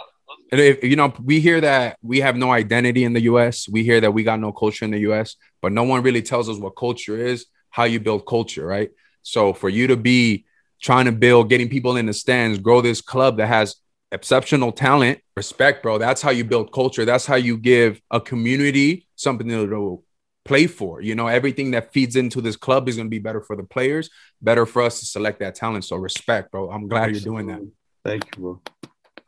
And 0.51 0.61
if 0.61 0.85
you 0.85 0.97
know, 0.97 1.13
we 1.23 1.41
hear 1.41 1.61
that 1.63 1.97
we 2.03 2.21
have 2.21 2.37
no 2.37 2.53
identity 2.53 3.05
in 3.05 3.13
the 3.15 3.23
US. 3.23 3.69
We 3.69 3.85
hear 3.85 4.01
that 4.01 4.13
we 4.13 4.23
got 4.23 4.39
no 4.39 4.53
culture 4.53 4.85
in 4.85 4.91
the 4.91 5.01
US, 5.11 5.37
but 5.61 5.73
no 5.73 5.83
one 5.83 6.03
really 6.03 6.23
tells 6.23 6.49
us 6.49 6.59
what 6.59 6.77
culture 6.77 7.19
is, 7.19 7.47
how 7.73 7.85
you 7.85 7.99
build 7.99 8.25
culture, 8.27 8.65
right? 8.65 8.91
So 9.23 9.53
for 9.53 9.69
you 9.69 9.89
to 9.89 9.97
be 9.97 10.45
trying 10.81 11.07
to 11.07 11.13
build, 11.13 11.49
getting 11.49 11.69
people 11.69 11.97
in 11.97 12.07
the 12.07 12.13
stands, 12.13 12.59
grow 12.59 12.81
this 12.81 13.01
club 13.01 13.39
that 13.39 13.49
has 13.49 13.77
exceptional 14.13 14.71
talent, 14.71 15.21
respect, 15.37 15.83
bro. 15.83 15.99
That's 15.99 16.23
how 16.23 16.31
you 16.31 16.45
build 16.45 16.73
culture. 16.73 17.05
That's 17.05 17.27
how 17.27 17.37
you 17.37 17.57
give 17.57 18.01
a 18.11 18.21
community 18.21 19.09
something 19.17 19.49
to 19.49 20.03
play 20.45 20.67
for. 20.67 21.01
You 21.01 21.15
know, 21.15 21.29
everything 21.29 21.71
that 21.71 21.93
feeds 21.93 22.15
into 22.15 22.41
this 22.41 22.57
club 22.57 22.89
is 22.89 22.97
going 22.97 23.07
to 23.07 23.11
be 23.11 23.19
better 23.19 23.41
for 23.41 23.57
the 23.57 23.65
players, 23.65 24.11
better 24.43 24.67
for 24.67 24.83
us 24.83 25.01
to 25.01 25.07
select 25.07 25.41
that 25.41 25.55
talent. 25.55 25.85
So 25.85 25.97
respect, 25.97 26.53
bro. 26.53 26.71
I'm 26.71 26.89
glad 26.89 27.11
you're 27.11 27.21
doing 27.21 27.47
that. 27.47 27.67
Thank 28.05 28.37
you, 28.37 28.43
bro. 28.43 28.61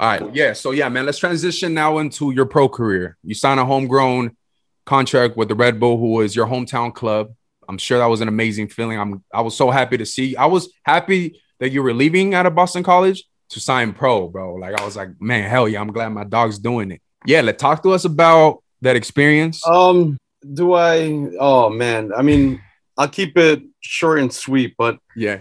All 0.00 0.08
right. 0.08 0.34
Yeah. 0.34 0.52
So 0.52 0.72
yeah, 0.72 0.88
man, 0.88 1.06
let's 1.06 1.18
transition 1.18 1.72
now 1.72 1.98
into 1.98 2.32
your 2.32 2.46
pro 2.46 2.68
career. 2.68 3.16
You 3.22 3.34
sign 3.34 3.58
a 3.58 3.64
homegrown 3.64 4.36
contract 4.84 5.36
with 5.36 5.48
the 5.48 5.54
Red 5.54 5.80
Bull, 5.80 5.96
who 5.96 6.20
is 6.20 6.34
your 6.36 6.46
hometown 6.46 6.92
club. 6.92 7.32
I'm 7.68 7.78
sure 7.78 7.98
that 7.98 8.06
was 8.06 8.20
an 8.20 8.28
amazing 8.28 8.68
feeling. 8.68 8.98
I'm 8.98 9.22
I 9.32 9.40
was 9.40 9.56
so 9.56 9.70
happy 9.70 9.96
to 9.98 10.06
see. 10.06 10.36
I 10.36 10.46
was 10.46 10.72
happy 10.84 11.40
that 11.60 11.70
you 11.70 11.82
were 11.82 11.94
leaving 11.94 12.34
out 12.34 12.46
of 12.46 12.54
Boston 12.54 12.82
College 12.82 13.24
to 13.50 13.60
sign 13.60 13.92
pro, 13.92 14.28
bro. 14.28 14.54
Like 14.54 14.80
I 14.80 14.84
was 14.84 14.96
like, 14.96 15.10
man, 15.20 15.48
hell 15.48 15.68
yeah, 15.68 15.80
I'm 15.80 15.92
glad 15.92 16.08
my 16.08 16.24
dog's 16.24 16.58
doing 16.58 16.90
it. 16.90 17.00
Yeah, 17.26 17.40
let 17.40 17.58
talk 17.58 17.82
to 17.84 17.92
us 17.92 18.04
about 18.04 18.62
that 18.82 18.96
experience. 18.96 19.66
Um, 19.66 20.18
do 20.52 20.74
I? 20.74 21.28
Oh 21.38 21.70
man, 21.70 22.12
I 22.14 22.22
mean, 22.22 22.60
I'll 22.96 23.08
keep 23.08 23.36
it 23.38 23.62
short 23.80 24.18
and 24.18 24.32
sweet, 24.32 24.74
but 24.76 24.98
yeah, 25.16 25.40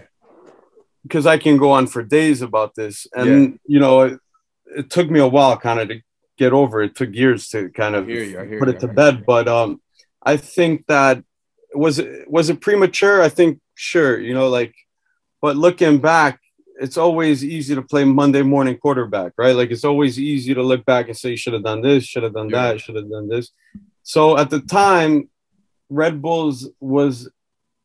because 1.02 1.26
I 1.26 1.38
can 1.38 1.56
go 1.56 1.72
on 1.72 1.86
for 1.86 2.02
days 2.02 2.42
about 2.42 2.74
this, 2.74 3.06
and 3.14 3.28
yeah. 3.28 3.56
you 3.66 3.80
know, 3.80 4.00
it, 4.02 4.20
it, 4.76 4.90
took 4.90 5.10
me 5.10 5.20
a 5.20 5.28
while 5.28 5.56
kind 5.56 5.80
of 5.80 5.88
to 5.88 6.00
get 6.38 6.52
over. 6.52 6.82
It 6.82 6.96
took 6.96 7.14
years 7.14 7.48
to 7.50 7.68
kind 7.70 7.94
of 7.94 8.08
you, 8.08 8.58
put 8.58 8.68
it 8.68 8.80
to 8.80 8.88
bed, 8.88 9.24
but 9.26 9.46
um, 9.46 9.80
I 10.22 10.36
think 10.36 10.86
that 10.86 11.22
was 11.74 11.98
it 11.98 12.30
was 12.30 12.50
it 12.50 12.60
premature? 12.60 13.22
I 13.22 13.28
think 13.28 13.60
sure, 13.74 14.20
you 14.20 14.34
know, 14.34 14.48
like, 14.48 14.74
but 15.40 15.56
looking 15.56 15.98
back, 15.98 16.40
it's 16.80 16.96
always 16.96 17.44
easy 17.44 17.74
to 17.74 17.82
play 17.82 18.04
Monday 18.04 18.42
morning 18.42 18.76
quarterback, 18.76 19.32
right? 19.38 19.54
Like 19.54 19.70
it's 19.70 19.84
always 19.84 20.18
easy 20.18 20.54
to 20.54 20.62
look 20.62 20.84
back 20.84 21.08
and 21.08 21.16
say 21.16 21.30
you 21.30 21.36
should 21.36 21.52
have 21.52 21.64
done 21.64 21.82
this, 21.82 22.04
should 22.04 22.22
have 22.22 22.34
done 22.34 22.48
yeah. 22.48 22.72
that, 22.72 22.80
should 22.80 22.96
have 22.96 23.10
done 23.10 23.28
this. 23.28 23.50
So 24.02 24.36
at 24.36 24.50
the 24.50 24.60
time, 24.60 25.28
Red 25.88 26.20
Bulls 26.20 26.68
was 26.80 27.28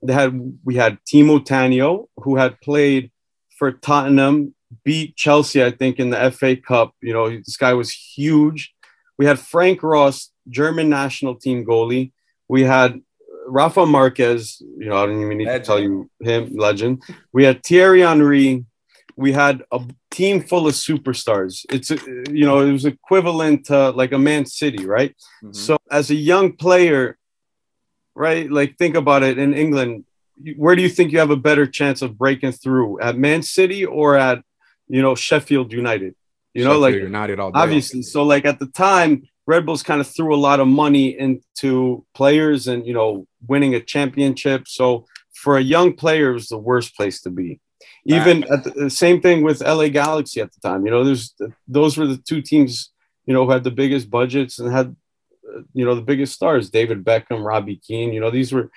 they 0.02 0.14
had 0.14 0.58
we 0.64 0.76
had 0.76 0.98
Timo 1.06 1.40
Tainio 1.40 2.08
who 2.18 2.38
had 2.38 2.60
played 2.62 3.12
for 3.58 3.72
Tottenham, 3.72 4.56
beat 4.84 5.16
Chelsea, 5.16 5.64
I 5.64 5.72
think, 5.72 6.00
in 6.00 6.10
the 6.10 6.32
FA 6.32 6.56
Cup. 6.56 6.94
You 7.02 7.14
know, 7.14 7.30
this 7.30 7.58
guy 7.58 7.74
was 7.74 7.92
huge. 7.92 8.74
We 9.18 9.26
had 9.26 9.40
Frank 9.40 9.84
Rost, 9.84 10.32
German 10.48 10.90
national 10.90 11.36
team 11.36 11.66
goalie. 11.66 12.14
We 12.48 12.64
had 12.64 13.02
Rafa 13.50 13.86
Marquez, 13.86 14.62
you 14.78 14.88
know, 14.90 14.98
I 14.98 15.06
don't 15.06 15.22
even 15.22 15.38
need 15.38 15.48
legend. 15.48 15.64
to 15.64 15.68
tell 15.68 15.80
you 15.80 16.10
him, 16.22 16.56
legend. 16.56 17.04
We 17.34 17.44
had 17.46 17.64
Thierry 17.64 18.02
Henry. 18.02 18.66
We 19.16 19.34
had 19.34 19.64
a 19.72 19.82
team 20.12 20.42
full 20.42 20.68
of 20.68 20.74
superstars. 20.74 21.66
It's, 21.70 21.90
you 21.90 22.46
know, 22.46 22.60
it 22.60 22.72
was 22.72 22.86
equivalent 22.86 23.66
to 23.66 23.90
like 23.90 24.14
a 24.14 24.18
Man 24.18 24.46
City, 24.46 24.86
right? 24.86 25.16
Mm-hmm. 25.44 25.54
So 25.54 25.78
as 25.92 26.10
a 26.10 26.16
young 26.16 26.54
player, 26.54 27.18
right, 28.16 28.50
like 28.50 28.78
think 28.78 28.96
about 28.96 29.24
it 29.24 29.38
in 29.38 29.54
England, 29.54 30.06
where 30.56 30.76
do 30.76 30.82
you 30.82 30.90
think 30.90 31.12
you 31.12 31.20
have 31.20 31.32
a 31.32 31.36
better 31.36 31.68
chance 31.68 32.02
of 32.02 32.18
breaking 32.18 32.54
through 32.54 33.02
at 33.02 33.18
Man 33.18 33.42
City 33.42 33.86
or 33.86 34.16
at, 34.16 34.42
you 34.88 35.02
know, 35.02 35.16
Sheffield 35.16 35.74
United? 35.74 36.16
You 36.54 36.64
know, 36.64 36.72
Sheffield 36.72 36.82
like 36.82 36.96
United 36.96 37.40
all 37.40 37.52
day. 37.52 37.60
obviously. 37.60 38.02
So 38.04 38.24
like 38.24 38.46
at 38.46 38.60
the 38.60 38.68
time, 38.68 39.24
Red 39.50 39.66
Bulls 39.66 39.82
kind 39.82 40.00
of 40.00 40.08
threw 40.08 40.36
a 40.36 40.46
lot 40.48 40.60
of 40.60 40.68
money 40.68 41.18
into 41.18 42.06
players 42.14 42.68
and 42.68 42.86
you 42.86 42.94
know 42.94 43.26
winning 43.48 43.74
a 43.74 43.82
championship. 43.82 44.68
So 44.68 45.08
for 45.34 45.58
a 45.58 45.70
young 45.76 45.94
player, 45.94 46.30
it 46.30 46.36
was 46.36 46.50
the 46.50 46.66
worst 46.72 46.96
place 46.96 47.20
to 47.22 47.32
be. 47.32 47.60
Even 48.06 48.44
at 48.54 48.64
the, 48.64 48.70
the 48.70 48.90
same 48.92 49.20
thing 49.22 49.44
with 49.44 49.62
LA 49.62 49.88
Galaxy 49.88 50.40
at 50.40 50.52
the 50.54 50.62
time. 50.62 50.86
You 50.86 50.92
know, 50.92 51.04
there's 51.04 51.34
those 51.68 51.98
were 51.98 52.06
the 52.06 52.22
two 52.30 52.42
teams 52.44 52.92
you 53.26 53.34
know 53.34 53.46
who 53.46 53.52
had 53.52 53.64
the 53.64 53.80
biggest 53.82 54.10
budgets 54.10 54.60
and 54.60 54.72
had 54.72 54.96
you 55.74 55.84
know 55.86 55.96
the 55.96 56.10
biggest 56.12 56.34
stars. 56.34 56.70
David 56.70 57.04
Beckham, 57.04 57.44
Robbie 57.44 57.82
Keane. 57.86 58.14
You 58.14 58.22
know 58.22 58.30
these 58.30 58.54
were 58.54 58.70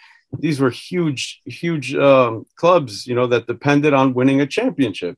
these 0.44 0.58
were 0.58 0.70
huge 0.70 1.42
huge 1.44 1.94
um, 1.94 2.46
clubs. 2.56 3.06
You 3.06 3.14
know 3.14 3.26
that 3.26 3.46
depended 3.46 3.92
on 3.92 4.14
winning 4.14 4.40
a 4.40 4.46
championship. 4.46 5.16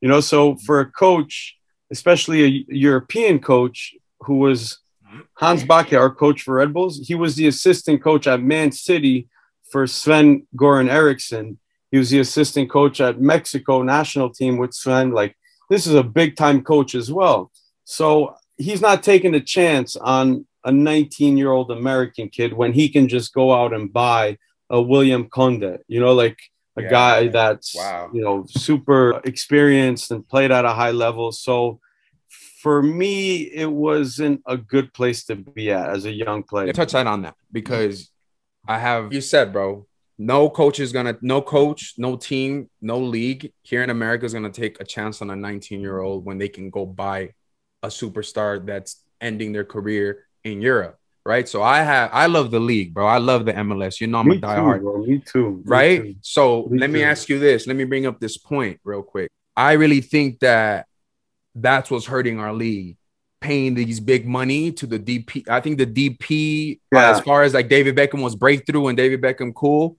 You 0.00 0.08
know, 0.08 0.20
so 0.20 0.56
for 0.66 0.80
a 0.80 0.90
coach, 0.90 1.56
especially 1.90 2.40
a 2.42 2.50
European 2.68 3.38
coach 3.38 3.94
who 4.20 4.36
was 4.38 4.78
Hans 5.34 5.64
Backe, 5.64 5.94
our 5.94 6.10
coach 6.10 6.42
for 6.42 6.54
Red 6.54 6.72
Bulls, 6.72 7.06
he 7.06 7.14
was 7.14 7.36
the 7.36 7.46
assistant 7.46 8.02
coach 8.02 8.26
at 8.26 8.42
Man 8.42 8.72
City 8.72 9.28
for 9.70 9.86
Sven 9.86 10.46
Goran 10.56 10.88
Eriksson. 10.88 11.58
He 11.90 11.98
was 11.98 12.10
the 12.10 12.20
assistant 12.20 12.70
coach 12.70 13.00
at 13.00 13.20
Mexico 13.20 13.82
national 13.82 14.30
team 14.30 14.56
with 14.56 14.74
Sven. 14.74 15.12
Like 15.12 15.36
this 15.70 15.86
is 15.86 15.94
a 15.94 16.02
big 16.02 16.36
time 16.36 16.62
coach 16.62 16.94
as 16.94 17.10
well. 17.10 17.50
So 17.84 18.36
he's 18.56 18.80
not 18.80 19.02
taking 19.02 19.34
a 19.34 19.40
chance 19.40 19.96
on 19.96 20.46
a 20.64 20.72
19 20.72 21.36
year 21.36 21.50
old 21.50 21.70
American 21.70 22.28
kid 22.28 22.52
when 22.52 22.72
he 22.72 22.88
can 22.88 23.08
just 23.08 23.34
go 23.34 23.52
out 23.52 23.72
and 23.72 23.92
buy 23.92 24.38
a 24.70 24.76
Wilman 24.76 25.30
Conde, 25.30 25.78
you 25.88 26.00
know, 26.00 26.14
like 26.14 26.38
a 26.76 26.82
yeah, 26.82 26.88
guy 26.88 27.28
that's, 27.28 27.74
wow. 27.76 28.10
you 28.12 28.22
know, 28.22 28.44
super 28.48 29.20
experienced 29.24 30.10
and 30.10 30.26
played 30.28 30.50
at 30.50 30.64
a 30.64 30.70
high 30.70 30.90
level. 30.90 31.32
So 31.32 31.80
for 32.64 32.82
me, 32.82 33.42
it 33.42 33.70
wasn't 33.70 34.40
a 34.46 34.56
good 34.56 34.94
place 34.94 35.26
to 35.26 35.36
be 35.36 35.70
at 35.70 35.90
as 35.90 36.06
a 36.06 36.10
young 36.10 36.42
player. 36.42 36.72
Touch 36.72 36.92
that 36.92 37.06
on 37.06 37.20
that 37.20 37.34
because 37.52 38.10
I 38.66 38.78
have 38.78 39.12
you 39.12 39.20
said, 39.20 39.52
bro. 39.52 39.86
No 40.16 40.48
coach 40.48 40.80
is 40.80 40.90
gonna, 40.90 41.18
no 41.20 41.42
coach, 41.42 41.92
no 41.98 42.16
team, 42.16 42.70
no 42.80 42.98
league 42.98 43.52
here 43.64 43.82
in 43.82 43.90
America 43.90 44.24
is 44.24 44.32
gonna 44.32 44.48
take 44.48 44.80
a 44.80 44.84
chance 44.84 45.20
on 45.20 45.28
a 45.28 45.36
19 45.36 45.78
year 45.78 46.00
old 46.00 46.24
when 46.24 46.38
they 46.38 46.48
can 46.48 46.70
go 46.70 46.86
buy 46.86 47.34
a 47.82 47.88
superstar 47.88 48.64
that's 48.64 49.04
ending 49.20 49.52
their 49.52 49.66
career 49.66 50.24
in 50.42 50.62
Europe, 50.62 50.98
right? 51.26 51.46
So 51.46 51.62
I 51.62 51.82
have, 51.82 52.08
I 52.14 52.28
love 52.28 52.50
the 52.50 52.60
league, 52.60 52.94
bro. 52.94 53.06
I 53.06 53.18
love 53.18 53.44
the 53.44 53.52
MLS. 53.52 54.00
You 54.00 54.06
know, 54.06 54.20
I'm 54.20 54.28
me 54.28 54.38
a 54.38 54.40
diehard. 54.40 54.78
Too, 54.78 54.82
bro. 54.84 55.04
Me 55.04 55.18
too. 55.18 55.62
right? 55.66 56.02
Too. 56.02 56.14
So 56.22 56.66
me 56.70 56.78
let 56.78 56.88
me 56.88 57.02
ask 57.02 57.28
you 57.28 57.38
this. 57.38 57.66
Let 57.66 57.76
me 57.76 57.84
bring 57.84 58.06
up 58.06 58.20
this 58.20 58.38
point 58.38 58.80
real 58.84 59.02
quick. 59.02 59.28
I 59.54 59.72
really 59.72 60.00
think 60.00 60.40
that 60.40 60.86
that's 61.54 61.90
what's 61.90 62.06
hurting 62.06 62.40
our 62.40 62.52
league. 62.52 62.96
Paying 63.40 63.74
these 63.74 64.00
big 64.00 64.26
money 64.26 64.72
to 64.72 64.86
the 64.86 64.98
DP. 64.98 65.48
I 65.48 65.60
think 65.60 65.78
the 65.78 65.86
DP, 65.86 66.80
yeah. 66.92 67.10
as 67.10 67.20
far 67.20 67.42
as 67.42 67.52
like 67.52 67.68
David 67.68 67.94
Beckham 67.94 68.22
was 68.22 68.34
breakthrough 68.34 68.86
and 68.86 68.96
David 68.96 69.20
Beckham 69.20 69.54
cool, 69.54 69.98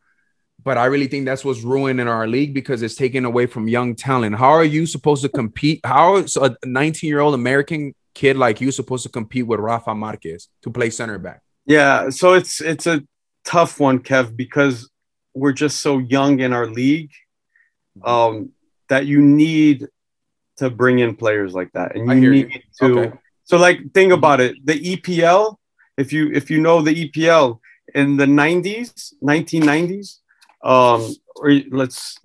but 0.63 0.79
I 0.79 0.85
really 0.85 1.07
think 1.07 1.25
that's 1.25 1.45
what's 1.45 1.61
ruining 1.61 2.07
our 2.07 2.25
league 2.25 2.55
because 2.55 2.81
it's 2.81 2.95
taken 2.95 3.23
away 3.23 3.45
from 3.45 3.67
young 3.67 3.95
talent. 3.95 4.35
How 4.35 4.49
are 4.49 4.63
you 4.63 4.87
supposed 4.87 5.21
to 5.21 5.29
compete? 5.29 5.79
How 5.85 6.17
is 6.17 6.35
a 6.37 6.57
19 6.65 7.07
year 7.07 7.19
old 7.19 7.35
American 7.35 7.93
kid 8.15 8.35
like 8.35 8.61
you 8.61 8.71
supposed 8.71 9.03
to 9.03 9.09
compete 9.09 9.45
with 9.45 9.59
Rafa 9.59 9.93
Marquez 9.93 10.47
to 10.63 10.71
play 10.71 10.89
center 10.89 11.19
back? 11.19 11.41
Yeah, 11.67 12.09
so 12.09 12.33
it's 12.33 12.61
it's 12.61 12.87
a 12.87 13.03
tough 13.43 13.79
one, 13.79 13.99
Kev, 13.99 14.35
because 14.35 14.89
we're 15.35 15.53
just 15.53 15.81
so 15.81 15.99
young 15.99 16.39
in 16.39 16.51
our 16.51 16.65
league 16.65 17.11
um, 18.03 18.51
that 18.89 19.05
you 19.05 19.21
need 19.21 19.87
to 20.57 20.69
bring 20.69 20.99
in 20.99 21.15
players 21.15 21.53
like 21.53 21.71
that, 21.73 21.95
and 21.95 22.21
you 22.21 22.31
need 22.31 22.53
you. 22.53 22.61
to. 22.79 22.99
Okay. 22.99 23.17
So, 23.43 23.57
like, 23.57 23.79
think 23.93 24.11
about 24.11 24.39
it: 24.41 24.55
the 24.65 24.79
EPL. 24.79 25.57
If 25.97 26.11
you 26.11 26.31
if 26.33 26.49
you 26.49 26.59
know 26.59 26.81
the 26.81 27.09
EPL 27.09 27.59
in 27.93 28.17
the 28.17 28.25
'90s, 28.25 29.13
1990s, 29.23 30.19
um, 30.63 31.13
or 31.37 31.51
let's 31.71 32.17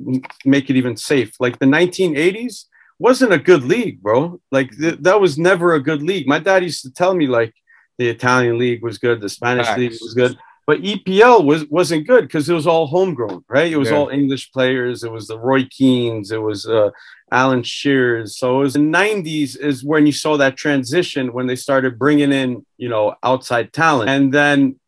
make 0.44 0.70
it 0.70 0.76
even 0.76 0.96
safe, 0.96 1.34
like 1.40 1.58
the 1.58 1.66
1980s 1.66 2.64
wasn't 2.98 3.32
a 3.32 3.38
good 3.38 3.64
league, 3.64 4.02
bro. 4.02 4.40
Like 4.50 4.76
th- 4.76 4.98
that 5.00 5.20
was 5.20 5.38
never 5.38 5.74
a 5.74 5.82
good 5.82 6.02
league. 6.02 6.26
My 6.26 6.38
dad 6.38 6.62
used 6.62 6.82
to 6.82 6.92
tell 6.92 7.14
me 7.14 7.26
like 7.26 7.54
the 7.98 8.08
Italian 8.08 8.58
league 8.58 8.82
was 8.82 8.98
good, 8.98 9.20
the 9.20 9.28
Spanish 9.28 9.66
Facts. 9.66 9.78
league 9.78 9.96
was 10.00 10.14
good, 10.14 10.38
but 10.66 10.82
EPL 10.82 11.44
was 11.44 11.66
wasn't 11.68 12.06
good 12.06 12.22
because 12.22 12.48
it 12.48 12.54
was 12.54 12.66
all 12.66 12.86
homegrown, 12.86 13.44
right? 13.48 13.72
It 13.72 13.76
was 13.76 13.90
yeah. 13.90 13.96
all 13.96 14.08
English 14.08 14.52
players. 14.52 15.02
It 15.02 15.10
was 15.10 15.26
the 15.26 15.38
Roy 15.38 15.64
Keanes. 15.64 16.30
It 16.30 16.42
was 16.42 16.66
uh, 16.66 16.90
Alan 17.32 17.62
Shears. 17.62 18.38
So 18.38 18.60
it 18.60 18.62
was 18.62 18.72
the 18.74 18.80
90s 18.80 19.58
is 19.58 19.84
when 19.84 20.06
you 20.06 20.12
saw 20.12 20.36
that 20.36 20.56
transition 20.56 21.32
when 21.32 21.46
they 21.46 21.56
started 21.56 21.98
bringing 21.98 22.32
in, 22.32 22.64
you 22.76 22.88
know, 22.88 23.14
outside 23.22 23.72
talent. 23.72 24.10
And 24.10 24.32
then 24.32 24.78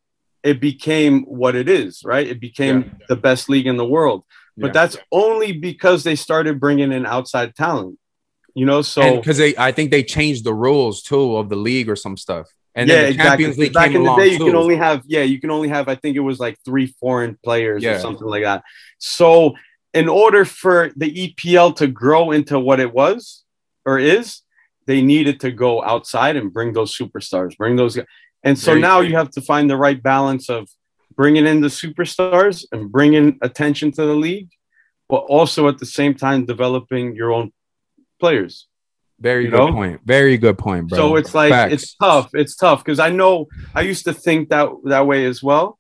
it 0.43 0.61
became 0.61 1.23
what 1.23 1.55
it 1.55 1.69
is, 1.69 2.03
right? 2.05 2.27
It 2.27 2.41
became 2.41 2.83
yeah. 2.83 3.07
the 3.09 3.17
best 3.17 3.49
league 3.49 3.67
in 3.67 3.77
the 3.77 3.87
world. 3.87 4.25
But 4.57 4.69
yeah. 4.69 4.73
that's 4.73 4.97
only 5.11 5.53
because 5.53 6.05
they 6.05 6.17
started 6.17 6.61
bringing 6.61 6.93
in 6.93 7.07
outside 7.07 7.55
talent. 7.55 7.99
You 8.55 8.67
know, 8.67 8.83
so 8.83 9.17
because 9.17 9.39
they, 9.39 9.57
I 9.57 9.73
think 9.73 9.91
they 9.91 10.03
changed 10.03 10.45
the 10.45 10.53
rules 10.53 11.03
too 11.03 11.37
of 11.37 11.49
the 11.49 11.57
league 11.57 11.89
or 11.89 11.97
some 11.97 12.19
stuff. 12.19 12.49
And 12.75 12.89
yeah, 12.89 13.03
exactly. 13.03 13.69
Back 13.69 13.93
in 13.93 14.03
the 14.03 14.17
day, 14.17 14.29
you 14.29 14.39
too. 14.39 14.47
can 14.47 14.57
only 14.57 14.77
have 14.77 15.03
yeah, 15.07 15.23
you 15.23 15.41
can 15.41 15.51
only 15.51 15.69
have 15.69 15.89
I 15.89 15.95
think 15.95 16.17
it 16.17 16.21
was 16.21 16.41
like 16.41 16.59
three 16.65 16.87
foreign 17.01 17.39
players 17.45 17.83
yeah. 17.83 17.93
or 17.93 17.99
something 17.99 18.27
like 18.27 18.45
that. 18.45 18.65
So 18.99 19.55
in 19.93 20.09
order 20.09 20.45
for 20.45 20.91
the 20.97 21.13
EPL 21.13 21.77
to 21.77 21.87
grow 21.87 22.31
into 22.31 22.59
what 22.59 22.81
it 22.81 22.93
was 22.93 23.45
or 23.85 23.99
is, 23.99 24.41
they 24.87 25.03
needed 25.03 25.41
to 25.41 25.51
go 25.51 25.83
outside 25.83 26.37
and 26.37 26.53
bring 26.53 26.73
those 26.73 26.97
superstars, 26.97 27.57
bring 27.57 27.77
those. 27.77 27.99
And 28.43 28.59
so 28.59 28.75
now 28.75 29.01
you 29.01 29.17
have 29.17 29.31
to 29.33 29.43
find 29.43 29.69
the 29.69 29.77
right 29.77 30.03
balance 30.03 30.49
of 30.49 30.69
bringing 31.15 31.47
in 31.47 31.61
the 31.61 31.69
superstars 31.69 32.65
and 32.73 32.91
bringing 32.91 33.39
attention 33.43 33.93
to 33.93 34.07
the 34.07 34.15
league, 34.15 34.49
but 35.09 35.19
also 35.29 35.69
at 35.69 35.79
the 35.79 35.87
same 35.87 36.15
time 36.15 36.47
developing 36.47 37.15
your 37.15 37.33
own 37.33 37.53
players. 38.19 38.67
Very 39.23 39.45
good 39.45 39.57
know? 39.57 39.73
point. 39.73 40.01
Very 40.05 40.37
good 40.37 40.59
point, 40.59 40.89
bro. 40.89 40.99
So 40.99 41.17
it's 41.17 41.35
like 41.35 41.51
Facts. 41.51 41.73
it's 41.75 41.95
tough. 41.95 42.31
It's 42.35 42.57
tough 42.57 42.85
because 42.85 42.99
I 42.99 43.11
know 43.11 43.47
I 43.75 43.83
used 43.83 44.05
to 44.07 44.13
think 44.13 44.49
that 44.49 44.69
that 44.85 45.07
way 45.07 45.27
as 45.27 45.43
well, 45.43 45.79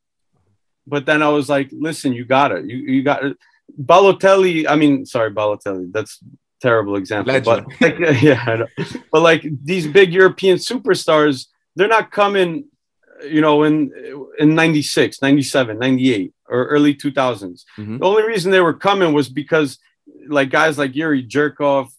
but 0.86 1.06
then 1.06 1.22
I 1.22 1.28
was 1.28 1.48
like, 1.48 1.68
listen, 1.72 2.12
you 2.12 2.24
got 2.24 2.52
it. 2.52 2.64
You 2.66 2.76
you 2.76 3.02
got 3.02 3.24
it. 3.24 3.36
Balotelli. 3.80 4.66
I 4.68 4.76
mean, 4.76 5.04
sorry, 5.06 5.32
Balotelli. 5.32 5.92
That's 5.92 6.20
terrible 6.60 6.94
example, 6.94 7.34
Legend. 7.34 7.66
but 7.80 7.80
like, 7.80 8.22
yeah, 8.22 8.62
but 9.10 9.20
like 9.20 9.44
these 9.64 9.88
big 9.88 10.12
European 10.12 10.58
superstars, 10.58 11.46
they're 11.74 11.88
not 11.88 12.12
coming, 12.12 12.66
you 13.28 13.40
know, 13.40 13.64
in 13.64 13.90
in 14.38 14.54
96, 14.54 15.20
97, 15.20 15.78
98 15.80 16.32
or 16.48 16.66
early 16.66 16.94
2000s. 16.94 17.64
Mm-hmm. 17.76 17.98
The 17.98 18.06
only 18.06 18.22
reason 18.22 18.52
they 18.52 18.60
were 18.60 18.74
coming 18.74 19.12
was 19.12 19.28
because 19.28 19.78
like 20.28 20.50
guys 20.50 20.78
like 20.78 20.92
Youri 20.92 21.28
Djorkaeff, 21.28 21.90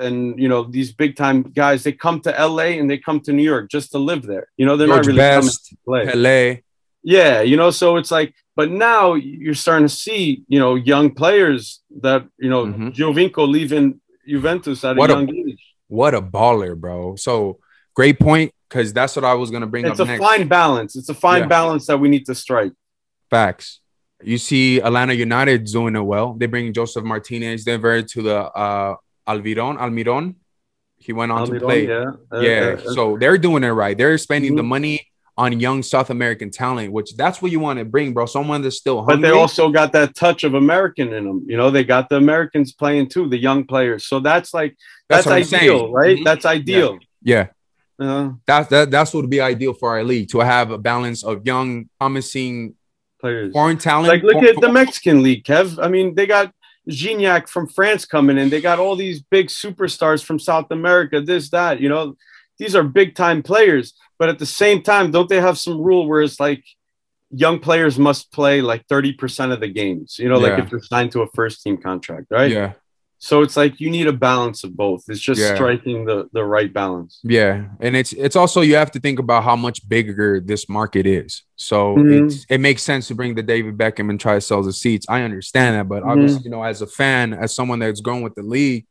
and 0.00 0.38
you 0.38 0.48
know 0.48 0.64
these 0.64 0.92
big 0.92 1.16
time 1.16 1.42
guys, 1.42 1.82
they 1.82 1.92
come 1.92 2.20
to 2.22 2.30
LA 2.30 2.78
and 2.78 2.90
they 2.90 2.98
come 2.98 3.20
to 3.20 3.32
New 3.32 3.42
York 3.42 3.70
just 3.70 3.92
to 3.92 3.98
live 3.98 4.22
there. 4.22 4.46
You 4.56 4.66
know, 4.66 4.76
they're 4.76 4.86
George 4.88 5.06
not 5.06 5.06
really 5.06 5.18
Best, 5.18 5.74
coming 5.86 6.08
to 6.08 6.16
LA. 6.16 6.54
Yeah, 7.04 7.40
you 7.42 7.56
know, 7.56 7.70
so 7.70 7.96
it's 7.96 8.10
like, 8.12 8.32
but 8.54 8.70
now 8.70 9.14
you're 9.14 9.54
starting 9.54 9.88
to 9.88 9.92
see, 9.94 10.44
you 10.46 10.58
know, 10.60 10.76
young 10.76 11.10
players 11.14 11.80
that 12.00 12.26
you 12.38 12.48
know, 12.48 12.66
Mhm. 12.66 12.94
Giovinco 12.94 13.48
leaving 13.48 14.00
Juventus 14.28 14.84
at 14.84 14.96
What 14.96 15.10
a 15.10 15.14
a- 15.14 15.16
young 15.24 15.34
age. 15.48 15.62
What 15.88 16.14
a 16.14 16.22
baller, 16.22 16.76
bro. 16.78 17.16
So 17.16 17.58
great 17.94 18.18
point, 18.20 18.52
because 18.68 18.92
that's 18.92 19.16
what 19.16 19.24
I 19.24 19.34
was 19.34 19.50
gonna 19.50 19.66
bring 19.66 19.84
It's 19.86 19.98
up 20.00 20.06
a 20.06 20.10
next. 20.12 20.22
fine 20.24 20.48
balance. 20.48 20.94
It's 20.96 21.08
a 21.08 21.14
fine 21.14 21.42
Yeah. 21.42 21.46
balance 21.48 21.86
that 21.86 21.98
we 21.98 22.08
need 22.08 22.24
to 22.26 22.34
strike. 22.34 22.72
Facts. 23.30 23.80
You 24.22 24.38
see 24.38 24.78
Atlanta 24.80 25.14
United 25.14 25.64
doing 25.64 25.96
it 25.96 26.00
well. 26.04 26.34
They 26.34 26.46
bring 26.46 26.72
Josef 26.72 27.02
Martinez 27.02 27.64
Denver 27.64 28.00
to 28.02 28.22
the 28.22 28.36
uh 28.44 28.94
Almiron. 29.26 29.78
Almiron. 29.78 30.34
He 30.96 31.12
went 31.12 31.32
on 31.32 31.48
to 31.50 31.58
play. 31.58 31.88
yeah, 31.88 32.12
Uh, 32.32 32.40
yeah. 32.40 32.76
uh, 32.78 32.90
uh, 32.90 32.94
so 32.94 33.16
they're 33.18 33.38
doing 33.38 33.64
it 33.64 33.70
right. 33.70 33.96
They're 33.98 34.16
spending 34.18 34.54
the 34.54 34.62
Mhm. 34.62 34.66
money 34.68 35.06
on 35.36 35.58
young 35.58 35.82
South 35.82 36.10
American 36.10 36.50
talent, 36.50 36.92
which 36.92 37.16
that's 37.16 37.40
what 37.42 37.50
you 37.50 37.58
want 37.58 37.78
to 37.78 37.84
bring, 37.84 38.12
bro. 38.12 38.26
Someone 38.26 38.62
that's 38.62 38.76
still 38.76 39.02
but 39.02 39.14
hungry. 39.14 39.30
they 39.30 39.34
also 39.34 39.70
got 39.70 39.92
that 39.92 40.14
touch 40.14 40.44
of 40.44 40.54
American 40.54 41.12
in 41.12 41.24
them. 41.24 41.44
You 41.48 41.56
know, 41.56 41.70
they 41.70 41.82
got 41.84 42.08
the 42.08 42.16
Americans 42.16 42.72
playing 42.72 43.08
too, 43.08 43.28
the 43.28 43.38
young 43.38 43.64
players. 43.64 44.04
So 44.06 44.20
that's 44.20 44.52
like 44.54 44.76
that's, 45.08 45.26
what 45.26 45.34
I'm 45.36 45.42
ideal, 45.42 45.90
right? 45.92 46.18
Mhm. 46.18 46.24
That's 46.24 46.44
ideal. 46.44 46.98
yeah. 47.22 47.46
Uh, 47.98 48.30
That's 48.46 48.68
that, 48.70 48.90
that's 48.90 49.14
what 49.14 49.20
would 49.22 49.30
be 49.30 49.40
ideal 49.40 49.74
for 49.74 49.90
our 49.90 50.02
league 50.02 50.28
to 50.30 50.40
have 50.40 50.70
a 50.72 50.78
balance 50.78 51.22
of 51.22 51.46
young, 51.46 51.88
promising 52.00 52.74
players. 53.20 53.52
foreign 53.52 53.78
talent. 53.78 54.08
Like 54.08 54.22
look 54.24 54.42
at 54.42 54.60
the 54.60 54.72
Mexican 54.72 55.22
league, 55.22 55.44
Kev. 55.44 55.78
I 55.80 55.88
mean, 55.88 56.14
they 56.14 56.26
got 56.26 56.52
Gignac 56.88 57.48
from 57.48 57.68
France 57.68 58.04
coming 58.04 58.38
in. 58.38 58.50
They 58.50 58.60
got 58.60 58.78
all 58.78 58.96
these 58.96 59.22
big 59.22 59.48
superstars 59.48 60.24
from 60.24 60.38
South 60.38 60.70
America, 60.70 61.20
this, 61.20 61.50
that, 61.50 61.80
you 61.80 61.88
know. 61.88 62.16
These 62.58 62.76
are 62.76 62.84
big 62.84 63.14
time 63.14 63.42
players, 63.42 63.94
but 64.18 64.28
at 64.28 64.38
the 64.38 64.46
same 64.46 64.82
time, 64.82 65.10
don't 65.10 65.28
they 65.28 65.40
have 65.40 65.58
some 65.58 65.80
rule 65.80 66.06
where 66.06 66.22
it's 66.22 66.38
like 66.38 66.62
young 67.30 67.58
players 67.58 67.98
must 67.98 68.30
play 68.30 68.60
like 68.60 68.86
30% 68.86 69.52
of 69.52 69.60
the 69.60 69.68
games, 69.68 70.16
you 70.18 70.28
know, 70.28 70.38
like 70.38 70.58
if 70.58 70.70
they're 70.70 70.82
signed 70.82 71.10
to 71.12 71.22
a 71.22 71.26
first 71.34 71.62
team 71.62 71.78
contract, 71.78 72.26
right? 72.30 72.50
Yeah. 72.50 72.72
So 73.24 73.42
it's 73.42 73.56
like 73.56 73.78
you 73.80 73.88
need 73.88 74.08
a 74.08 74.12
balance 74.12 74.64
of 74.64 74.76
both. 74.76 75.04
It's 75.08 75.20
just 75.20 75.40
Yeah. 75.40 75.54
striking 75.54 76.04
the 76.06 76.28
the 76.32 76.44
right 76.44 76.72
balance. 76.72 77.20
Yeah, 77.22 77.66
and 77.78 77.94
it's 77.96 78.12
it's 78.12 78.34
also 78.34 78.62
you 78.62 78.74
have 78.74 78.90
to 78.92 79.00
think 79.00 79.20
about 79.20 79.44
how 79.44 79.54
much 79.54 79.88
bigger 79.88 80.40
this 80.40 80.68
market 80.68 81.06
is. 81.06 81.44
So 81.54 81.94
Mhm. 81.96 82.26
it's, 82.26 82.44
it 82.50 82.58
makes 82.58 82.82
sense 82.82 83.06
to 83.08 83.14
bring 83.14 83.36
the 83.36 83.42
David 83.44 83.78
Beckham 83.78 84.10
and 84.10 84.18
try 84.18 84.34
to 84.34 84.40
sell 84.40 84.60
the 84.64 84.72
seats. 84.72 85.06
I 85.08 85.22
understand 85.22 85.76
that, 85.76 85.88
but 85.88 86.02
Mhm. 86.02 86.08
obviously, 86.10 86.42
you 86.46 86.50
know, 86.50 86.64
as 86.64 86.82
a 86.82 86.86
fan, 86.88 87.32
as 87.32 87.54
someone 87.54 87.78
that's 87.78 88.00
grown 88.00 88.22
with 88.22 88.34
the 88.34 88.42
league, 88.42 88.86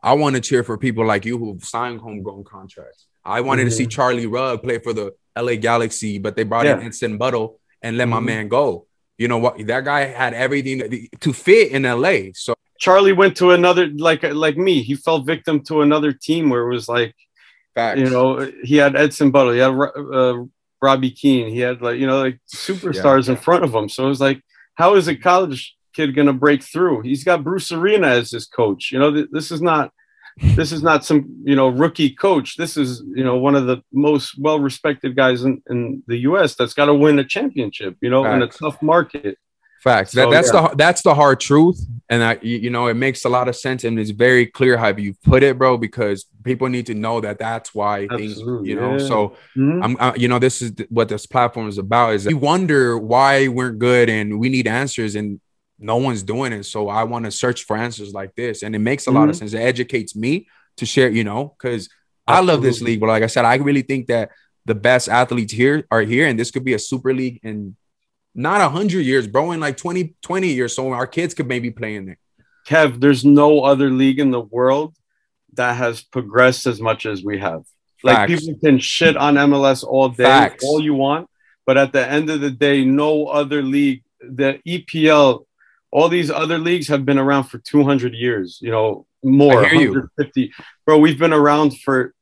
I 0.00 0.12
want 0.12 0.36
to 0.36 0.40
cheer 0.40 0.62
for 0.62 0.78
people 0.78 1.04
like 1.04 1.24
you 1.24 1.36
who've 1.36 1.64
signed 1.64 2.00
homegrown 2.00 2.44
contracts. 2.44 3.06
I 3.24 3.40
wanted 3.40 3.64
to 3.64 3.72
see 3.72 3.86
Charlie 3.86 4.26
Rugg 4.28 4.62
play 4.62 4.78
for 4.78 4.92
the 4.92 5.06
LA 5.34 5.56
Galaxy, 5.56 6.18
but 6.18 6.36
they 6.36 6.44
brought 6.44 6.66
in 6.66 6.78
Yeah. 6.78 6.86
Edson 6.86 7.18
Buddle 7.18 7.58
and 7.82 7.96
let 7.98 8.06
my 8.08 8.20
Mhm. 8.20 8.24
man 8.32 8.48
go. 8.48 8.86
You 9.18 9.26
know 9.26 9.38
what? 9.38 9.66
That 9.66 9.84
guy 9.84 10.02
had 10.04 10.32
everything 10.34 10.78
to- 10.78 11.08
to 11.24 11.32
fit 11.32 11.72
in 11.72 11.84
LA. 11.84 12.30
So 12.34 12.54
Charlie 12.78 13.12
went 13.12 13.36
to 13.38 13.52
another 13.52 13.88
like 13.96 14.22
like 14.22 14.56
me. 14.56 14.82
He 14.82 14.94
fell 14.94 15.20
victim 15.20 15.62
to 15.64 15.82
another 15.82 16.12
team 16.12 16.50
where 16.50 16.62
it 16.62 16.74
was 16.74 16.88
like 16.88 17.14
facts. 17.74 18.00
you 18.00 18.10
know 18.10 18.50
he 18.62 18.76
had 18.76 18.96
Edson 18.96 19.30
Buddle, 19.30 19.52
he 19.52 19.60
had 19.60 19.70
uh, 19.70 20.44
Robbie 20.82 21.10
Keane, 21.10 21.48
he 21.48 21.60
had 21.60 21.80
like 21.82 21.98
you 21.98 22.06
know 22.06 22.20
like 22.20 22.38
superstars 22.52 23.28
in 23.28 23.36
front 23.36 23.64
of 23.64 23.74
him. 23.74 23.88
So 23.88 24.04
it 24.04 24.08
was 24.08 24.20
like, 24.20 24.40
how 24.74 24.96
is 24.96 25.08
a 25.08 25.16
college 25.16 25.74
kid 25.94 26.14
gonna 26.14 26.32
break 26.32 26.62
through? 26.62 27.02
He's 27.02 27.24
got 27.24 27.44
Bruce 27.44 27.70
Arena 27.72 28.08
as 28.08 28.30
his 28.32 28.46
coach. 28.46 28.90
You 28.92 28.98
know, 28.98 29.12
th- 29.12 29.28
this 29.30 29.50
is 29.50 29.62
not 29.62 29.92
this 30.56 30.72
is 30.72 30.82
not 30.82 31.04
some 31.04 31.42
you 31.44 31.54
know 31.54 31.68
rookie 31.68 32.10
coach. 32.10 32.56
This 32.56 32.76
is 32.76 33.02
you 33.14 33.22
know 33.22 33.36
one 33.36 33.54
of 33.54 33.66
the 33.66 33.82
most 33.92 34.34
well 34.36 34.58
respected 34.58 35.14
guys 35.14 35.44
in, 35.44 35.62
in 35.70 36.02
the 36.08 36.18
U.S. 36.28 36.56
that's 36.56 36.74
got 36.74 36.86
to 36.86 36.94
win 36.94 37.18
a 37.20 37.24
championship. 37.24 37.96
You 38.00 38.10
know, 38.10 38.24
in 38.24 38.42
a 38.42 38.48
tough 38.48 38.82
market. 38.82 39.38
Facts. 39.84 40.12
That, 40.12 40.24
So, 40.24 40.30
that's 40.30 40.50
yeah. 40.52 40.68
the 40.68 40.76
that's 40.76 41.02
the 41.02 41.14
hard 41.14 41.38
truth, 41.40 41.78
and 42.08 42.24
I 42.24 42.38
you 42.42 42.70
know 42.70 42.86
it 42.86 42.94
makes 42.94 43.24
a 43.26 43.28
lot 43.28 43.46
of 43.50 43.54
sense 43.66 43.84
and 43.84 43.98
it's 44.00 44.10
very 44.26 44.46
clear 44.46 44.74
how 44.78 44.90
you 44.96 45.14
put 45.22 45.42
it, 45.42 45.58
bro. 45.58 45.76
Because 45.76 46.24
people 46.42 46.68
need 46.68 46.86
to 46.86 46.94
know 46.94 47.20
that 47.20 47.38
that's 47.38 47.74
why 47.74 48.08
things 48.08 48.38
you 48.68 48.74
know. 48.80 48.92
yeah. 48.92 49.06
So 49.10 49.36
Mhm. 49.56 49.84
I'm 49.84 49.96
I, 50.00 50.14
you 50.22 50.28
know 50.32 50.38
this 50.38 50.62
is 50.62 50.72
what 50.88 51.08
this 51.10 51.26
platform 51.26 51.68
is 51.68 51.78
about. 51.86 52.14
Is 52.14 52.26
we 52.26 52.32
wonder 52.34 52.98
why 52.98 53.48
we're 53.48 53.72
good 53.72 54.08
and 54.08 54.26
we 54.42 54.48
need 54.48 54.66
answers 54.66 55.14
and 55.16 55.38
no 55.78 55.96
one's 56.06 56.22
doing 56.22 56.52
it. 56.58 56.64
So 56.64 56.88
I 56.88 57.02
want 57.04 57.26
to 57.26 57.30
search 57.30 57.64
for 57.66 57.76
answers 57.76 58.10
like 58.14 58.34
this, 58.36 58.62
and 58.62 58.74
it 58.74 58.78
makes 58.90 59.06
a 59.06 59.10
lot 59.10 59.28
of 59.28 59.34
Mhm. 59.34 59.38
sense. 59.40 59.52
It 59.52 59.58
educates 59.74 60.16
me 60.16 60.46
to 60.78 60.86
share, 60.86 61.10
you 61.10 61.24
know, 61.24 61.54
because 61.58 61.90
I 62.26 62.40
love 62.40 62.62
this 62.62 62.80
league. 62.80 63.00
But 63.00 63.08
like 63.14 63.22
I 63.22 63.26
said, 63.34 63.44
I 63.44 63.56
really 63.56 63.82
think 63.82 64.06
that 64.06 64.30
the 64.64 64.74
best 64.74 65.10
athletes 65.10 65.52
here 65.52 65.84
are 65.90 66.00
here, 66.00 66.26
and 66.26 66.38
this 66.40 66.50
could 66.50 66.64
be 66.64 66.72
a 66.72 66.78
super 66.78 67.12
league 67.12 67.38
in 67.42 67.76
not 68.34 68.60
a 68.60 68.68
hundred 68.68 69.02
years, 69.02 69.26
bro, 69.26 69.52
in 69.52 69.60
like 69.60 69.76
20, 69.76 70.14
20 70.22 70.48
years. 70.48 70.74
So 70.74 70.90
our 70.92 71.06
kids 71.06 71.34
could 71.34 71.46
maybe 71.46 71.70
play 71.70 71.94
in 71.96 72.06
there. 72.06 72.18
Kev, 72.66 73.00
there's 73.00 73.24
no 73.24 73.60
other 73.62 73.90
league 73.90 74.18
in 74.18 74.30
the 74.30 74.40
world 74.40 74.94
that 75.54 75.76
has 75.76 76.02
progressed 76.02 76.66
as 76.66 76.80
much 76.80 77.06
as 77.06 77.22
we 77.22 77.38
have. 77.38 77.62
Like 78.02 78.16
Facts. 78.28 78.40
people 78.46 78.60
can 78.60 78.78
shit 78.78 79.16
on 79.16 79.34
MLS 79.34 79.84
all 79.84 80.08
day, 80.08 80.24
Facts. 80.24 80.64
all 80.64 80.82
you 80.82 80.94
want, 80.94 81.28
but 81.66 81.76
at 81.78 81.92
the 81.92 82.06
end 82.06 82.28
of 82.30 82.40
the 82.40 82.50
day, 82.50 82.84
no 82.84 83.26
other 83.26 83.62
league, 83.62 84.02
the 84.20 84.60
EPL, 84.66 85.44
all 85.90 86.08
these 86.08 86.30
other 86.30 86.58
leagues 86.58 86.88
have 86.88 87.04
been 87.06 87.18
around 87.18 87.44
for 87.44 87.58
200 87.58 88.14
years, 88.14 88.58
you 88.60 88.70
know, 88.70 89.06
more, 89.22 89.64
I 89.64 89.68
hear 89.68 89.80
you. 89.80 89.88
150. 89.90 90.52
Bro, 90.84 90.98
we've 90.98 91.18
been 91.18 91.32
around 91.32 91.78
for 91.80 92.12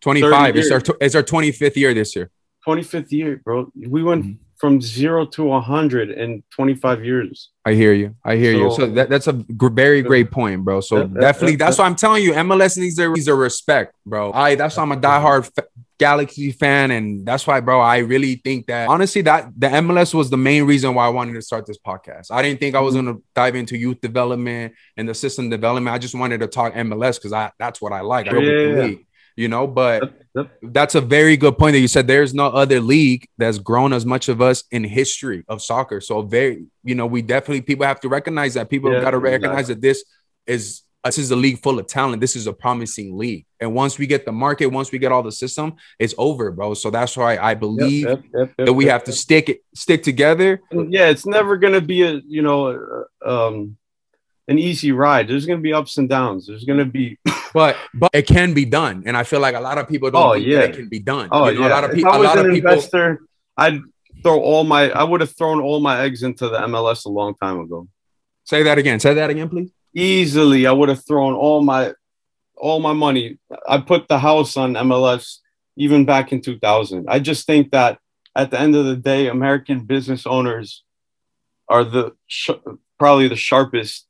25. 0.00 0.56
It's 0.56 0.70
our, 0.70 0.82
it's 1.00 1.14
our 1.14 1.22
25th 1.22 1.76
year 1.76 1.92
this 1.94 2.14
year. 2.14 2.30
25th 2.66 3.10
year, 3.10 3.40
bro. 3.44 3.72
We 3.74 4.02
went 4.02 4.24
Mhm. 4.24 4.38
From 4.58 4.80
zero 4.80 5.24
to 5.24 5.44
100 5.44 6.10
in 6.10 6.42
25 6.50 7.04
years. 7.04 7.50
I 7.64 7.74
hear 7.74 7.92
you. 7.92 8.16
I 8.24 8.36
hear 8.36 8.52
you. 8.52 8.70
So- 8.70 8.76
So 8.78 8.86
that, 8.86 9.08
that's 9.08 9.26
a 9.28 9.44
very 9.50 10.02
great 10.02 10.30
point, 10.30 10.64
bro. 10.64 10.80
So 10.80 10.96
Yeah, 10.98 11.02
yeah, 11.14 11.20
definitely, 11.20 11.52
yeah, 11.52 11.58
that's 11.66 11.78
why 11.78 11.86
I'm 11.86 11.94
telling 11.96 12.22
you, 12.24 12.32
MLS 12.32 12.76
needs 12.76 12.96
their 12.96 13.10
needs 13.12 13.26
their 13.26 13.36
respect, 13.36 13.94
bro. 14.04 14.32
I 14.32 14.54
that's 14.56 14.76
why 14.76 14.82
I'm 14.82 14.92
a 14.92 14.96
diehard 14.96 15.46
fa- 15.54 15.66
Galaxy 15.98 16.52
fan, 16.52 16.92
and 16.92 17.26
that's 17.26 17.44
why, 17.46 17.58
bro. 17.60 17.80
I 17.80 17.98
really 17.98 18.36
think 18.36 18.66
that 18.68 18.88
honestly, 18.88 19.22
that 19.22 19.50
the 19.56 19.66
MLS 19.66 20.14
was 20.14 20.30
the 20.30 20.36
main 20.36 20.62
reason 20.64 20.94
why 20.94 21.04
I 21.06 21.08
wanted 21.08 21.34
to 21.34 21.42
start 21.42 21.66
this 21.66 21.78
podcast. 21.78 22.26
I 22.30 22.40
didn't 22.42 22.60
think 22.60 22.74
I 22.76 22.80
was 22.80 22.94
Mm-hmm. 22.94 23.06
gonna 23.06 23.18
dive 23.34 23.56
into 23.56 23.76
youth 23.76 24.00
development 24.00 24.74
and 24.96 25.08
the 25.08 25.14
system 25.14 25.50
development. 25.50 25.92
I 25.94 25.98
just 25.98 26.14
wanted 26.14 26.38
to 26.40 26.46
talk 26.46 26.74
MLS 26.74 27.16
because 27.18 27.32
I 27.32 27.50
that's 27.58 27.80
what 27.80 27.92
I 27.92 28.00
like. 28.00 28.26
I 28.28 28.30
up 28.36 28.42
Yeah. 28.42 28.82
league, 28.84 29.06
you 29.36 29.48
know. 29.48 29.66
But. 29.66 30.14
That's 30.62 30.94
a 30.94 31.00
very 31.00 31.36
good 31.36 31.58
point 31.58 31.74
that 31.74 31.80
you 31.80 31.88
said. 31.88 32.06
There's 32.06 32.34
no 32.34 32.46
other 32.46 32.80
league 32.80 33.26
that's 33.38 33.58
grown 33.58 33.92
as 33.92 34.04
much 34.04 34.28
of 34.28 34.40
us 34.40 34.64
in 34.70 34.84
history 34.84 35.44
of 35.48 35.62
soccer. 35.62 36.00
So 36.00 36.22
very, 36.22 36.66
you 36.84 36.94
know, 36.94 37.06
we 37.06 37.22
definitely 37.22 37.62
people 37.62 37.86
have 37.86 38.00
to 38.00 38.08
recognize 38.08 38.54
that. 38.54 38.68
People 38.68 38.92
Yeah, 38.92 39.00
got 39.00 39.12
to 39.12 39.18
exactly. 39.18 39.32
recognize 39.32 39.68
that 39.68 39.80
this 39.80 40.04
is 40.46 40.82
this 41.04 41.16
is 41.16 41.30
a 41.30 41.36
league 41.36 41.60
full 41.62 41.78
of 41.78 41.86
talent. 41.86 42.20
This 42.20 42.36
is 42.36 42.46
a 42.46 42.52
promising 42.52 43.16
league. 43.16 43.46
And 43.60 43.74
once 43.74 43.98
we 43.98 44.06
get 44.06 44.26
the 44.26 44.32
market, 44.32 44.66
once 44.66 44.92
we 44.92 44.98
get 44.98 45.10
all 45.10 45.22
the 45.22 45.32
system, 45.32 45.76
it's 45.98 46.14
over, 46.18 46.50
bro. 46.50 46.74
So 46.74 46.90
that's 46.90 47.16
why 47.16 47.38
I 47.38 47.54
believe 47.54 48.04
yep, 48.06 48.22
yep, 48.34 48.52
yep, 48.58 48.66
that 48.66 48.72
we 48.74 48.84
have 48.86 49.04
to 49.04 49.12
stick 49.12 49.48
it 49.48 49.64
stick 49.74 50.02
together. 50.02 50.60
yeah, 50.70 51.08
it's 51.08 51.24
never 51.24 51.56
gonna 51.56 51.80
be 51.80 52.02
a 52.02 52.20
you 52.26 52.42
know 52.42 53.06
uh, 53.24 53.46
um, 53.48 53.77
an 54.48 54.58
easy 54.58 54.92
ride. 54.92 55.28
There's 55.28 55.46
gonna 55.46 55.60
be 55.60 55.72
ups 55.72 55.98
and 55.98 56.08
downs. 56.08 56.46
There's 56.46 56.64
gonna 56.64 56.84
be 56.84 57.18
But 57.54 57.76
but 57.94 58.10
it 58.12 58.26
can 58.26 58.52
be 58.54 58.64
done. 58.64 59.02
And 59.06 59.16
I 59.16 59.22
feel 59.22 59.40
like 59.40 59.54
a 59.54 59.60
lot 59.60 59.78
of 59.78 59.88
people 59.88 60.10
don't 60.10 60.22
Oh, 60.22 60.34
think 60.34 60.46
yeah. 60.46 60.60
it 60.60 60.74
can 60.74 60.88
be 60.88 60.98
done. 60.98 61.28
oh 61.32 61.48
you 61.48 61.54
know, 61.60 61.66
yeah. 61.66 61.68
a 61.68 61.76
lot 61.76 61.84
of 61.84 61.92
people 61.94 62.12
I 62.12 62.16
a 62.16 62.18
was 62.18 62.26
lot 62.28 62.38
an 62.38 62.46
of 62.46 62.52
people 62.54 62.70
investor, 62.72 63.20
I'd 63.56 63.80
throw 64.22 64.38
all 64.40 64.64
my. 64.64 64.90
I 64.90 65.04
would 65.04 65.20
have 65.20 65.34
thrown 65.36 65.60
all 65.60 65.80
my 65.80 66.00
eggs 66.02 66.22
into 66.22 66.48
the 66.48 66.58
MLS 66.58 67.04
a 67.06 67.08
long 67.08 67.34
time 67.36 67.60
ago. 67.60 67.88
say 68.44 68.62
that 68.64 68.76
again. 68.78 68.98
Say 69.00 69.14
that 69.14 69.30
again, 69.30 69.48
please. 69.48 69.70
Easily, 69.94 70.66
I 70.66 70.72
would 70.72 70.88
have 70.90 71.04
thrown 71.06 71.34
all 71.34 71.62
my 71.62 71.92
all 72.56 72.80
my 72.80 72.92
money. 72.92 73.38
I 73.68 73.78
put 73.78 74.08
the 74.08 74.18
house 74.18 74.56
on 74.56 74.74
MLS 74.74 75.38
even 75.76 76.04
back 76.04 76.32
in 76.32 76.40
2000. 76.42 77.06
I 77.08 77.18
just 77.20 77.46
think 77.46 77.70
that 77.70 77.98
at 78.34 78.50
the 78.50 78.60
end 78.60 78.74
of 78.76 78.84
the 78.84 78.96
day, 78.96 79.28
American 79.28 79.80
business 79.84 80.26
owners 80.26 80.84
are 81.68 81.84
the 81.84 82.12
sh- 82.26 82.50
probably 82.98 83.28
the 83.28 83.36
sharpest, 83.36 84.06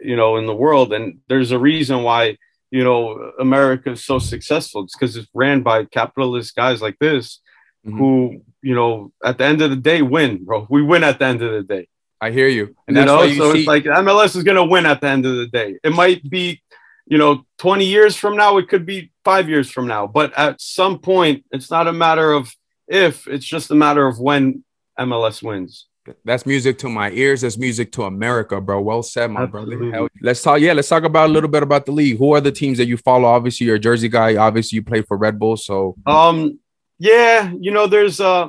you 0.00 0.16
know, 0.16 0.36
in 0.36 0.46
the 0.46 0.54
world. 0.54 0.92
And 0.92 1.18
there's 1.28 1.52
a 1.52 1.58
reason 1.58 2.02
why 2.02 2.36
you 2.70 2.82
know 2.82 3.32
America 3.38 3.92
is 3.92 4.04
so 4.04 4.18
successful. 4.18 4.82
It's 4.84 4.96
because 4.96 5.16
it's 5.16 5.28
ran 5.34 5.62
by 5.62 5.84
capitalist 5.84 6.56
guys 6.56 6.82
like 6.82 6.98
this, 6.98 7.40
Mhm. 7.86 7.98
who 7.98 8.42
you 8.62 8.74
know 8.74 9.12
at 9.24 9.38
the 9.38 9.44
end 9.44 9.62
of 9.62 9.70
the 9.70 9.76
day 9.76 10.02
win, 10.02 10.44
bro. 10.44 10.66
We 10.68 10.82
win 10.82 11.04
at 11.04 11.18
the 11.18 11.26
end 11.26 11.42
of 11.42 11.52
the 11.52 11.62
day. 11.62 11.86
I 12.20 12.30
hear 12.30 12.48
you. 12.48 12.74
And 12.88 12.96
you 12.96 13.04
know, 13.04 13.22
you 13.22 13.36
so 13.36 13.52
see 13.52 13.58
it's 13.60 13.68
like 13.68 13.84
MLS 13.84 14.34
is 14.36 14.42
going 14.42 14.56
to 14.56 14.64
win 14.64 14.86
at 14.86 15.00
the 15.00 15.08
end 15.08 15.26
of 15.26 15.36
the 15.36 15.46
day. 15.46 15.78
It 15.84 15.92
might 15.92 16.28
be, 16.28 16.62
you 17.06 17.18
know, 17.18 17.44
20 17.58 17.84
years 17.84 18.16
from 18.16 18.36
now, 18.36 18.56
it 18.56 18.68
could 18.68 18.86
be 18.86 19.12
five 19.22 19.48
years 19.50 19.70
from 19.70 19.86
now, 19.86 20.06
but 20.06 20.32
at 20.36 20.60
some 20.60 20.98
point, 20.98 21.44
it's 21.52 21.70
not 21.70 21.86
a 21.86 21.92
matter 21.92 22.32
of 22.32 22.52
if, 22.88 23.28
it's 23.28 23.44
just 23.44 23.70
a 23.70 23.74
matter 23.74 24.06
of 24.06 24.18
when 24.18 24.64
MLS 24.98 25.42
wins. 25.42 25.86
That's 26.24 26.46
music 26.46 26.78
to 26.78 26.88
my 26.88 27.10
ears. 27.10 27.40
That's 27.40 27.56
music 27.56 27.92
to 27.92 28.04
America, 28.04 28.60
bro. 28.60 28.80
Well 28.80 29.02
said, 29.02 29.30
my 29.30 29.42
Absolutely. 29.42 29.90
brother. 29.90 30.08
Let's 30.20 30.42
talk. 30.42 30.60
Yeah, 30.60 30.72
let's 30.72 30.88
talk 30.88 31.04
about 31.04 31.30
a 31.30 31.32
little 31.32 31.48
bit 31.48 31.62
about 31.62 31.86
the 31.86 31.92
league. 31.92 32.18
Who 32.18 32.34
are 32.34 32.40
the 32.40 32.52
teams 32.52 32.78
that 32.78 32.86
you 32.86 32.96
follow? 32.96 33.26
Obviously, 33.26 33.66
you're 33.66 33.76
a 33.76 33.80
Jersey 33.80 34.08
guy. 34.08 34.36
Obviously, 34.36 34.76
you 34.76 34.82
play 34.82 35.02
for 35.02 35.16
Red 35.16 35.38
Bull. 35.38 35.56
So, 35.56 35.96
um, 36.06 36.58
yeah, 36.98 37.52
you 37.58 37.70
know, 37.70 37.86
there's 37.86 38.20
uh, 38.20 38.48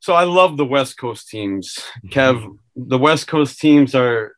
so 0.00 0.14
I 0.14 0.24
love 0.24 0.56
the 0.56 0.64
West 0.64 0.98
Coast 0.98 1.28
teams. 1.28 1.78
Kev, 2.08 2.58
the 2.74 2.98
West 2.98 3.26
Coast 3.26 3.58
teams 3.58 3.94
are, 3.94 4.36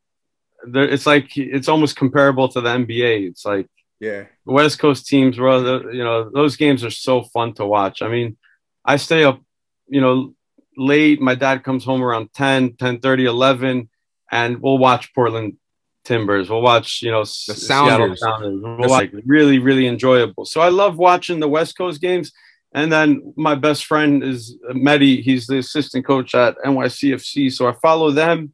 there, 0.66 0.88
it's 0.88 1.06
like 1.06 1.36
it's 1.36 1.68
almost 1.68 1.96
comparable 1.96 2.48
to 2.48 2.60
the 2.60 2.68
NBA. 2.68 3.28
It's 3.28 3.44
like 3.44 3.68
yeah, 4.00 4.24
the 4.46 4.52
West 4.52 4.78
Coast 4.78 5.06
teams, 5.06 5.36
bro. 5.36 5.90
You 5.90 6.04
know, 6.04 6.30
those 6.30 6.56
games 6.56 6.84
are 6.84 6.90
so 6.90 7.22
fun 7.22 7.54
to 7.54 7.66
watch. 7.66 8.02
I 8.02 8.08
mean, 8.08 8.36
I 8.84 8.96
stay 8.96 9.24
up, 9.24 9.40
you 9.88 10.00
know 10.00 10.34
late. 10.78 11.20
My 11.20 11.34
dad 11.34 11.64
comes 11.64 11.84
home 11.84 12.02
around 12.02 12.32
10, 12.34 12.76
10 12.76 13.00
30, 13.00 13.24
11, 13.26 13.88
and 14.30 14.62
we'll 14.62 14.78
watch 14.78 15.14
Portland 15.14 15.56
Timbers. 16.04 16.48
We'll 16.48 16.62
watch, 16.62 17.02
you 17.02 17.10
know, 17.10 17.20
the 17.20 17.26
Sounders. 17.26 18.20
Sounders. 18.20 18.62
We'll 18.62 18.88
watch, 18.88 19.10
really, 19.26 19.58
really 19.58 19.86
enjoyable. 19.86 20.44
So 20.44 20.60
I 20.60 20.68
love 20.68 20.96
watching 20.96 21.40
the 21.40 21.48
West 21.48 21.76
Coast 21.76 22.00
games. 22.00 22.32
And 22.72 22.92
then 22.92 23.32
my 23.36 23.54
best 23.54 23.86
friend 23.86 24.22
is 24.22 24.56
Mehdi. 24.70 25.22
He's 25.22 25.46
the 25.46 25.58
assistant 25.58 26.06
coach 26.06 26.34
at 26.34 26.56
NYCFC. 26.58 27.52
So 27.52 27.66
I 27.66 27.72
follow 27.72 28.10
them 28.10 28.52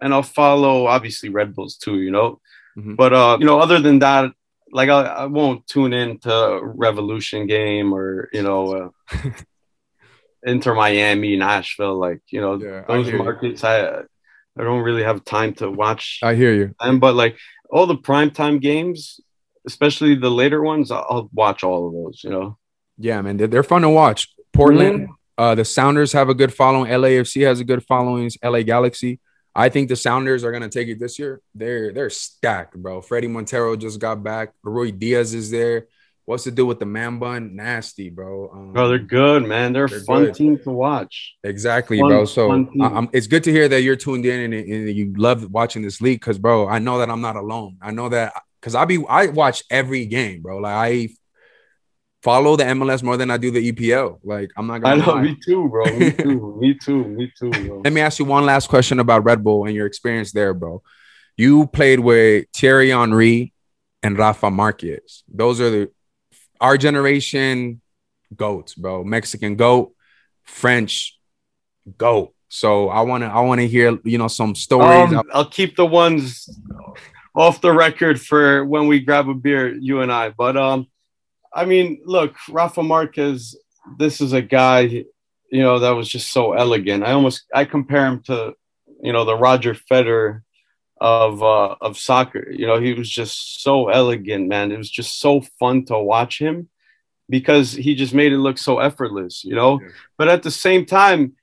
and 0.00 0.14
I'll 0.14 0.22
follow 0.22 0.86
obviously 0.86 1.28
Red 1.28 1.54
Bulls 1.54 1.76
too, 1.76 2.00
you 2.00 2.10
know. 2.10 2.40
Mm-hmm. 2.76 2.94
But 2.94 3.12
uh, 3.12 3.36
you 3.40 3.46
know, 3.46 3.58
other 3.58 3.80
than 3.80 4.00
that, 4.00 4.32
like 4.72 4.88
I, 4.88 5.02
I 5.02 5.24
won't 5.26 5.66
tune 5.66 5.92
in 5.92 6.18
to 6.20 6.60
Revolution 6.62 7.46
game 7.46 7.92
or 7.94 8.28
you 8.32 8.42
know 8.42 8.92
uh, 9.12 9.30
Inter 10.46 10.74
Miami, 10.74 11.36
Nashville, 11.36 11.98
like 11.98 12.20
you 12.28 12.40
know 12.40 12.54
yeah, 12.54 12.84
those 12.86 13.08
I 13.08 13.16
markets. 13.16 13.62
You. 13.62 13.68
I 13.68 14.02
I 14.58 14.64
don't 14.64 14.80
really 14.80 15.02
have 15.02 15.24
time 15.24 15.52
to 15.54 15.70
watch. 15.70 16.20
I 16.22 16.34
hear 16.34 16.54
you. 16.54 16.74
And 16.80 17.00
but 17.00 17.14
like 17.14 17.36
all 17.68 17.86
the 17.86 17.96
primetime 17.96 18.60
games, 18.60 19.20
especially 19.66 20.14
the 20.14 20.30
later 20.30 20.62
ones, 20.62 20.90
I'll 20.90 21.28
watch 21.34 21.64
all 21.64 21.88
of 21.88 21.92
those. 21.92 22.22
You 22.22 22.30
know. 22.30 22.58
Yeah, 22.96 23.20
man, 23.20 23.36
they're, 23.36 23.48
they're 23.48 23.62
fun 23.62 23.82
to 23.82 23.90
watch. 23.90 24.28
Portland, 24.54 25.00
mm-hmm. 25.00 25.12
uh, 25.36 25.54
the 25.54 25.66
Sounders 25.66 26.12
have 26.12 26.30
a 26.30 26.34
good 26.34 26.54
following. 26.54 26.90
LAFC 26.90 27.44
has 27.44 27.60
a 27.60 27.64
good 27.64 27.84
following. 27.84 28.30
LA 28.42 28.62
Galaxy. 28.62 29.20
I 29.54 29.68
think 29.68 29.88
the 29.88 29.96
Sounders 29.96 30.44
are 30.44 30.52
gonna 30.52 30.68
take 30.68 30.88
it 30.88 31.00
this 31.00 31.18
year. 31.18 31.40
They're 31.54 31.92
they're 31.92 32.10
stacked, 32.10 32.76
bro. 32.76 33.00
Fredy 33.00 33.28
Montero 33.28 33.74
just 33.74 33.98
got 33.98 34.22
back. 34.22 34.52
Ruidiaz 34.64 35.34
is 35.34 35.50
there. 35.50 35.88
What's 36.26 36.42
to 36.42 36.50
do 36.50 36.66
with 36.66 36.80
the 36.80 36.86
man 36.86 37.20
bun? 37.20 37.54
Nasty, 37.54 38.10
bro. 38.10 38.50
Um, 38.52 38.72
bro, 38.72 38.88
they're 38.88 38.98
good, 38.98 39.46
man. 39.46 39.72
They're, 39.72 39.86
they're 39.86 40.00
fun 40.00 40.24
good. 40.24 40.34
team 40.34 40.58
to 40.64 40.70
watch. 40.70 41.36
Exactly, 41.44 42.00
fun, 42.00 42.08
bro. 42.08 42.24
So 42.24 42.68
it's 43.12 43.28
good 43.28 43.44
to 43.44 43.52
hear 43.52 43.68
that 43.68 43.82
you're 43.82 43.94
tuned 43.94 44.26
in 44.26 44.52
and, 44.52 44.54
and 44.54 44.90
you 44.90 45.14
love 45.16 45.48
watching 45.52 45.82
this 45.82 46.00
league 46.00 46.20
because, 46.20 46.38
bro, 46.38 46.66
I 46.66 46.80
know 46.80 46.98
that 46.98 47.10
I'm 47.10 47.20
not 47.20 47.36
alone. 47.36 47.78
I 47.80 47.92
know 47.92 48.08
that 48.08 48.32
because 48.60 48.74
I 48.74 48.84
be 48.86 49.04
I 49.08 49.26
watch 49.26 49.62
every 49.70 50.06
game, 50.06 50.42
bro. 50.42 50.58
Like 50.58 50.74
I 50.74 51.08
follow 52.24 52.56
the 52.56 52.64
MLS 52.64 53.04
more 53.04 53.16
than 53.16 53.30
I 53.30 53.36
do 53.36 53.52
the 53.52 53.70
EPL. 53.70 54.18
Like 54.24 54.50
I'm 54.56 54.66
not 54.66 54.82
gonna. 54.82 55.00
I 55.00 55.06
know, 55.06 55.12
lie. 55.12 55.22
me 55.22 55.36
too, 55.46 55.68
bro. 55.68 55.84
Me 55.84 56.10
too. 56.24 56.56
me 56.58 56.74
too. 56.74 57.04
Me 57.04 57.32
too. 57.38 57.50
Bro. 57.50 57.82
Let 57.84 57.92
me 57.92 58.00
ask 58.00 58.18
you 58.18 58.24
one 58.24 58.44
last 58.44 58.68
question 58.68 58.98
about 58.98 59.24
Red 59.24 59.44
Bull 59.44 59.64
and 59.64 59.76
your 59.76 59.86
experience 59.86 60.32
there, 60.32 60.52
bro. 60.54 60.82
You 61.36 61.68
played 61.68 62.00
with 62.00 62.46
Thierry 62.52 62.90
Henry 62.90 63.52
and 64.02 64.18
Rafa 64.18 64.50
Marquez. 64.50 65.22
Those 65.32 65.60
are 65.60 65.70
the 65.70 65.90
our 66.60 66.76
generation 66.76 67.80
goats, 68.34 68.74
bro. 68.74 69.04
Mexican 69.04 69.56
goat, 69.56 69.92
French 70.44 71.18
goat. 71.98 72.34
So 72.48 72.88
I 72.88 73.00
want 73.02 73.22
to 73.22 73.28
I 73.28 73.40
want 73.40 73.60
to 73.60 73.66
hear 73.66 73.98
you 74.04 74.18
know 74.18 74.28
some 74.28 74.54
stories. 74.54 75.12
Um, 75.12 75.22
I'll 75.32 75.48
keep 75.48 75.76
the 75.76 75.86
ones 75.86 76.48
off 77.34 77.60
the 77.60 77.72
record 77.72 78.20
for 78.20 78.64
when 78.64 78.86
we 78.86 79.00
grab 79.00 79.28
a 79.28 79.34
beer, 79.34 79.74
you 79.74 80.00
and 80.00 80.12
I. 80.12 80.30
But 80.30 80.56
um, 80.56 80.86
I 81.52 81.64
mean, 81.64 82.00
look, 82.04 82.34
Rafa 82.48 82.82
Marquez. 82.82 83.56
This 83.98 84.20
is 84.20 84.32
a 84.32 84.42
guy, 84.42 84.80
you 84.80 85.62
know, 85.62 85.78
that 85.78 85.90
was 85.90 86.08
just 86.08 86.32
so 86.32 86.54
elegant. 86.54 87.04
I 87.04 87.12
almost 87.12 87.44
I 87.54 87.64
compare 87.64 88.04
him 88.06 88.20
to, 88.24 88.54
you 89.00 89.12
know, 89.12 89.24
the 89.24 89.36
Roger 89.36 89.74
Federer 89.74 90.42
of 90.98 91.42
uh, 91.42 91.76
of 91.80 91.98
soccer. 91.98 92.50
You 92.50 92.66
know, 92.66 92.80
he 92.80 92.94
was 92.94 93.10
just 93.10 93.62
so 93.62 93.88
elegant, 93.88 94.48
man. 94.48 94.72
It 94.72 94.78
was 94.78 94.90
just 94.90 95.20
so 95.20 95.42
fun 95.58 95.84
to 95.86 95.98
watch 95.98 96.38
him 96.38 96.68
because 97.28 97.72
he 97.72 97.94
just 97.94 98.14
made 98.14 98.32
it 98.32 98.38
look 98.38 98.58
so 98.58 98.78
effortless, 98.78 99.44
you 99.44 99.54
know. 99.54 99.80
Yeah. 99.80 99.88
But 100.16 100.28
at 100.28 100.42
the 100.42 100.50
same 100.50 100.86
time, 100.86 101.34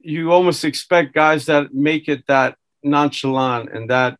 you 0.00 0.32
almost 0.32 0.64
expect 0.64 1.14
guys 1.14 1.46
that 1.46 1.74
make 1.74 2.08
it 2.08 2.26
that 2.26 2.56
nonchalant 2.82 3.70
and 3.72 3.90
that 3.90 4.18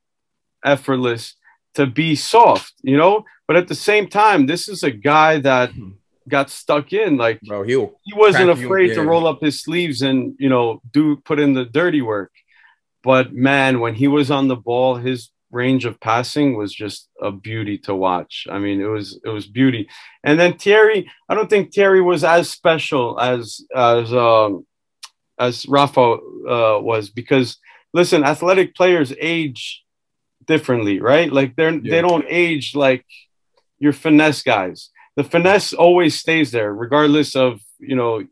effortless 0.64 1.34
to 1.74 1.86
be 1.86 2.14
soft, 2.14 2.74
you 2.82 2.96
know. 2.96 3.24
But 3.46 3.56
at 3.56 3.68
the 3.68 3.74
same 3.74 4.08
time, 4.08 4.46
this 4.46 4.68
is 4.68 4.82
a 4.82 4.90
guy 4.90 5.40
that 5.40 5.72
hmm. 5.72 5.90
got 6.28 6.50
stuck 6.50 6.92
in. 6.92 7.16
Like, 7.16 7.40
Bro, 7.42 7.64
he 7.64 7.72
he 8.04 8.14
wasn't 8.14 8.50
afraid 8.50 8.94
to 8.94 9.02
roll 9.02 9.26
up 9.26 9.40
his 9.40 9.60
sleeves 9.60 10.02
and 10.02 10.34
you 10.38 10.48
know 10.48 10.80
do 10.90 11.16
put 11.16 11.40
in 11.40 11.54
the 11.54 11.64
dirty 11.64 12.02
work. 12.02 12.32
But 13.02 13.32
man, 13.32 13.80
when 13.80 13.94
he 13.94 14.08
was 14.08 14.30
on 14.30 14.48
the 14.48 14.56
ball, 14.56 14.96
his 14.96 15.30
range 15.50 15.84
of 15.84 16.00
passing 16.00 16.56
was 16.56 16.72
just 16.72 17.08
a 17.20 17.30
beauty 17.30 17.78
to 17.78 17.94
watch. 17.94 18.46
I 18.50 18.58
mean, 18.58 18.80
it 18.80 18.86
was 18.86 19.18
it 19.24 19.28
was 19.28 19.46
beauty. 19.46 19.88
And 20.22 20.38
then 20.38 20.58
Thierry, 20.58 21.10
I 21.28 21.34
don't 21.34 21.50
think 21.50 21.72
Thierry 21.72 22.00
was 22.00 22.24
as 22.24 22.50
special 22.50 23.18
as 23.18 23.60
as 23.74 24.12
um, 24.12 24.66
as 25.38 25.66
Rafa 25.66 26.00
uh, 26.00 26.80
was 26.80 27.10
because 27.10 27.58
listen, 27.92 28.24
athletic 28.24 28.74
players 28.74 29.12
age 29.18 29.82
differently, 30.46 31.00
right? 31.00 31.32
Like 31.32 31.56
they're 31.56 31.72
yeah. 31.72 31.90
they 31.90 32.00
don't 32.00 32.26
age 32.28 32.74
like 32.74 33.04
your 33.78 33.92
finesse 33.92 34.42
guys. 34.42 34.90
The 35.16 35.24
finesse 35.24 35.72
always 35.72 36.18
stays 36.18 36.52
there, 36.52 36.72
regardless 36.72 37.34
of 37.34 37.60
you 37.78 37.96
know 37.96 38.24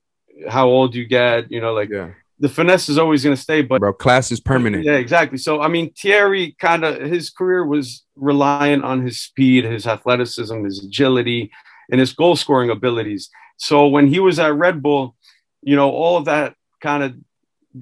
how 0.48 0.68
old 0.68 0.94
you 0.94 1.06
get. 1.06 1.50
You 1.50 1.60
know, 1.60 1.74
like 1.74 1.90
yeah 1.90 2.10
the 2.41 2.49
finesse 2.49 2.89
is 2.89 2.99
always 2.99 3.24
going 3.24 3.34
to 3.34 3.41
stay, 3.41 3.62
but 3.62 3.80
bro, 3.80 3.93
class 3.93 4.30
is 4.30 4.41
permanent. 4.41 4.84
Yeah, 4.84 4.95
exactly. 4.95 5.39
So 5.39 5.61
I 5.61 5.68
mean, 5.68 5.93
Thierry 5.93 6.57
kind 6.59 6.84
of 6.84 7.01
his 7.01 7.30
career 7.30 7.64
was 7.66 8.05
reliant 8.16 8.84
on 8.84 9.05
his 9.05 9.20
speed, 9.20 9.64
his 9.64 9.86
athleticism, 9.86 10.64
his 10.64 10.84
agility, 10.84 11.51
and 11.91 12.01
his 12.01 12.12
goal 12.12 12.36
scoring 12.36 12.70
abilities. 12.70 13.30
So 13.57 13.89
when 13.89 14.07
he 14.07 14.20
was 14.20 14.39
at 14.39 14.55
Red 14.55 14.82
Bull, 14.82 15.16
you 15.62 15.74
know, 15.76 15.91
all 15.91 16.16
of 16.16 16.26
that 16.26 16.55
kind 16.80 17.03
of 17.03 17.14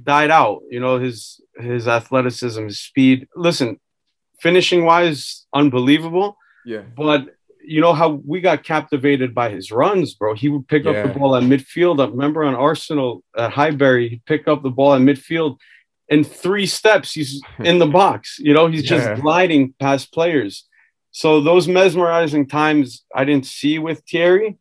died 0.05 0.31
out. 0.31 0.63
You 0.71 0.81
know, 0.81 0.99
his 0.99 1.41
his 1.57 1.89
athleticism, 1.89 2.65
his 2.65 2.81
speed. 2.81 3.29
Listen, 3.37 3.79
finishing 4.41 4.85
wise, 4.85 5.47
unbelievable. 5.53 6.37
Yeah. 6.65 6.83
But 6.97 7.36
you 7.67 7.81
know 7.81 7.93
how 7.93 8.21
we 8.25 8.41
got 8.41 8.63
captivated 8.63 9.35
by 9.35 9.51
his 9.51 9.71
runs, 9.71 10.15
bro. 10.15 10.35
He 10.35 10.49
would 10.49 10.69
pick 10.69 10.85
yeah. 10.85 10.93
up 10.93 11.13
the 11.13 11.19
ball 11.19 11.37
at 11.37 11.43
midfield. 11.43 12.01
I 12.01 12.09
remember 12.09 12.45
on 12.45 12.55
Arsenal 12.55 13.23
at 13.37 13.53
Highbury, 13.53 14.09
he'd 14.09 14.25
pick 14.25 14.49
up 14.49 14.63
the 14.63 14.71
ball 14.71 14.95
at 14.95 15.01
midfield. 15.01 15.59
In 16.09 16.23
three 16.23 16.67
steps, 16.67 17.13
he's 17.13 17.43
in 17.59 17.79
the 17.79 17.87
box. 17.87 18.39
You 18.39 18.55
know, 18.55 18.69
he's 18.69 18.89
yeah. 18.89 18.99
just 18.99 19.23
gliding 19.23 19.75
past 19.81 20.13
players. 20.13 20.67
So 21.11 21.41
those 21.41 21.67
mesmerizing 21.67 22.47
times 22.47 23.05
I 23.15 23.25
didn't 23.25 23.47
see 23.47 23.79
with 23.79 24.03
Thierry. 24.09 24.59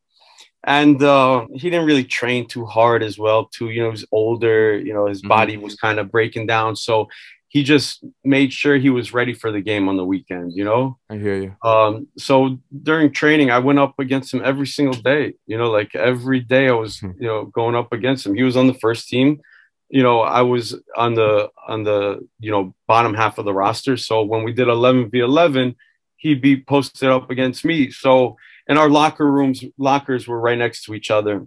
And 0.68 1.02
uh, 1.04 1.46
he 1.54 1.70
didn't 1.70 1.86
really 1.86 2.06
train 2.06 2.48
too 2.48 2.66
hard 2.66 3.04
as 3.04 3.20
well, 3.20 3.46
too. 3.46 3.70
You 3.70 3.82
know, 3.82 3.88
he 3.90 3.92
was 3.92 4.06
older, 4.12 4.80
you 4.80 4.96
know, 4.96 5.06
his 5.06 5.20
mm-hmm. 5.20 5.28
body 5.28 5.58
was 5.58 5.76
kind 5.76 6.00
of 6.00 6.12
breaking 6.12 6.48
down. 6.48 6.76
So 6.76 7.08
he 7.56 7.64
just 7.64 8.04
made 8.26 8.52
sure 8.52 8.76
he 8.76 8.90
was 8.90 9.14
ready 9.14 9.34
for 9.34 9.50
the 9.50 9.62
game 9.62 9.88
on 9.88 9.96
the 9.96 10.04
weekend, 10.04 10.52
you 10.54 10.66
know? 10.66 10.98
I 11.10 11.16
hear 11.16 11.38
you. 11.42 11.56
Um, 11.64 12.10
so 12.18 12.58
during 12.84 13.14
training, 13.14 13.50
I 13.50 13.60
went 13.60 13.80
up 13.80 13.98
against 13.98 14.34
him 14.34 14.42
every 14.44 14.68
single 14.68 15.02
day, 15.02 15.36
you 15.48 15.58
know, 15.58 15.72
like 15.72 15.96
every 15.96 16.42
day 16.42 16.68
I 16.68 16.74
was, 16.74 17.00
hmm. 17.00 17.12
you 17.18 17.28
know, 17.28 17.46
going 17.46 17.74
up 17.74 17.94
against 17.94 18.26
him. 18.26 18.36
He 18.36 18.44
was 18.44 18.58
on 18.58 18.68
the 18.68 18.74
first 18.74 19.08
team. 19.08 19.40
You 19.88 20.04
know, 20.04 20.20
I 20.20 20.42
was 20.42 20.76
on 20.98 21.14
the 21.14 21.50
on 21.66 21.84
the 21.84 22.28
you 22.40 22.52
know 22.52 22.76
bottom 22.88 23.14
half 23.14 23.38
of 23.38 23.46
the 23.46 23.54
roster. 23.54 23.96
So 23.96 24.24
when 24.24 24.44
we 24.44 24.52
did 24.52 24.68
11 24.68 25.10
v 25.10 25.20
11, 25.20 25.78
he'd 26.18 26.42
be 26.42 26.62
posted 26.62 27.10
up 27.10 27.30
against 27.30 27.64
me. 27.64 27.90
So 27.90 28.36
and 28.68 28.78
our 28.78 28.90
locker 28.90 29.32
rooms 29.32 29.64
lockers 29.78 30.28
were 30.28 30.42
right 30.42 30.58
next 30.58 30.84
to 30.86 30.94
each 30.94 31.10
other, 31.10 31.46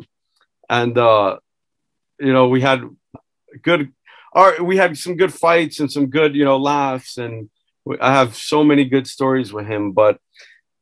and 0.71 0.97
uh, 0.97 1.37
you 2.19 2.33
know 2.33 2.49
we 2.49 2.63
had 2.63 2.89
good 3.63 3.93
our, 4.33 4.62
we 4.62 4.76
had 4.76 4.97
some 4.97 5.16
good 5.16 5.33
fights 5.33 5.81
and 5.81 5.91
some 5.91 6.07
good, 6.07 6.35
you 6.35 6.45
know, 6.45 6.59
laughs. 6.59 7.18
And 7.18 7.51
I 8.01 8.12
have 8.12 8.37
so 8.37 8.62
many 8.62 8.85
good 8.85 9.07
stories 9.07 9.53
with 9.53 9.66
him. 9.66 9.93
But 9.93 10.18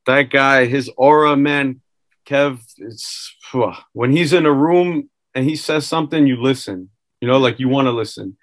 that 0.06 0.30
guy, 0.30 0.66
his 0.66 0.90
aura, 0.96 1.36
man, 1.36 1.80
Kev, 2.26 2.60
it's 2.78 3.34
when 3.92 4.10
he's 4.12 4.32
in 4.32 4.46
a 4.46 4.52
room 4.52 5.08
and 5.34 5.44
he 5.44 5.56
says 5.56 5.86
something, 5.86 6.26
you 6.26 6.40
listen, 6.40 6.90
you 7.20 7.28
know, 7.28 7.38
like 7.38 7.60
you 7.60 7.68
want 7.68 7.86
to 7.86 7.92
listen 7.92 8.36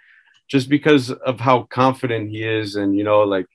just 0.48 0.70
because 0.70 1.12
of 1.12 1.40
how 1.40 1.64
confident 1.64 2.30
he 2.30 2.44
is. 2.44 2.76
And, 2.76 2.96
you 2.98 3.04
know, 3.04 3.22
like 3.22 3.48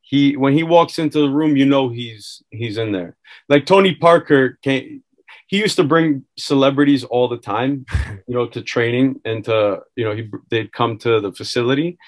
he, 0.00 0.36
when 0.36 0.52
he 0.52 0.62
walks 0.62 0.98
into 0.98 1.20
the 1.20 1.30
room, 1.30 1.56
you 1.56 1.66
know, 1.66 1.88
he's, 1.88 2.42
he's 2.50 2.78
in 2.78 2.92
there. 2.92 3.16
Like 3.48 3.66
Tony 3.66 3.94
Parker 3.94 4.58
came, 4.62 5.02
he 5.50 5.58
used 5.58 5.74
to 5.76 5.84
bring 5.84 6.24
celebrities 6.38 7.02
all 7.02 7.26
the 7.26 7.36
time, 7.36 7.84
you 8.28 8.34
know, 8.36 8.46
to 8.46 8.62
training 8.62 9.20
and 9.24 9.44
to, 9.46 9.80
you 9.96 10.04
know, 10.04 10.14
he, 10.14 10.30
they'd 10.48 10.72
come 10.72 10.96
to 10.98 11.20
the 11.20 11.32
facility. 11.32 11.98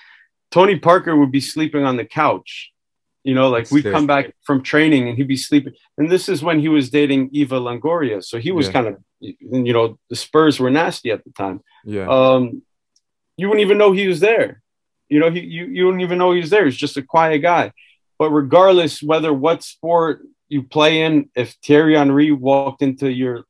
Tony 0.52 0.78
Parker 0.78 1.16
would 1.16 1.32
be 1.32 1.40
sleeping 1.40 1.84
on 1.84 1.96
the 1.96 2.04
couch. 2.04 2.70
You 3.24 3.34
know, 3.34 3.50
like 3.50 3.68
we'd 3.72 3.84
come 3.84 4.06
back 4.06 4.32
from 4.44 4.62
training 4.62 5.08
and 5.08 5.16
he'd 5.16 5.26
be 5.26 5.36
sleeping. 5.36 5.74
And 5.98 6.08
this 6.08 6.28
is 6.28 6.40
when 6.42 6.60
he 6.60 6.68
was 6.68 6.88
dating 6.90 7.30
Eva 7.32 7.58
Longoria. 7.58 8.22
So 8.22 8.38
he 8.38 8.52
was 8.52 8.66
yeah. 8.66 8.72
kind 8.72 8.86
of, 8.86 8.96
you 9.20 9.72
know, 9.72 9.98
the 10.08 10.16
Spurs 10.16 10.60
were 10.60 10.70
nasty 10.70 11.10
at 11.10 11.24
the 11.24 11.30
time. 11.30 11.62
Yeah. 11.84 12.08
Um, 12.08 12.62
you 13.36 13.48
wouldn't 13.48 13.64
even 13.64 13.78
know 13.78 13.90
he 13.90 14.06
was 14.06 14.20
there. 14.20 14.62
You 15.08 15.18
know, 15.18 15.30
he, 15.32 15.40
you, 15.40 15.66
you 15.66 15.86
wouldn't 15.86 16.02
even 16.02 16.18
know 16.18 16.30
he 16.30 16.40
was 16.40 16.50
there. 16.50 16.64
He's 16.64 16.76
just 16.76 16.96
a 16.96 17.02
quiet 17.02 17.38
guy. 17.38 17.72
But 18.18 18.30
regardless 18.30 19.02
whether 19.02 19.32
what 19.32 19.64
sport 19.64 20.22
you 20.52 20.62
play 20.62 21.00
in, 21.00 21.30
if 21.34 21.56
Thierry 21.64 21.96
Henry 21.96 22.30
walked 22.30 22.82
into 22.82 23.10
your 23.10 23.44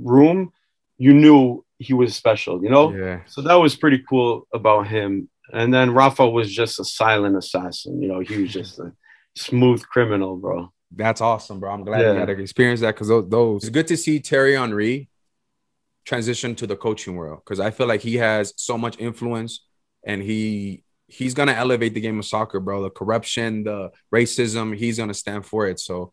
room, 0.00 0.52
you 0.96 1.12
knew 1.12 1.64
he 1.78 1.92
was 1.92 2.14
special, 2.14 2.62
you 2.62 2.70
know? 2.70 2.94
Yeah. 2.94 3.22
So 3.26 3.42
that 3.42 3.54
was 3.54 3.74
pretty 3.74 4.04
cool 4.08 4.46
about 4.54 4.86
him. 4.86 5.28
And 5.52 5.74
then 5.74 5.92
Rafa 5.92 6.28
was 6.28 6.54
just 6.54 6.78
a 6.78 6.84
silent 6.84 7.36
assassin, 7.36 8.00
you 8.00 8.06
know, 8.06 8.20
he 8.20 8.42
was 8.42 8.52
just 8.52 8.78
a 8.78 8.92
smooth 9.34 9.82
criminal, 9.88 10.36
bro. 10.36 10.72
That's 10.92 11.20
awesome, 11.20 11.58
bro. 11.58 11.72
I'm 11.72 11.84
glad 11.84 12.02
yeah. 12.02 12.12
you 12.12 12.18
had 12.20 12.26
to 12.26 12.38
experience 12.40 12.80
that 12.80 12.94
because 12.94 13.08
those, 13.08 13.28
those 13.28 13.64
it's 13.64 13.70
good 13.70 13.88
to 13.88 13.96
see 13.96 14.20
Thierry 14.20 14.54
Henry 14.54 15.08
transition 16.04 16.54
to 16.54 16.66
the 16.68 16.76
coaching 16.76 17.16
world 17.16 17.40
because 17.44 17.58
I 17.58 17.72
feel 17.72 17.88
like 17.88 18.02
he 18.02 18.14
has 18.18 18.54
so 18.56 18.78
much 18.78 19.00
influence 19.00 19.66
and 20.06 20.22
he 20.22 20.84
he's 21.08 21.34
gonna 21.34 21.52
elevate 21.52 21.94
the 21.94 22.00
game 22.00 22.20
of 22.20 22.24
soccer, 22.24 22.60
bro. 22.60 22.84
The 22.84 22.90
corruption, 22.90 23.64
the 23.64 23.90
racism, 24.14 24.76
he's 24.76 24.98
gonna 24.98 25.14
stand 25.14 25.44
for 25.44 25.66
it. 25.66 25.80
So 25.80 26.12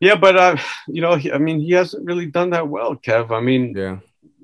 yeah, 0.00 0.14
but 0.14 0.36
uh, 0.36 0.56
you 0.88 1.00
know, 1.00 1.12
I 1.12 1.38
mean, 1.38 1.60
he 1.60 1.72
hasn't 1.72 2.06
really 2.06 2.26
done 2.26 2.50
that 2.50 2.68
well, 2.68 2.96
Kev. 2.96 3.30
I 3.30 3.40
mean, 3.40 3.74
yeah, 3.76 3.98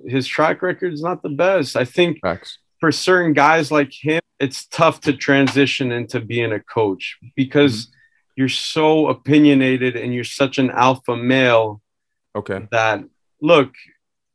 his 0.07 0.27
track 0.27 0.63
record 0.63 0.93
is 0.93 1.03
not 1.03 1.23
the 1.23 1.29
best. 1.29 1.77
I 1.77 1.85
think 1.85 2.21
Facts. 2.21 2.59
for 2.81 2.93
certain 2.93 3.33
guys 3.33 3.71
like 3.71 3.93
him, 3.93 4.21
it's 4.39 4.67
tough 4.67 5.01
to 5.03 5.13
transition 5.13 5.93
into 5.93 6.21
being 6.21 6.53
a 6.53 6.61
coach 6.61 7.19
because 7.37 7.87
mm-hmm. 7.87 7.93
you're 8.37 8.49
so 8.49 9.09
opinionated 9.09 9.97
and 9.97 10.15
you're 10.15 10.25
such 10.25 10.59
an 10.59 10.71
alpha 10.71 11.17
male. 11.17 11.81
Okay. 12.35 12.67
That 12.71 13.05
look, 13.41 13.75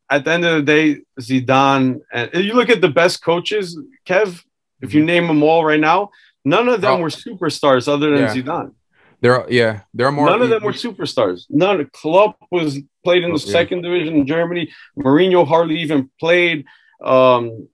at 0.09 0.23
the 0.23 0.31
end 0.31 0.45
of 0.45 0.55
the 0.55 0.61
day, 0.61 1.01
Zidane 1.19 2.01
and 2.11 2.29
you 2.33 2.53
look 2.53 2.69
at 2.69 2.81
the 2.81 2.89
best 2.89 3.23
coaches, 3.23 3.77
Kev. 4.05 4.43
If 4.79 4.93
you 4.93 4.99
mm-hmm. 4.99 5.07
name 5.07 5.27
them 5.27 5.41
all 5.41 5.65
right 5.65 5.79
now, 5.79 6.11
none 6.45 6.69
of 6.69 6.81
them 6.81 6.93
oh. 6.93 6.99
were 6.99 7.09
superstars 7.09 7.87
other 7.87 8.11
than 8.11 8.19
yeah. 8.19 8.33
Zidane. 8.35 8.73
There 9.21 9.35
are 9.35 9.47
yeah, 9.49 9.81
there 9.93 10.07
are 10.07 10.11
more. 10.11 10.27
None 10.27 10.41
of 10.43 10.49
them 10.49 10.63
were 10.63 10.73
superstars. 10.73 11.45
None. 11.49 11.89
Klopp 11.91 12.37
was 12.51 12.79
played 13.03 13.23
in 13.23 13.33
the 13.33 13.43
yeah. 13.45 13.51
second 13.51 13.81
division 13.81 14.15
in 14.15 14.27
Germany. 14.27 14.71
Mourinho 14.97 15.47
hardly 15.47 15.79
even 15.79 16.09
played. 16.19 16.65
Um, 17.03 17.67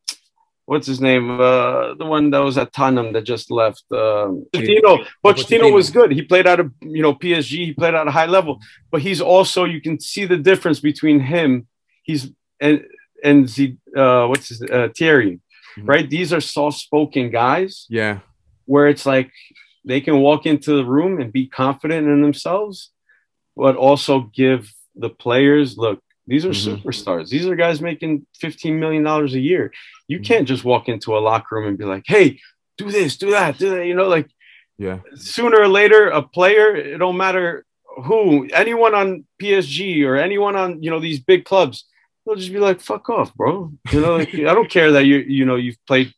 what's 0.65 0.87
his 0.87 1.01
name? 1.01 1.31
Uh, 1.31 1.95
the 1.95 2.05
one 2.05 2.29
that 2.29 2.39
was 2.39 2.57
at 2.57 2.71
Tottenham 2.71 3.11
that 3.13 3.23
just 3.23 3.51
left. 3.51 3.83
Um, 3.91 4.45
Pochettino. 4.53 5.05
Pochettino 5.23 5.73
was 5.73 5.89
good. 5.89 6.11
He 6.13 6.21
played 6.21 6.47
out 6.47 6.61
of 6.61 6.71
you 6.81 7.01
know 7.01 7.13
PSG. 7.13 7.65
He 7.65 7.73
played 7.73 7.93
at 7.93 8.07
a 8.07 8.11
high 8.11 8.25
level, 8.25 8.59
but 8.89 9.01
he's 9.01 9.19
also 9.19 9.65
you 9.65 9.81
can 9.81 9.99
see 9.99 10.25
the 10.25 10.37
difference 10.37 10.79
between 10.79 11.19
him. 11.19 11.67
He's 12.03 12.31
and 12.61 12.85
and 13.21 13.49
the 13.49 13.77
uh, 13.95 14.27
what's 14.27 14.47
his 14.47 14.61
uh, 14.61 14.89
Thierry, 14.97 15.41
mm-hmm. 15.77 15.85
right? 15.85 16.09
These 16.09 16.31
are 16.31 16.41
soft 16.41 16.79
spoken 16.79 17.31
guys. 17.31 17.85
Yeah. 17.89 18.19
Where 18.65 18.87
it's 18.87 19.05
like 19.05 19.31
they 19.85 20.01
can 20.01 20.19
walk 20.19 20.45
into 20.45 20.75
the 20.75 20.85
room 20.85 21.19
and 21.19 21.31
be 21.31 21.47
confident 21.47 22.07
in 22.07 22.21
themselves, 22.21 22.91
but 23.55 23.75
also 23.75 24.31
give 24.33 24.71
the 24.95 25.09
players 25.09 25.77
look, 25.77 25.99
these 26.27 26.45
are 26.45 26.49
mm-hmm. 26.49 26.87
superstars. 26.87 27.29
These 27.29 27.45
are 27.47 27.55
guys 27.55 27.81
making 27.81 28.25
$15 28.41 28.79
million 28.79 29.05
a 29.05 29.25
year. 29.27 29.71
You 30.07 30.17
mm-hmm. 30.17 30.23
can't 30.23 30.47
just 30.47 30.63
walk 30.63 30.87
into 30.87 31.17
a 31.17 31.19
locker 31.19 31.55
room 31.55 31.67
and 31.67 31.77
be 31.77 31.85
like, 31.85 32.03
hey, 32.05 32.39
do 32.77 32.89
this, 32.89 33.17
do 33.17 33.31
that, 33.31 33.57
do 33.57 33.71
that. 33.71 33.85
You 33.85 33.95
know, 33.95 34.07
like, 34.07 34.29
yeah. 34.77 34.99
Sooner 35.15 35.61
or 35.61 35.67
later, 35.67 36.09
a 36.09 36.21
player, 36.21 36.75
it 36.75 36.97
don't 36.97 37.17
matter 37.17 37.65
who, 38.05 38.47
anyone 38.53 38.95
on 38.95 39.25
PSG 39.41 40.05
or 40.05 40.15
anyone 40.15 40.55
on, 40.55 40.81
you 40.81 40.89
know, 40.89 40.99
these 40.99 41.19
big 41.19 41.45
clubs, 41.45 41.85
they'll 42.25 42.35
just 42.35 42.51
be 42.51 42.59
like, 42.59 42.81
fuck 42.81 43.09
off, 43.09 43.33
bro. 43.35 43.71
You 43.91 44.01
know, 44.01 44.17
like, 44.17 44.33
I 44.33 44.53
don't 44.53 44.69
care 44.69 44.93
that 44.93 45.05
you, 45.05 45.17
you 45.17 45.45
know, 45.45 45.55
you've 45.55 45.77
played 45.85 46.13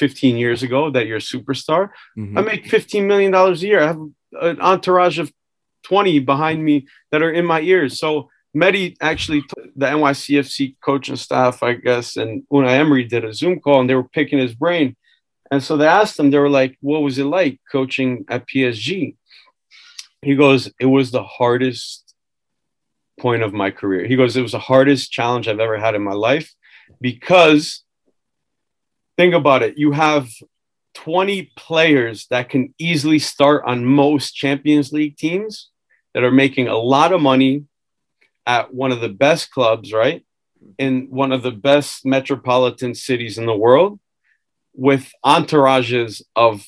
15 0.00 0.38
years 0.38 0.62
ago 0.62 0.90
that 0.90 1.06
you're 1.06 1.18
a 1.18 1.20
superstar. 1.34 1.90
Mm-hmm. 2.18 2.38
I 2.38 2.40
make 2.40 2.66
15 2.66 3.06
million 3.06 3.30
dollars 3.30 3.62
a 3.62 3.66
year. 3.66 3.80
I 3.82 3.86
have 3.88 4.00
an 4.40 4.60
entourage 4.60 5.18
of 5.18 5.30
20 5.84 6.20
behind 6.20 6.64
me 6.64 6.86
that 7.12 7.22
are 7.22 7.30
in 7.30 7.44
my 7.44 7.60
ears. 7.60 7.98
So 7.98 8.30
Mehdi 8.56 8.96
actually, 9.02 9.44
the 9.76 9.86
NYCFC 9.86 10.76
coaching 10.82 11.16
staff, 11.16 11.62
I 11.62 11.74
guess, 11.74 12.16
and 12.16 12.44
Unai 12.50 12.78
Emery 12.78 13.04
did 13.04 13.26
a 13.26 13.34
Zoom 13.34 13.60
call 13.60 13.80
and 13.80 13.90
they 13.90 13.94
were 13.94 14.08
picking 14.08 14.38
his 14.38 14.54
brain. 14.54 14.96
And 15.50 15.62
so 15.62 15.76
they 15.76 15.86
asked 15.86 16.18
him, 16.18 16.30
they 16.30 16.38
were 16.38 16.48
like, 16.48 16.78
what 16.80 17.02
was 17.02 17.18
it 17.18 17.24
like 17.24 17.60
coaching 17.70 18.24
at 18.28 18.48
PSG? 18.48 19.16
He 20.22 20.34
goes, 20.34 20.72
it 20.80 20.86
was 20.86 21.10
the 21.10 21.24
hardest 21.24 22.14
point 23.20 23.42
of 23.42 23.52
my 23.52 23.70
career. 23.70 24.06
He 24.06 24.16
goes, 24.16 24.34
it 24.36 24.42
was 24.42 24.52
the 24.52 24.58
hardest 24.58 25.12
challenge 25.12 25.46
I've 25.46 25.60
ever 25.60 25.78
had 25.78 25.94
in 25.94 26.02
my 26.02 26.14
life 26.14 26.54
because 27.00 27.84
think 29.20 29.34
about 29.34 29.62
it. 29.62 29.76
You 29.76 29.92
have 29.92 30.30
20 30.94 31.52
players 31.54 32.26
that 32.30 32.48
can 32.48 32.72
easily 32.78 33.18
start 33.18 33.62
on 33.66 33.84
most 33.84 34.32
Champions 34.32 34.92
League 34.92 35.18
teams 35.18 35.68
that 36.14 36.24
are 36.24 36.30
making 36.30 36.68
a 36.68 36.78
lot 36.78 37.12
of 37.12 37.20
money 37.20 37.66
at 38.46 38.72
one 38.72 38.92
of 38.92 39.02
the 39.02 39.10
best 39.10 39.50
clubs, 39.50 39.92
right? 39.92 40.24
In 40.78 41.08
one 41.10 41.32
of 41.32 41.42
the 41.42 41.50
best 41.50 42.06
metropolitan 42.06 42.94
cities 42.94 43.36
in 43.36 43.44
the 43.44 43.54
world 43.54 44.00
with 44.74 45.12
entourages 45.22 46.22
of 46.34 46.64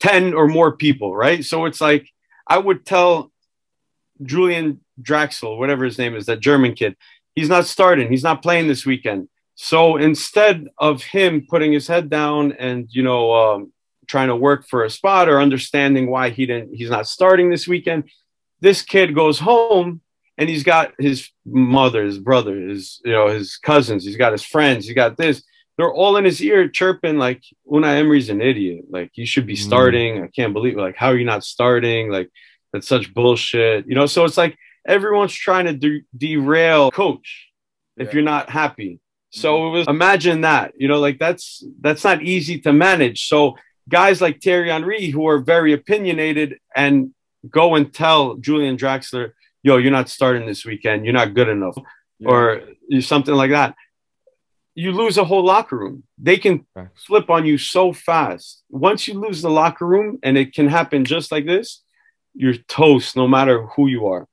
10 0.00 0.32
or 0.32 0.48
more 0.48 0.74
people, 0.74 1.14
right? 1.14 1.44
So 1.44 1.66
it's 1.66 1.82
like 1.82 2.08
I 2.46 2.56
would 2.56 2.86
tell 2.86 3.30
Julian 4.22 4.80
Draxler, 5.02 5.58
whatever 5.58 5.84
his 5.84 5.98
name 5.98 6.16
is, 6.16 6.24
that 6.26 6.40
German 6.40 6.72
kid, 6.72 6.96
he's 7.34 7.50
not 7.50 7.66
starting, 7.66 8.08
he's 8.08 8.24
not 8.24 8.40
playing 8.40 8.68
this 8.68 8.86
weekend. 8.86 9.28
So 9.60 9.96
instead 9.96 10.68
of 10.78 11.02
him 11.02 11.44
putting 11.50 11.72
his 11.72 11.88
head 11.88 12.08
down 12.08 12.52
and 12.52 12.86
you 12.90 13.02
know 13.02 13.34
um, 13.34 13.72
trying 14.06 14.28
to 14.28 14.36
work 14.36 14.68
for 14.68 14.84
a 14.84 14.90
spot 14.90 15.28
or 15.28 15.40
understanding 15.40 16.08
why 16.08 16.30
he 16.30 16.46
didn't, 16.46 16.76
he's 16.76 16.90
not 16.90 17.08
starting 17.08 17.50
this 17.50 17.66
weekend. 17.66 18.04
This 18.60 18.82
kid 18.82 19.16
goes 19.16 19.40
home 19.40 20.00
and 20.38 20.48
he's 20.48 20.62
got 20.62 20.92
his 20.96 21.30
mother, 21.44 22.04
his 22.04 22.20
brother, 22.20 22.56
his 22.68 23.00
you 23.04 23.10
know 23.10 23.26
his 23.26 23.56
cousins. 23.56 24.04
He's 24.04 24.16
got 24.16 24.30
his 24.30 24.44
friends. 24.44 24.86
he's 24.86 24.94
got 24.94 25.16
this. 25.16 25.42
They're 25.76 25.92
all 25.92 26.16
in 26.16 26.24
his 26.24 26.40
ear 26.40 26.68
chirping 26.68 27.18
like 27.18 27.42
Unai 27.68 27.98
Emery's 27.98 28.30
an 28.30 28.40
idiot. 28.40 28.84
Like 28.88 29.10
you 29.14 29.26
should 29.26 29.46
be 29.46 29.54
mm. 29.54 29.66
starting. 29.66 30.22
I 30.22 30.28
can't 30.28 30.52
believe 30.52 30.76
like 30.76 30.94
how 30.94 31.08
are 31.08 31.18
you 31.18 31.24
not 31.24 31.42
starting? 31.42 32.12
Like 32.12 32.30
that's 32.72 32.86
such 32.86 33.12
bullshit. 33.12 33.88
You 33.88 33.96
know. 33.96 34.06
So 34.06 34.24
it's 34.24 34.38
like 34.38 34.56
everyone's 34.86 35.34
trying 35.34 35.66
to 35.66 35.72
de- 35.72 36.04
derail 36.16 36.92
coach 36.92 37.48
if 37.96 38.06
yeah. 38.06 38.14
you're 38.14 38.22
not 38.22 38.50
happy. 38.50 39.00
So 39.30 39.58
mm-hmm. 39.58 39.66
it 39.66 39.78
was 39.78 39.88
imagine 39.88 40.42
that, 40.42 40.72
you 40.76 40.88
know, 40.88 40.98
like 40.98 41.18
that's 41.18 41.64
that's 41.80 42.04
not 42.04 42.22
easy 42.22 42.60
to 42.60 42.72
manage. 42.72 43.28
So 43.28 43.56
guys 43.88 44.20
like 44.20 44.40
Thierry 44.40 44.70
Henry 44.70 45.06
who 45.10 45.26
are 45.28 45.38
very 45.38 45.72
opinionated 45.72 46.58
and 46.74 47.12
go 47.48 47.74
and 47.74 47.92
tell 47.92 48.36
Julian 48.36 48.76
Draxler, 48.76 49.32
yo, 49.62 49.76
you're 49.76 49.90
not 49.92 50.08
starting 50.08 50.46
this 50.46 50.64
weekend, 50.64 51.04
you're 51.04 51.14
not 51.14 51.34
good 51.34 51.48
enough, 51.48 51.76
yeah. 52.18 52.28
or 52.28 52.62
something 53.00 53.34
like 53.34 53.50
that. 53.50 53.74
You 54.74 54.92
lose 54.92 55.18
a 55.18 55.24
whole 55.24 55.44
locker 55.44 55.76
room. 55.76 56.04
They 56.18 56.36
can 56.36 56.64
flip 56.94 57.30
on 57.30 57.44
you 57.44 57.58
so 57.58 57.92
fast. 57.92 58.62
Once 58.70 59.08
you 59.08 59.14
lose 59.14 59.42
the 59.42 59.50
locker 59.50 59.84
room, 59.84 60.20
and 60.22 60.38
it 60.38 60.54
can 60.54 60.68
happen 60.68 61.04
just 61.04 61.32
like 61.32 61.46
this, 61.46 61.82
you're 62.34 62.54
toast 62.54 63.16
no 63.16 63.26
matter 63.26 63.66
who 63.74 63.88
you 63.88 64.06
are. 64.06 64.28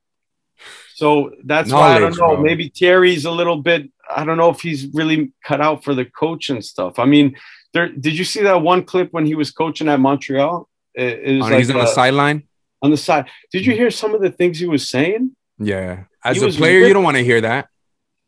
So 0.95 1.31
that's 1.43 1.69
Knowledge, 1.69 1.89
why 1.89 1.95
I 1.95 1.99
don't 1.99 2.17
know. 2.17 2.35
Bro. 2.35 2.43
Maybe 2.43 2.71
Thierry's 2.73 3.25
a 3.25 3.31
little 3.31 3.57
bit 3.61 3.91
I 4.13 4.23
don't 4.25 4.37
know 4.37 4.49
if 4.49 4.61
he's 4.61 4.87
really 4.93 5.31
cut 5.43 5.61
out 5.61 5.83
for 5.83 5.93
the 5.93 6.05
coach 6.05 6.49
and 6.49 6.63
stuff. 6.63 6.99
I 6.99 7.05
mean, 7.05 7.35
there. 7.73 7.89
Did 7.89 8.17
you 8.17 8.25
see 8.25 8.43
that 8.43 8.61
one 8.61 8.83
clip 8.83 9.11
when 9.11 9.25
he 9.25 9.35
was 9.35 9.51
coaching 9.51 9.89
at 9.89 9.99
Montreal? 9.99 10.69
It, 10.93 11.03
it 11.03 11.41
oh, 11.41 11.45
like 11.45 11.57
he's 11.57 11.69
on 11.69 11.77
the 11.77 11.87
sideline. 11.87 12.43
On 12.81 12.91
the 12.91 12.97
side. 12.97 13.29
Did 13.51 13.65
you 13.65 13.73
hear 13.73 13.91
some 13.91 14.13
of 14.13 14.21
the 14.21 14.31
things 14.31 14.59
he 14.59 14.67
was 14.67 14.89
saying? 14.89 15.35
Yeah. 15.57 16.03
As 16.23 16.37
he 16.37 16.47
a 16.47 16.49
player, 16.51 16.75
ripping, 16.75 16.87
you 16.87 16.93
don't 16.93 17.03
want 17.03 17.17
to 17.17 17.23
hear 17.23 17.41
that. 17.41 17.69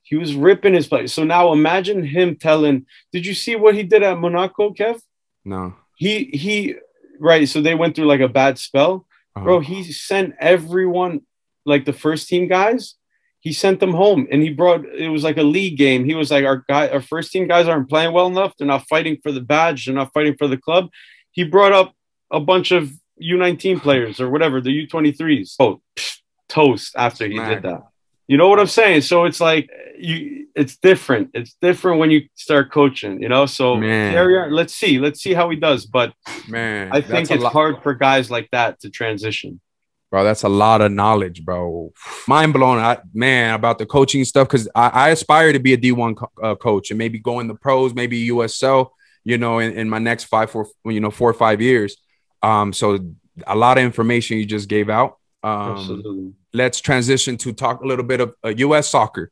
He 0.03 0.15
was 0.15 0.35
ripping 0.35 0.73
his 0.73 0.87
play. 0.87 1.07
So 1.07 1.23
now 1.23 1.53
imagine 1.53 2.03
him 2.03 2.35
telling. 2.35 2.85
Did 3.11 3.25
you 3.25 3.33
see 3.33 3.55
what 3.55 3.75
he 3.75 3.83
did 3.83 4.03
at 4.03 4.17
Monaco, 4.17 4.73
Kev? 4.73 4.99
No. 5.45 5.75
He 5.95 6.25
he. 6.25 6.75
Right. 7.19 7.47
So 7.47 7.61
they 7.61 7.75
went 7.75 7.95
through 7.95 8.05
like 8.05 8.21
a 8.21 8.29
bad 8.29 8.57
spell, 8.57 9.05
uh-huh. 9.35 9.43
bro. 9.45 9.59
He 9.59 9.83
sent 9.91 10.35
everyone, 10.39 11.21
like 11.67 11.85
the 11.85 11.93
first 11.93 12.27
team 12.27 12.47
guys, 12.47 12.95
he 13.39 13.53
sent 13.53 13.79
them 13.79 13.93
home 13.93 14.27
and 14.31 14.41
he 14.41 14.49
brought 14.49 14.85
it 14.85 15.09
was 15.09 15.23
like 15.23 15.37
a 15.37 15.43
league 15.43 15.77
game. 15.77 16.05
He 16.05 16.15
was 16.15 16.31
like, 16.31 16.45
Our 16.45 16.63
guy, 16.67 16.87
our 16.89 17.01
first 17.01 17.31
team 17.31 17.47
guys 17.47 17.67
aren't 17.67 17.89
playing 17.89 18.13
well 18.13 18.27
enough. 18.27 18.53
They're 18.57 18.67
not 18.67 18.87
fighting 18.87 19.17
for 19.21 19.31
the 19.31 19.41
badge, 19.41 19.85
they're 19.85 19.95
not 19.95 20.13
fighting 20.13 20.35
for 20.37 20.47
the 20.47 20.57
club. 20.57 20.89
He 21.31 21.43
brought 21.43 21.73
up 21.73 21.93
a 22.31 22.39
bunch 22.39 22.71
of 22.71 22.91
U19 23.21 23.81
players 23.83 24.19
or 24.19 24.29
whatever, 24.29 24.61
the 24.61 24.87
U23s. 24.87 25.55
Oh, 25.59 25.81
psh, 25.95 26.17
toast 26.49 26.93
after 26.95 27.27
he 27.27 27.37
did 27.37 27.63
that. 27.63 27.83
You 28.27 28.37
know 28.37 28.49
what 28.49 28.59
I'm 28.59 28.67
saying? 28.67 29.01
So 29.01 29.25
it's 29.25 29.39
like 29.39 29.69
you 29.97 30.47
it's 30.55 30.75
different. 30.75 31.29
It's 31.33 31.55
different 31.61 31.99
when 31.99 32.09
you 32.09 32.27
start 32.35 32.71
coaching, 32.71 33.21
you 33.21 33.29
know. 33.29 33.45
So 33.45 33.75
man. 33.75 34.51
let's 34.51 34.73
see. 34.73 34.97
Let's 34.97 35.21
see 35.21 35.33
how 35.33 35.49
he 35.49 35.55
does. 35.55 35.85
But 35.85 36.13
man, 36.49 36.89
I 36.91 37.01
think 37.01 37.29
it's 37.31 37.43
hard 37.43 37.81
for 37.83 37.93
guys 37.93 38.29
like 38.31 38.49
that 38.51 38.79
to 38.81 38.89
transition. 38.89 39.61
Bro, 40.09 40.23
that's 40.23 40.43
a 40.43 40.49
lot 40.49 40.81
of 40.81 40.91
knowledge, 40.91 41.43
bro. 41.43 41.91
Mind 42.27 42.53
blown, 42.53 42.77
I, 42.79 42.99
man, 43.13 43.53
about 43.53 43.77
the 43.77 43.85
coaching 43.85 44.23
stuff 44.23 44.47
because 44.47 44.69
I, 44.73 44.87
I, 44.87 45.09
aspire 45.09 45.51
to 45.51 45.59
be 45.59 45.73
a 45.73 45.77
D1 45.77 46.15
co- 46.15 46.31
uh, 46.41 46.55
coach 46.55 46.91
and 46.91 46.97
maybe 46.97 47.19
go 47.19 47.41
in 47.41 47.47
the 47.47 47.55
pros, 47.55 47.93
maybe 47.93 48.29
USL, 48.29 48.91
you 49.25 49.37
know, 49.37 49.59
in, 49.59 49.73
in 49.73 49.89
my 49.89 49.99
next 49.99 50.25
five, 50.25 50.49
four, 50.49 50.65
you 50.85 51.01
know, 51.01 51.11
four 51.11 51.29
or 51.29 51.33
five 51.33 51.61
years. 51.61 51.97
Um, 52.41 52.71
so 52.71 52.99
a 53.45 53.55
lot 53.55 53.77
of 53.77 53.83
information 53.83 54.37
you 54.37 54.45
just 54.45 54.69
gave 54.69 54.89
out. 54.89 55.17
Um, 55.43 55.71
Absolutely. 55.71 56.33
Let's 56.53 56.79
transition 56.79 57.35
to 57.37 57.51
talk 57.51 57.81
a 57.81 57.85
little 57.85 58.05
bit 58.05 58.21
of 58.21 58.33
uh, 58.45 58.53
U.S. 58.57 58.87
soccer. 58.87 59.31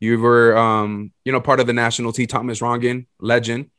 You 0.00 0.18
were, 0.18 0.56
um, 0.56 1.12
you 1.24 1.32
know, 1.32 1.40
part 1.40 1.60
of 1.60 1.66
the 1.66 1.72
national 1.72 2.12
team. 2.12 2.26
Thomas 2.26 2.60
Rongen, 2.60 3.06
legend. 3.20 3.70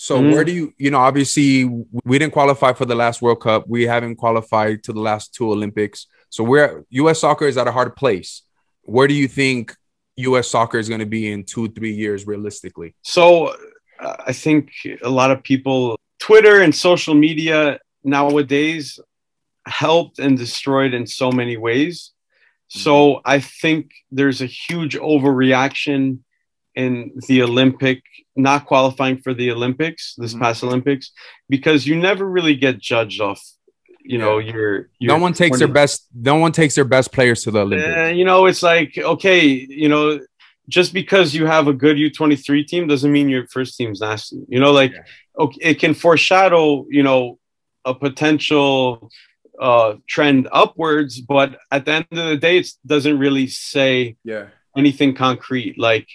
So 0.00 0.20
mm-hmm. 0.20 0.30
where 0.30 0.44
do 0.44 0.52
you, 0.52 0.72
you 0.78 0.92
know, 0.92 1.00
obviously 1.00 1.64
we 2.04 2.20
didn't 2.20 2.32
qualify 2.32 2.72
for 2.72 2.84
the 2.84 2.94
last 2.94 3.20
World 3.20 3.40
Cup. 3.40 3.64
We 3.66 3.82
haven't 3.82 4.14
qualified 4.14 4.84
to 4.84 4.92
the 4.92 5.00
last 5.00 5.34
two 5.34 5.50
Olympics. 5.50 6.06
So 6.30 6.44
where 6.44 6.84
U.S. 6.90 7.18
soccer 7.18 7.46
is 7.46 7.56
at 7.56 7.66
a 7.66 7.72
hard 7.72 7.96
place. 7.96 8.42
Where 8.82 9.08
do 9.08 9.14
you 9.14 9.26
think 9.26 9.74
U.S. 10.14 10.46
soccer 10.46 10.78
is 10.78 10.88
going 10.88 11.00
to 11.00 11.06
be 11.06 11.32
in 11.32 11.42
two, 11.42 11.68
three 11.70 11.92
years 11.92 12.28
realistically? 12.28 12.94
So 13.02 13.56
uh, 13.98 14.16
I 14.24 14.32
think 14.32 14.70
a 15.02 15.10
lot 15.10 15.32
of 15.32 15.42
people, 15.42 15.98
Twitter 16.20 16.60
and 16.62 16.72
social 16.72 17.14
media 17.14 17.80
nowadays 18.04 19.00
helped 19.66 20.20
and 20.20 20.38
destroyed 20.38 20.94
in 20.94 21.08
so 21.08 21.32
many 21.32 21.56
ways. 21.56 22.12
So 22.68 23.20
I 23.24 23.40
think 23.40 23.90
there's 24.12 24.42
a 24.42 24.46
huge 24.46 24.96
overreaction 24.96 26.20
in 26.78 27.10
the 27.26 27.42
Olympic, 27.42 28.04
not 28.36 28.64
qualifying 28.64 29.18
for 29.18 29.34
the 29.34 29.50
Olympics 29.50 30.14
this 30.16 30.32
mm-hmm. 30.32 30.42
past 30.42 30.62
Olympics, 30.62 31.10
because 31.48 31.86
you 31.86 31.96
never 31.96 32.24
really 32.24 32.54
get 32.54 32.78
judged 32.78 33.20
off. 33.20 33.42
You 34.04 34.16
know, 34.16 34.38
yeah. 34.38 34.52
your, 34.54 34.88
your 35.00 35.16
no 35.16 35.18
one 35.18 35.32
takes 35.32 35.58
20, 35.58 35.66
their 35.66 35.74
best. 35.74 36.06
No 36.14 36.36
one 36.36 36.52
takes 36.52 36.76
their 36.76 36.84
best 36.84 37.12
players 37.12 37.42
to 37.42 37.50
the 37.50 37.62
Olympics. 37.62 37.98
Uh, 37.98 38.12
you 38.18 38.24
know, 38.24 38.46
it's 38.46 38.62
like 38.62 38.96
okay, 38.96 39.44
you 39.44 39.88
know, 39.88 40.20
just 40.68 40.94
because 40.94 41.34
you 41.34 41.46
have 41.46 41.66
a 41.66 41.74
good 41.74 41.98
U 41.98 42.10
twenty 42.10 42.36
three 42.36 42.64
team 42.64 42.86
doesn't 42.86 43.10
mean 43.10 43.28
your 43.28 43.48
first 43.48 43.76
team's 43.76 44.00
nasty. 44.00 44.38
You 44.48 44.60
know, 44.60 44.70
like 44.70 44.92
yeah. 44.92 45.02
okay, 45.44 45.58
it 45.60 45.80
can 45.80 45.94
foreshadow. 45.94 46.86
You 46.88 47.02
know, 47.02 47.38
a 47.84 47.92
potential 47.92 49.10
uh, 49.60 49.94
trend 50.06 50.48
upwards, 50.52 51.20
but 51.20 51.58
at 51.72 51.84
the 51.84 51.92
end 51.92 52.06
of 52.12 52.28
the 52.28 52.36
day, 52.36 52.58
it 52.58 52.70
doesn't 52.86 53.18
really 53.18 53.48
say 53.48 54.16
yeah. 54.22 54.46
anything 54.76 55.14
concrete. 55.14 55.76
Like 55.76 56.08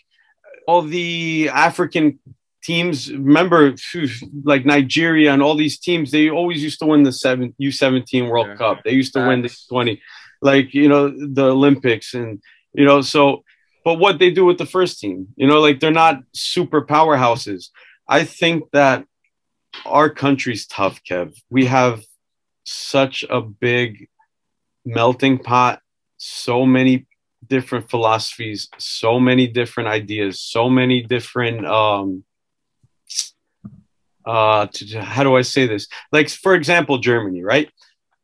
all 0.68 0.82
the 0.82 1.49
African 1.49 2.20
teams, 2.64 3.11
remember, 3.11 3.76
like 4.43 4.66
Nigeria 4.66 5.34
and 5.34 5.41
all 5.41 5.55
these 5.55 5.80
teams, 5.80 6.11
they 6.11 6.30
always 6.30 6.64
used 6.64 6.80
to 6.80 6.86
win 6.86 7.03
the 7.03 7.11
seven 7.11 7.53
U 7.57 7.72
seventeen 7.72 8.28
World 8.28 8.47
yeah. 8.47 8.55
Cup. 8.55 8.84
They 8.84 8.91
used 8.91 9.14
to 9.14 9.20
Facts. 9.20 9.28
win 9.28 9.41
the 9.41 9.55
twenty, 9.70 10.01
like 10.41 10.74
you 10.74 10.89
know, 10.89 11.09
the 11.09 11.51
Olympics, 11.51 12.14
and 12.14 12.41
you 12.74 12.86
know, 12.86 13.01
so. 13.01 13.43
But 13.86 13.99
what 13.99 14.18
they 14.18 14.32
do 14.32 14.45
with 14.45 14.57
the 14.57 14.66
first 14.66 15.01
team, 15.01 15.28
you 15.36 15.45
know, 15.45 15.59
like 15.59 15.82
they're 15.82 15.91
not 15.91 16.24
super 16.34 16.86
powerhouses. 16.86 17.66
I 18.07 18.24
think 18.24 18.72
that 18.72 19.05
our 19.86 20.09
country's 20.09 20.66
tough, 20.66 21.01
Kev. 21.03 21.36
We 21.49 21.66
have 21.66 22.01
such 22.66 23.26
a 23.30 23.41
big 23.41 24.07
melting 24.86 25.39
pot, 25.39 25.82
so 26.18 26.66
many 26.66 27.07
different 27.56 27.88
philosophies, 27.93 28.68
so 28.80 29.20
many 29.20 29.45
different 29.60 29.88
ideas, 29.99 30.41
so 30.56 30.64
many 30.80 30.97
different 31.16 31.60
um 31.68 32.24
uh 34.26 34.66
to, 34.74 35.01
how 35.01 35.24
do 35.28 35.36
I 35.41 35.43
say 35.43 35.64
this? 35.68 35.88
Like 36.12 36.30
for 36.30 36.54
example, 36.56 36.97
Germany, 36.97 37.43
right? 37.54 37.70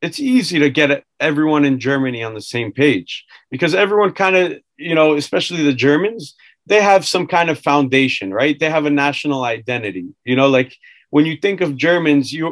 It's 0.02 0.20
easy 0.20 0.58
to 0.60 0.70
get 0.80 1.04
everyone 1.20 1.64
in 1.70 1.80
Germany 1.90 2.24
on 2.24 2.34
the 2.34 2.48
same 2.56 2.72
page 2.72 3.12
because 3.54 3.76
everyone 3.76 4.14
kind 4.14 4.36
of, 4.42 4.46
you 4.78 4.96
know, 4.96 5.16
especially 5.24 5.62
the 5.64 5.80
Germans, 5.88 6.24
they 6.72 6.82
have 6.82 7.06
some 7.14 7.28
kind 7.28 7.50
of 7.50 7.68
foundation, 7.72 8.34
right? 8.42 8.58
They 8.60 8.72
have 8.76 8.88
a 8.88 9.00
national 9.06 9.42
identity. 9.44 10.08
You 10.30 10.36
know, 10.40 10.50
like 10.58 10.72
when 11.16 11.26
you 11.30 11.36
think 11.38 11.62
of 11.62 11.82
Germans, 11.88 12.26
you 12.34 12.46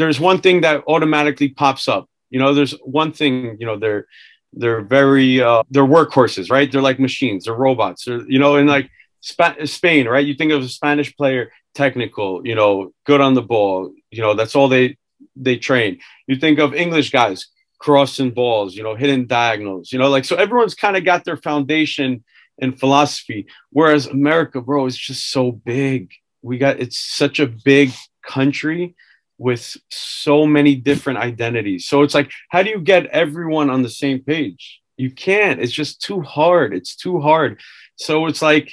there's 0.00 0.20
one 0.30 0.40
thing 0.44 0.60
that 0.60 0.84
automatically 0.94 1.48
pops 1.62 1.88
up. 1.88 2.04
You 2.32 2.38
know, 2.42 2.54
there's 2.54 2.74
one 3.02 3.12
thing, 3.12 3.56
you 3.60 3.66
know, 3.68 3.78
they're 3.82 4.06
they're 4.52 4.82
very 4.82 5.40
uh, 5.40 5.62
they're 5.70 5.84
workhorses, 5.84 6.50
right? 6.50 6.70
They're 6.70 6.82
like 6.82 7.00
machines, 7.00 7.44
they're 7.44 7.54
robots. 7.54 8.04
They're, 8.04 8.22
you 8.30 8.38
know, 8.38 8.56
in 8.56 8.66
like 8.66 8.90
Sp- 9.24 9.64
Spain, 9.64 10.06
right? 10.06 10.26
You 10.26 10.34
think 10.34 10.52
of 10.52 10.62
a 10.62 10.68
Spanish 10.68 11.14
player, 11.16 11.52
technical, 11.74 12.46
you 12.46 12.54
know, 12.54 12.92
good 13.04 13.20
on 13.20 13.34
the 13.34 13.42
ball. 13.42 13.92
You 14.10 14.22
know, 14.22 14.34
that's 14.34 14.54
all 14.54 14.68
they 14.68 14.96
they 15.36 15.56
train. 15.56 16.00
You 16.26 16.36
think 16.36 16.58
of 16.58 16.74
English 16.74 17.10
guys, 17.10 17.48
crossing 17.78 18.32
balls, 18.32 18.74
you 18.74 18.82
know, 18.82 18.94
hitting 18.94 19.26
diagonals, 19.26 19.92
you 19.92 19.98
know, 19.98 20.10
like 20.10 20.24
so 20.24 20.36
everyone's 20.36 20.74
kind 20.74 20.96
of 20.96 21.04
got 21.04 21.24
their 21.24 21.36
foundation 21.36 22.24
in 22.58 22.76
philosophy. 22.76 23.46
Whereas 23.70 24.06
America, 24.06 24.60
bro, 24.60 24.86
is 24.86 24.96
just 24.96 25.30
so 25.30 25.52
big. 25.52 26.12
We 26.42 26.58
got 26.58 26.80
it's 26.80 26.98
such 26.98 27.40
a 27.40 27.46
big 27.46 27.92
country 28.22 28.94
with 29.42 29.76
so 29.90 30.46
many 30.46 30.76
different 30.76 31.18
identities. 31.18 31.86
So 31.86 32.02
it's 32.02 32.14
like, 32.14 32.30
how 32.50 32.62
do 32.62 32.70
you 32.70 32.80
get 32.80 33.06
everyone 33.06 33.70
on 33.70 33.82
the 33.82 33.90
same 33.90 34.20
page? 34.20 34.80
You 34.96 35.10
can't. 35.10 35.60
It's 35.60 35.72
just 35.72 36.00
too 36.00 36.20
hard. 36.20 36.72
It's 36.72 36.94
too 36.94 37.20
hard. 37.20 37.60
So 37.96 38.26
it's 38.26 38.40
like 38.40 38.72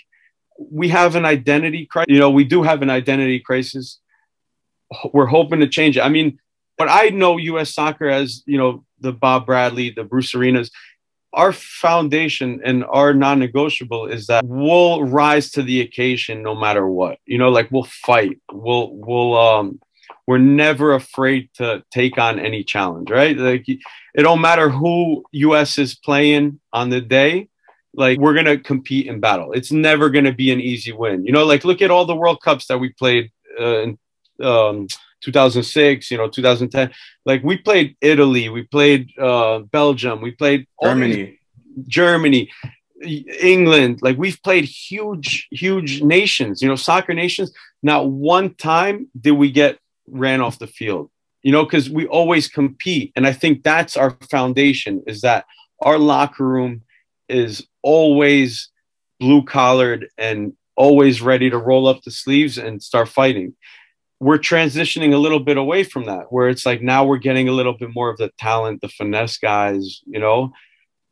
we 0.59 0.89
have 0.89 1.15
an 1.15 1.26
identity 1.26 1.88
crisis. 1.88 2.13
You 2.13 2.20
know, 2.20 2.30
we 2.30 2.43
do 2.43 2.61
have 2.61 2.84
an 2.84 2.89
identity 2.89 3.39
crisis. 3.39 3.99
We're 5.11 5.26
hoping 5.26 5.61
to 5.61 5.67
change 5.67 5.97
it. 5.97 6.01
I 6.01 6.09
mean, 6.09 6.39
but 6.78 6.88
I 6.88 7.09
know 7.09 7.38
U.S. 7.38 7.74
soccer 7.74 8.07
as 8.07 8.43
you 8.45 8.57
know 8.57 8.86
the 8.99 9.11
Bob 9.11 9.47
Bradley, 9.47 9.89
the 9.89 10.03
Bruce 10.03 10.36
Arenas. 10.36 10.72
Our 11.32 11.51
foundation 11.51 12.61
and 12.65 12.84
our 12.86 13.13
non-negotiable 13.13 14.07
is 14.07 14.28
that 14.28 14.43
we'll 14.43 15.03
rise 15.03 15.51
to 15.51 15.61
the 15.61 15.82
occasion 15.82 16.41
no 16.41 16.55
matter 16.55 16.88
what. 16.88 17.20
You 17.26 17.38
know, 17.38 17.49
like 17.49 17.70
we'll 17.72 17.84
fight. 17.84 18.39
We'll 18.51 18.89
we'll 18.93 19.38
um 19.38 19.80
we're 20.30 20.38
never 20.38 20.93
afraid 20.93 21.49
to 21.55 21.84
take 21.89 22.19
on 22.19 22.38
any 22.38 22.63
challenge, 22.63 23.09
right? 23.09 23.36
Like 23.36 23.65
it 23.67 23.80
don't 24.21 24.41
matter 24.41 24.69
who 24.69 25.23
US 25.32 25.80
is 25.80 25.95
playing 25.95 26.59
on 26.71 26.91
the 26.91 27.01
day, 27.01 27.49
like 27.95 28.19
we're 28.19 28.36
gonna 28.36 28.59
compete 28.59 29.07
in 29.07 29.19
battle. 29.19 29.53
It's 29.53 29.71
never 29.71 30.11
gonna 30.11 30.32
be 30.32 30.51
an 30.51 30.61
easy 30.61 30.91
win. 30.91 31.25
You 31.25 31.32
know, 31.32 31.45
like 31.47 31.65
look 31.65 31.82
at 31.82 31.89
all 31.89 32.05
the 32.05 32.15
World 32.15 32.43
Cups 32.43 32.67
that 32.67 32.77
we 32.77 32.89
played 32.89 33.32
uh, 33.59 33.80
in 33.80 33.97
um, 34.43 34.88
2006, 35.21 36.11
you 36.11 36.17
know, 36.19 36.30
2010. 36.30 36.91
Like 37.25 37.41
we 37.43 37.57
played 37.57 37.97
Italy, 37.99 38.49
we 38.49 38.61
played 38.61 39.09
uh, 39.17 39.61
Belgium, 39.61 40.21
we 40.21 40.30
played 40.30 40.67
Germany, 40.84 41.39
Germany. 41.88 42.51
England, 43.41 43.99
like 44.01 44.17
we've 44.17 44.43
played 44.43 44.65
huge, 44.65 45.47
huge 45.51 46.01
nations, 46.01 46.61
you 46.61 46.67
know, 46.67 46.75
soccer 46.75 47.13
nations. 47.13 47.49
Not 47.82 48.09
one 48.11 48.55
time 48.55 49.07
did 49.17 49.32
we 49.32 49.51
get 49.51 49.80
ran 50.12 50.41
off 50.41 50.60
the 50.60 50.68
field 50.68 51.10
you 51.41 51.51
know 51.51 51.64
because 51.64 51.89
we 51.89 52.05
always 52.07 52.47
compete. 52.47 53.12
And 53.16 53.26
i 53.26 53.34
think 53.34 53.64
that's 53.64 53.97
our 53.97 54.12
foundation 54.30 55.03
is 55.07 55.22
that 55.22 55.45
our 55.82 55.97
locker 55.97 56.45
room 56.45 56.82
is 57.28 57.66
always 57.82 58.70
blue 59.20 59.43
collared 59.43 60.10
and 60.18 60.53
always 60.76 61.22
ready 61.22 61.49
to 61.49 61.57
roll 61.57 61.88
up 61.88 62.01
the 62.03 62.12
sleeves 62.12 62.57
and 62.57 62.82
start 62.82 63.10
fighting. 63.10 63.55
We're 64.22 64.38
transitioning 64.38 65.14
a 65.14 65.18
little 65.18 65.39
bit 65.39 65.57
away 65.57 65.84
from 65.84 66.05
that 66.05 66.32
where 66.32 66.49
it's 66.49 66.66
like 66.66 66.82
now 66.82 67.05
we're 67.05 67.18
getting 67.18 67.47
a 67.47 67.53
little 67.53 67.74
bit 67.74 67.93
more 67.93 68.10
of 68.10 68.18
the 68.18 68.32
talent 68.38 68.82
the 68.82 68.89
finesse 68.89 69.38
guys 69.38 70.01
you 70.05 70.20
know? 70.20 70.51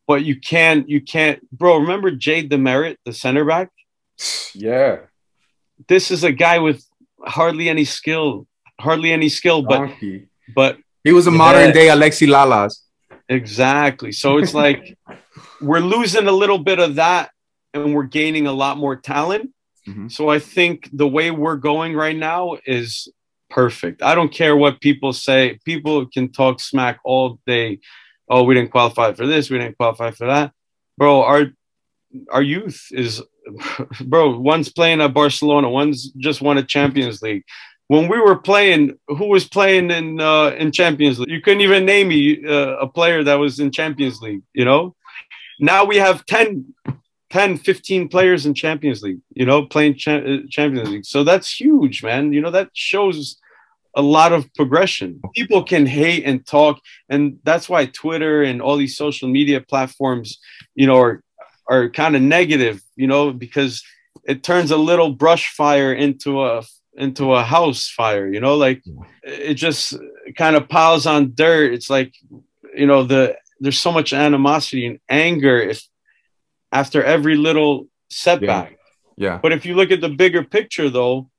But 0.07 0.23
you 0.23 0.39
can't 0.39 0.89
you 0.89 1.01
can't 1.01 1.39
bro 1.51 1.77
remember 1.77 2.11
Jay 2.11 2.47
DeMerit 2.47 2.97
the 3.05 3.13
center 3.13 3.45
back? 3.45 3.69
Yeah. 4.53 4.99
This 5.87 6.11
is 6.11 6.23
a 6.23 6.31
guy 6.31 6.59
with 6.59 6.83
hardly 7.21 7.69
any 7.69 7.85
skill 7.85 8.47
hardly 8.79 9.11
any 9.11 9.29
skill, 9.29 9.61
but 9.61 9.91
but 10.55 10.77
he 11.03 11.11
was 11.11 11.27
a 11.27 11.31
modern 11.31 11.71
day 11.71 11.87
Alexi 11.87 12.27
Lalas. 12.27 12.79
Exactly. 13.29 14.11
So 14.11 14.37
it's 14.37 14.53
like 14.53 14.97
we're 15.61 15.79
losing 15.79 16.27
a 16.27 16.31
little 16.31 16.57
bit 16.57 16.79
of 16.79 16.95
that 16.95 17.31
and 17.73 17.93
we're 17.93 18.03
gaining 18.03 18.47
a 18.47 18.53
lot 18.53 18.77
more 18.77 18.95
talent. 18.95 19.51
Mm-hmm. 19.87 20.09
So 20.09 20.29
I 20.29 20.39
think 20.39 20.89
the 20.91 21.07
way 21.07 21.31
we're 21.31 21.55
going 21.55 21.95
right 21.95 22.15
now 22.15 22.57
is 22.65 23.07
perfect. 23.49 24.01
I 24.01 24.15
don't 24.15 24.31
care 24.31 24.55
what 24.55 24.81
people 24.81 25.13
say. 25.13 25.59
People 25.65 26.05
can 26.07 26.31
talk 26.31 26.59
smack 26.59 26.99
all 27.03 27.39
day. 27.45 27.79
Oh, 28.29 28.43
we 28.43 28.55
didn't 28.55 28.71
qualify 28.71 29.13
for 29.13 29.25
this, 29.25 29.49
we 29.49 29.57
didn't 29.57 29.77
qualify 29.77 30.11
for 30.11 30.27
that. 30.27 30.51
Bro, 30.97 31.23
our 31.23 31.45
our 32.29 32.41
youth 32.41 32.87
is 32.91 33.21
bro, 34.01 34.37
one's 34.37 34.69
playing 34.69 35.01
at 35.01 35.13
Barcelona, 35.13 35.69
one's 35.69 36.11
just 36.11 36.41
won 36.41 36.57
a 36.57 36.63
Champions 36.63 37.21
League 37.21 37.43
when 37.87 38.07
we 38.07 38.19
were 38.19 38.35
playing, 38.35 38.97
who 39.07 39.25
was 39.27 39.47
playing 39.47 39.91
in 39.91 40.19
uh, 40.19 40.49
in 40.57 40.71
Champions 40.71 41.19
League? 41.19 41.29
You 41.29 41.41
couldn't 41.41 41.61
even 41.61 41.85
name 41.85 42.09
me 42.09 42.45
uh, 42.45 42.77
a 42.77 42.87
player 42.87 43.23
that 43.23 43.35
was 43.35 43.59
in 43.59 43.71
Champions 43.71 44.21
League. 44.21 44.43
You 44.53 44.65
know, 44.65 44.95
now 45.59 45.85
we 45.85 45.97
have 45.97 46.25
ten 46.25 46.73
10, 47.29 47.57
15 47.57 48.07
players 48.07 48.45
in 48.45 48.53
Champions 48.53 49.01
League, 49.01 49.19
you 49.33 49.45
know, 49.45 49.65
playing 49.65 49.95
cha- 49.95 50.15
uh, 50.15 50.37
Champions 50.49 50.89
League. 50.89 51.05
So 51.05 51.23
that's 51.23 51.59
huge, 51.59 52.01
man. 52.01 52.31
You 52.31 52.41
know, 52.41 52.51
that 52.51 52.69
shows 52.73 53.37
a 53.95 54.01
lot 54.01 54.31
of 54.31 54.53
progression. 54.53 55.19
People 55.35 55.63
can 55.63 55.85
hate 55.85 56.23
and 56.25 56.45
talk, 56.45 56.79
and 57.09 57.39
that's 57.43 57.67
why 57.67 57.85
Twitter 57.85 58.43
and 58.43 58.61
all 58.61 58.77
these 58.77 58.95
social 58.95 59.27
media 59.27 59.59
platforms, 59.59 60.39
you 60.75 60.87
know, 60.87 60.97
are 60.97 61.21
are 61.69 61.89
kind 61.89 62.15
of 62.15 62.21
negative, 62.21 62.81
you 62.95 63.07
know, 63.07 63.31
because 63.31 63.83
it 64.25 64.41
turns 64.41 64.71
a 64.71 64.77
little 64.77 65.11
brush 65.11 65.53
fire 65.53 65.93
into 65.93 66.43
a 66.43 66.63
into 66.97 67.33
a 67.33 67.43
house 67.43 67.87
fire, 67.87 68.31
you 68.31 68.39
know, 68.39 68.55
like 68.55 68.83
it 69.23 69.53
just 69.53 69.95
kind 70.35 70.55
of 70.55 70.67
piles 70.67 71.05
on 71.05 71.33
dirt. 71.35 71.73
It's 71.73 71.89
like, 71.89 72.15
you 72.75 72.87
know, 72.87 73.03
the 73.03 73.37
there's 73.59 73.79
so 73.79 73.91
much 73.91 74.13
animosity 74.13 74.85
and 74.85 74.99
anger 75.09 75.59
if 75.59 75.87
after 76.71 77.03
every 77.03 77.35
little 77.35 77.87
setback. 78.09 78.77
Yeah. 79.15 79.29
yeah. 79.29 79.39
But 79.41 79.53
if 79.53 79.65
you 79.65 79.75
look 79.75 79.91
at 79.91 80.01
the 80.01 80.09
bigger 80.09 80.43
picture 80.43 80.89
though, 80.89 81.29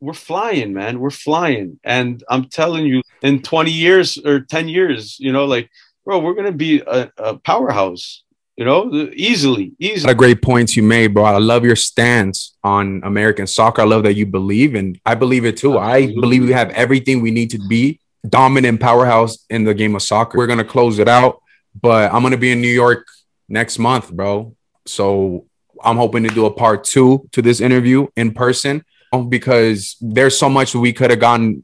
we're 0.00 0.12
flying, 0.12 0.74
man. 0.74 1.00
We're 1.00 1.10
flying. 1.10 1.80
And 1.82 2.22
I'm 2.28 2.48
telling 2.48 2.84
you, 2.84 3.02
in 3.22 3.42
20 3.42 3.70
years 3.70 4.18
or 4.18 4.40
10 4.40 4.68
years, 4.68 5.18
you 5.18 5.32
know, 5.32 5.46
like, 5.46 5.70
bro, 6.04 6.18
we're 6.18 6.34
gonna 6.34 6.52
be 6.52 6.80
a, 6.80 7.10
a 7.16 7.38
powerhouse 7.38 8.22
you 8.56 8.64
know, 8.64 9.10
easily, 9.14 9.72
easily. 9.78 10.10
A 10.10 10.14
great 10.14 10.40
points 10.40 10.76
you 10.76 10.82
made, 10.82 11.08
bro. 11.08 11.24
I 11.24 11.38
love 11.38 11.64
your 11.64 11.76
stance 11.76 12.56
on 12.64 13.02
American 13.04 13.46
soccer. 13.46 13.82
I 13.82 13.84
love 13.84 14.04
that 14.04 14.14
you 14.14 14.24
believe, 14.24 14.74
and 14.74 14.98
I 15.04 15.14
believe 15.14 15.44
it 15.44 15.58
too. 15.58 15.78
Absolutely. 15.78 16.16
I 16.16 16.20
believe 16.20 16.42
we 16.42 16.52
have 16.52 16.70
everything 16.70 17.20
we 17.20 17.30
need 17.30 17.50
to 17.50 17.58
be 17.68 18.00
dominant 18.26 18.80
powerhouse 18.80 19.44
in 19.50 19.64
the 19.64 19.74
game 19.74 19.94
of 19.94 20.02
soccer. 20.02 20.38
We're 20.38 20.46
gonna 20.46 20.64
close 20.64 20.98
it 20.98 21.08
out, 21.08 21.42
but 21.80 22.12
I'm 22.12 22.22
gonna 22.22 22.38
be 22.38 22.50
in 22.50 22.62
New 22.62 22.68
York 22.68 23.06
next 23.48 23.78
month, 23.78 24.10
bro. 24.10 24.56
So 24.86 25.44
I'm 25.82 25.98
hoping 25.98 26.22
to 26.22 26.30
do 26.30 26.46
a 26.46 26.50
part 26.50 26.84
two 26.84 27.28
to 27.32 27.42
this 27.42 27.60
interview 27.60 28.06
in 28.16 28.32
person 28.32 28.84
because 29.28 29.96
there's 30.00 30.36
so 30.36 30.48
much 30.48 30.74
we 30.74 30.92
could 30.92 31.10
have 31.10 31.20
gone, 31.20 31.62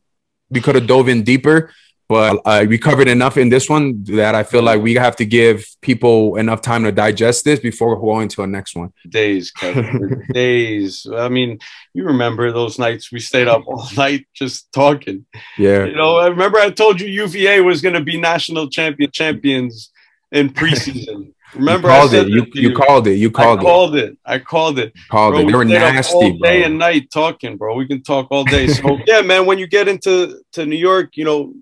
we 0.50 0.60
could 0.60 0.74
have 0.74 0.86
dove 0.86 1.08
in 1.08 1.22
deeper 1.22 1.72
but 2.12 2.42
uh, 2.44 2.66
we 2.68 2.76
covered 2.76 3.08
enough 3.08 3.38
in 3.38 3.48
this 3.48 3.70
one 3.70 4.04
that 4.04 4.34
I 4.34 4.42
feel 4.42 4.60
like 4.62 4.82
we 4.82 4.92
have 4.96 5.16
to 5.16 5.24
give 5.24 5.64
people 5.80 6.36
enough 6.36 6.60
time 6.60 6.84
to 6.84 6.92
digest 6.92 7.46
this 7.46 7.58
before 7.58 7.98
going 7.98 8.28
to 8.28 8.42
a 8.42 8.46
next 8.46 8.76
one. 8.76 8.92
Days, 9.08 9.50
Kevin, 9.50 10.22
days. 10.34 11.06
I 11.10 11.30
mean, 11.30 11.58
you 11.94 12.04
remember 12.04 12.52
those 12.52 12.78
nights 12.78 13.10
we 13.10 13.18
stayed 13.18 13.48
up 13.48 13.62
all 13.66 13.88
night 13.96 14.26
just 14.34 14.70
talking. 14.74 15.24
Yeah. 15.56 15.86
You 15.86 15.94
know, 15.94 16.18
I 16.18 16.26
remember 16.26 16.58
I 16.58 16.68
told 16.68 17.00
you 17.00 17.06
UVA 17.06 17.62
was 17.62 17.80
going 17.80 17.94
to 17.94 18.04
be 18.04 18.20
national 18.20 18.68
champion 18.68 19.10
champions 19.10 19.90
in 20.30 20.50
preseason. 20.50 21.32
Remember, 21.54 21.88
you 21.88 21.94
called 21.94 22.14
it. 22.14 22.28
You, 22.28 22.46
you, 22.54 22.68
you, 22.70 22.74
called 22.74 23.06
it. 23.06 23.16
You 23.16 23.30
called 23.30 23.58
I 23.58 23.60
it. 23.60 23.64
Called 23.64 23.96
it. 23.96 24.18
I 24.24 24.38
called 24.38 24.78
it. 24.78 24.94
Called 25.10 25.34
bro, 25.34 25.42
it. 25.42 25.46
They 25.46 25.52
were 25.52 25.64
nasty, 25.66 26.14
all 26.14 26.32
day 26.38 26.60
bro. 26.60 26.66
and 26.66 26.78
night 26.78 27.10
talking, 27.10 27.58
bro. 27.58 27.74
We 27.74 27.86
can 27.86 28.02
talk 28.02 28.28
all 28.30 28.44
day. 28.44 28.68
So 28.68 28.98
yeah, 29.06 29.20
man. 29.20 29.44
When 29.44 29.58
you 29.58 29.66
get 29.66 29.86
into 29.86 30.42
to 30.52 30.64
New 30.64 30.78
York, 30.78 31.14
you 31.18 31.26
know, 31.26 31.52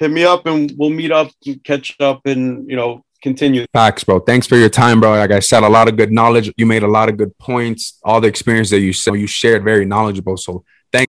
hit 0.00 0.10
me 0.10 0.24
up 0.24 0.46
and 0.46 0.72
we'll 0.76 0.90
meet 0.90 1.12
up 1.12 1.30
and 1.46 1.62
catch 1.62 1.94
up 2.00 2.26
and 2.26 2.68
you 2.68 2.74
know 2.74 3.04
continue. 3.22 3.66
Facts, 3.72 4.02
bro. 4.02 4.18
Thanks 4.18 4.46
for 4.46 4.56
your 4.56 4.70
time, 4.70 4.98
bro. 4.98 5.10
Like 5.10 5.30
I 5.30 5.40
said, 5.40 5.62
a 5.62 5.68
lot 5.68 5.88
of 5.88 5.96
good 5.96 6.10
knowledge. 6.10 6.50
You 6.56 6.66
made 6.66 6.82
a 6.82 6.88
lot 6.88 7.08
of 7.10 7.18
good 7.18 7.36
points. 7.38 7.98
All 8.02 8.20
the 8.20 8.28
experience 8.28 8.70
that 8.70 8.80
you 8.80 8.94
said, 8.94 9.14
you 9.14 9.26
shared, 9.26 9.62
very 9.62 9.84
knowledgeable. 9.84 10.38
So 10.38 10.64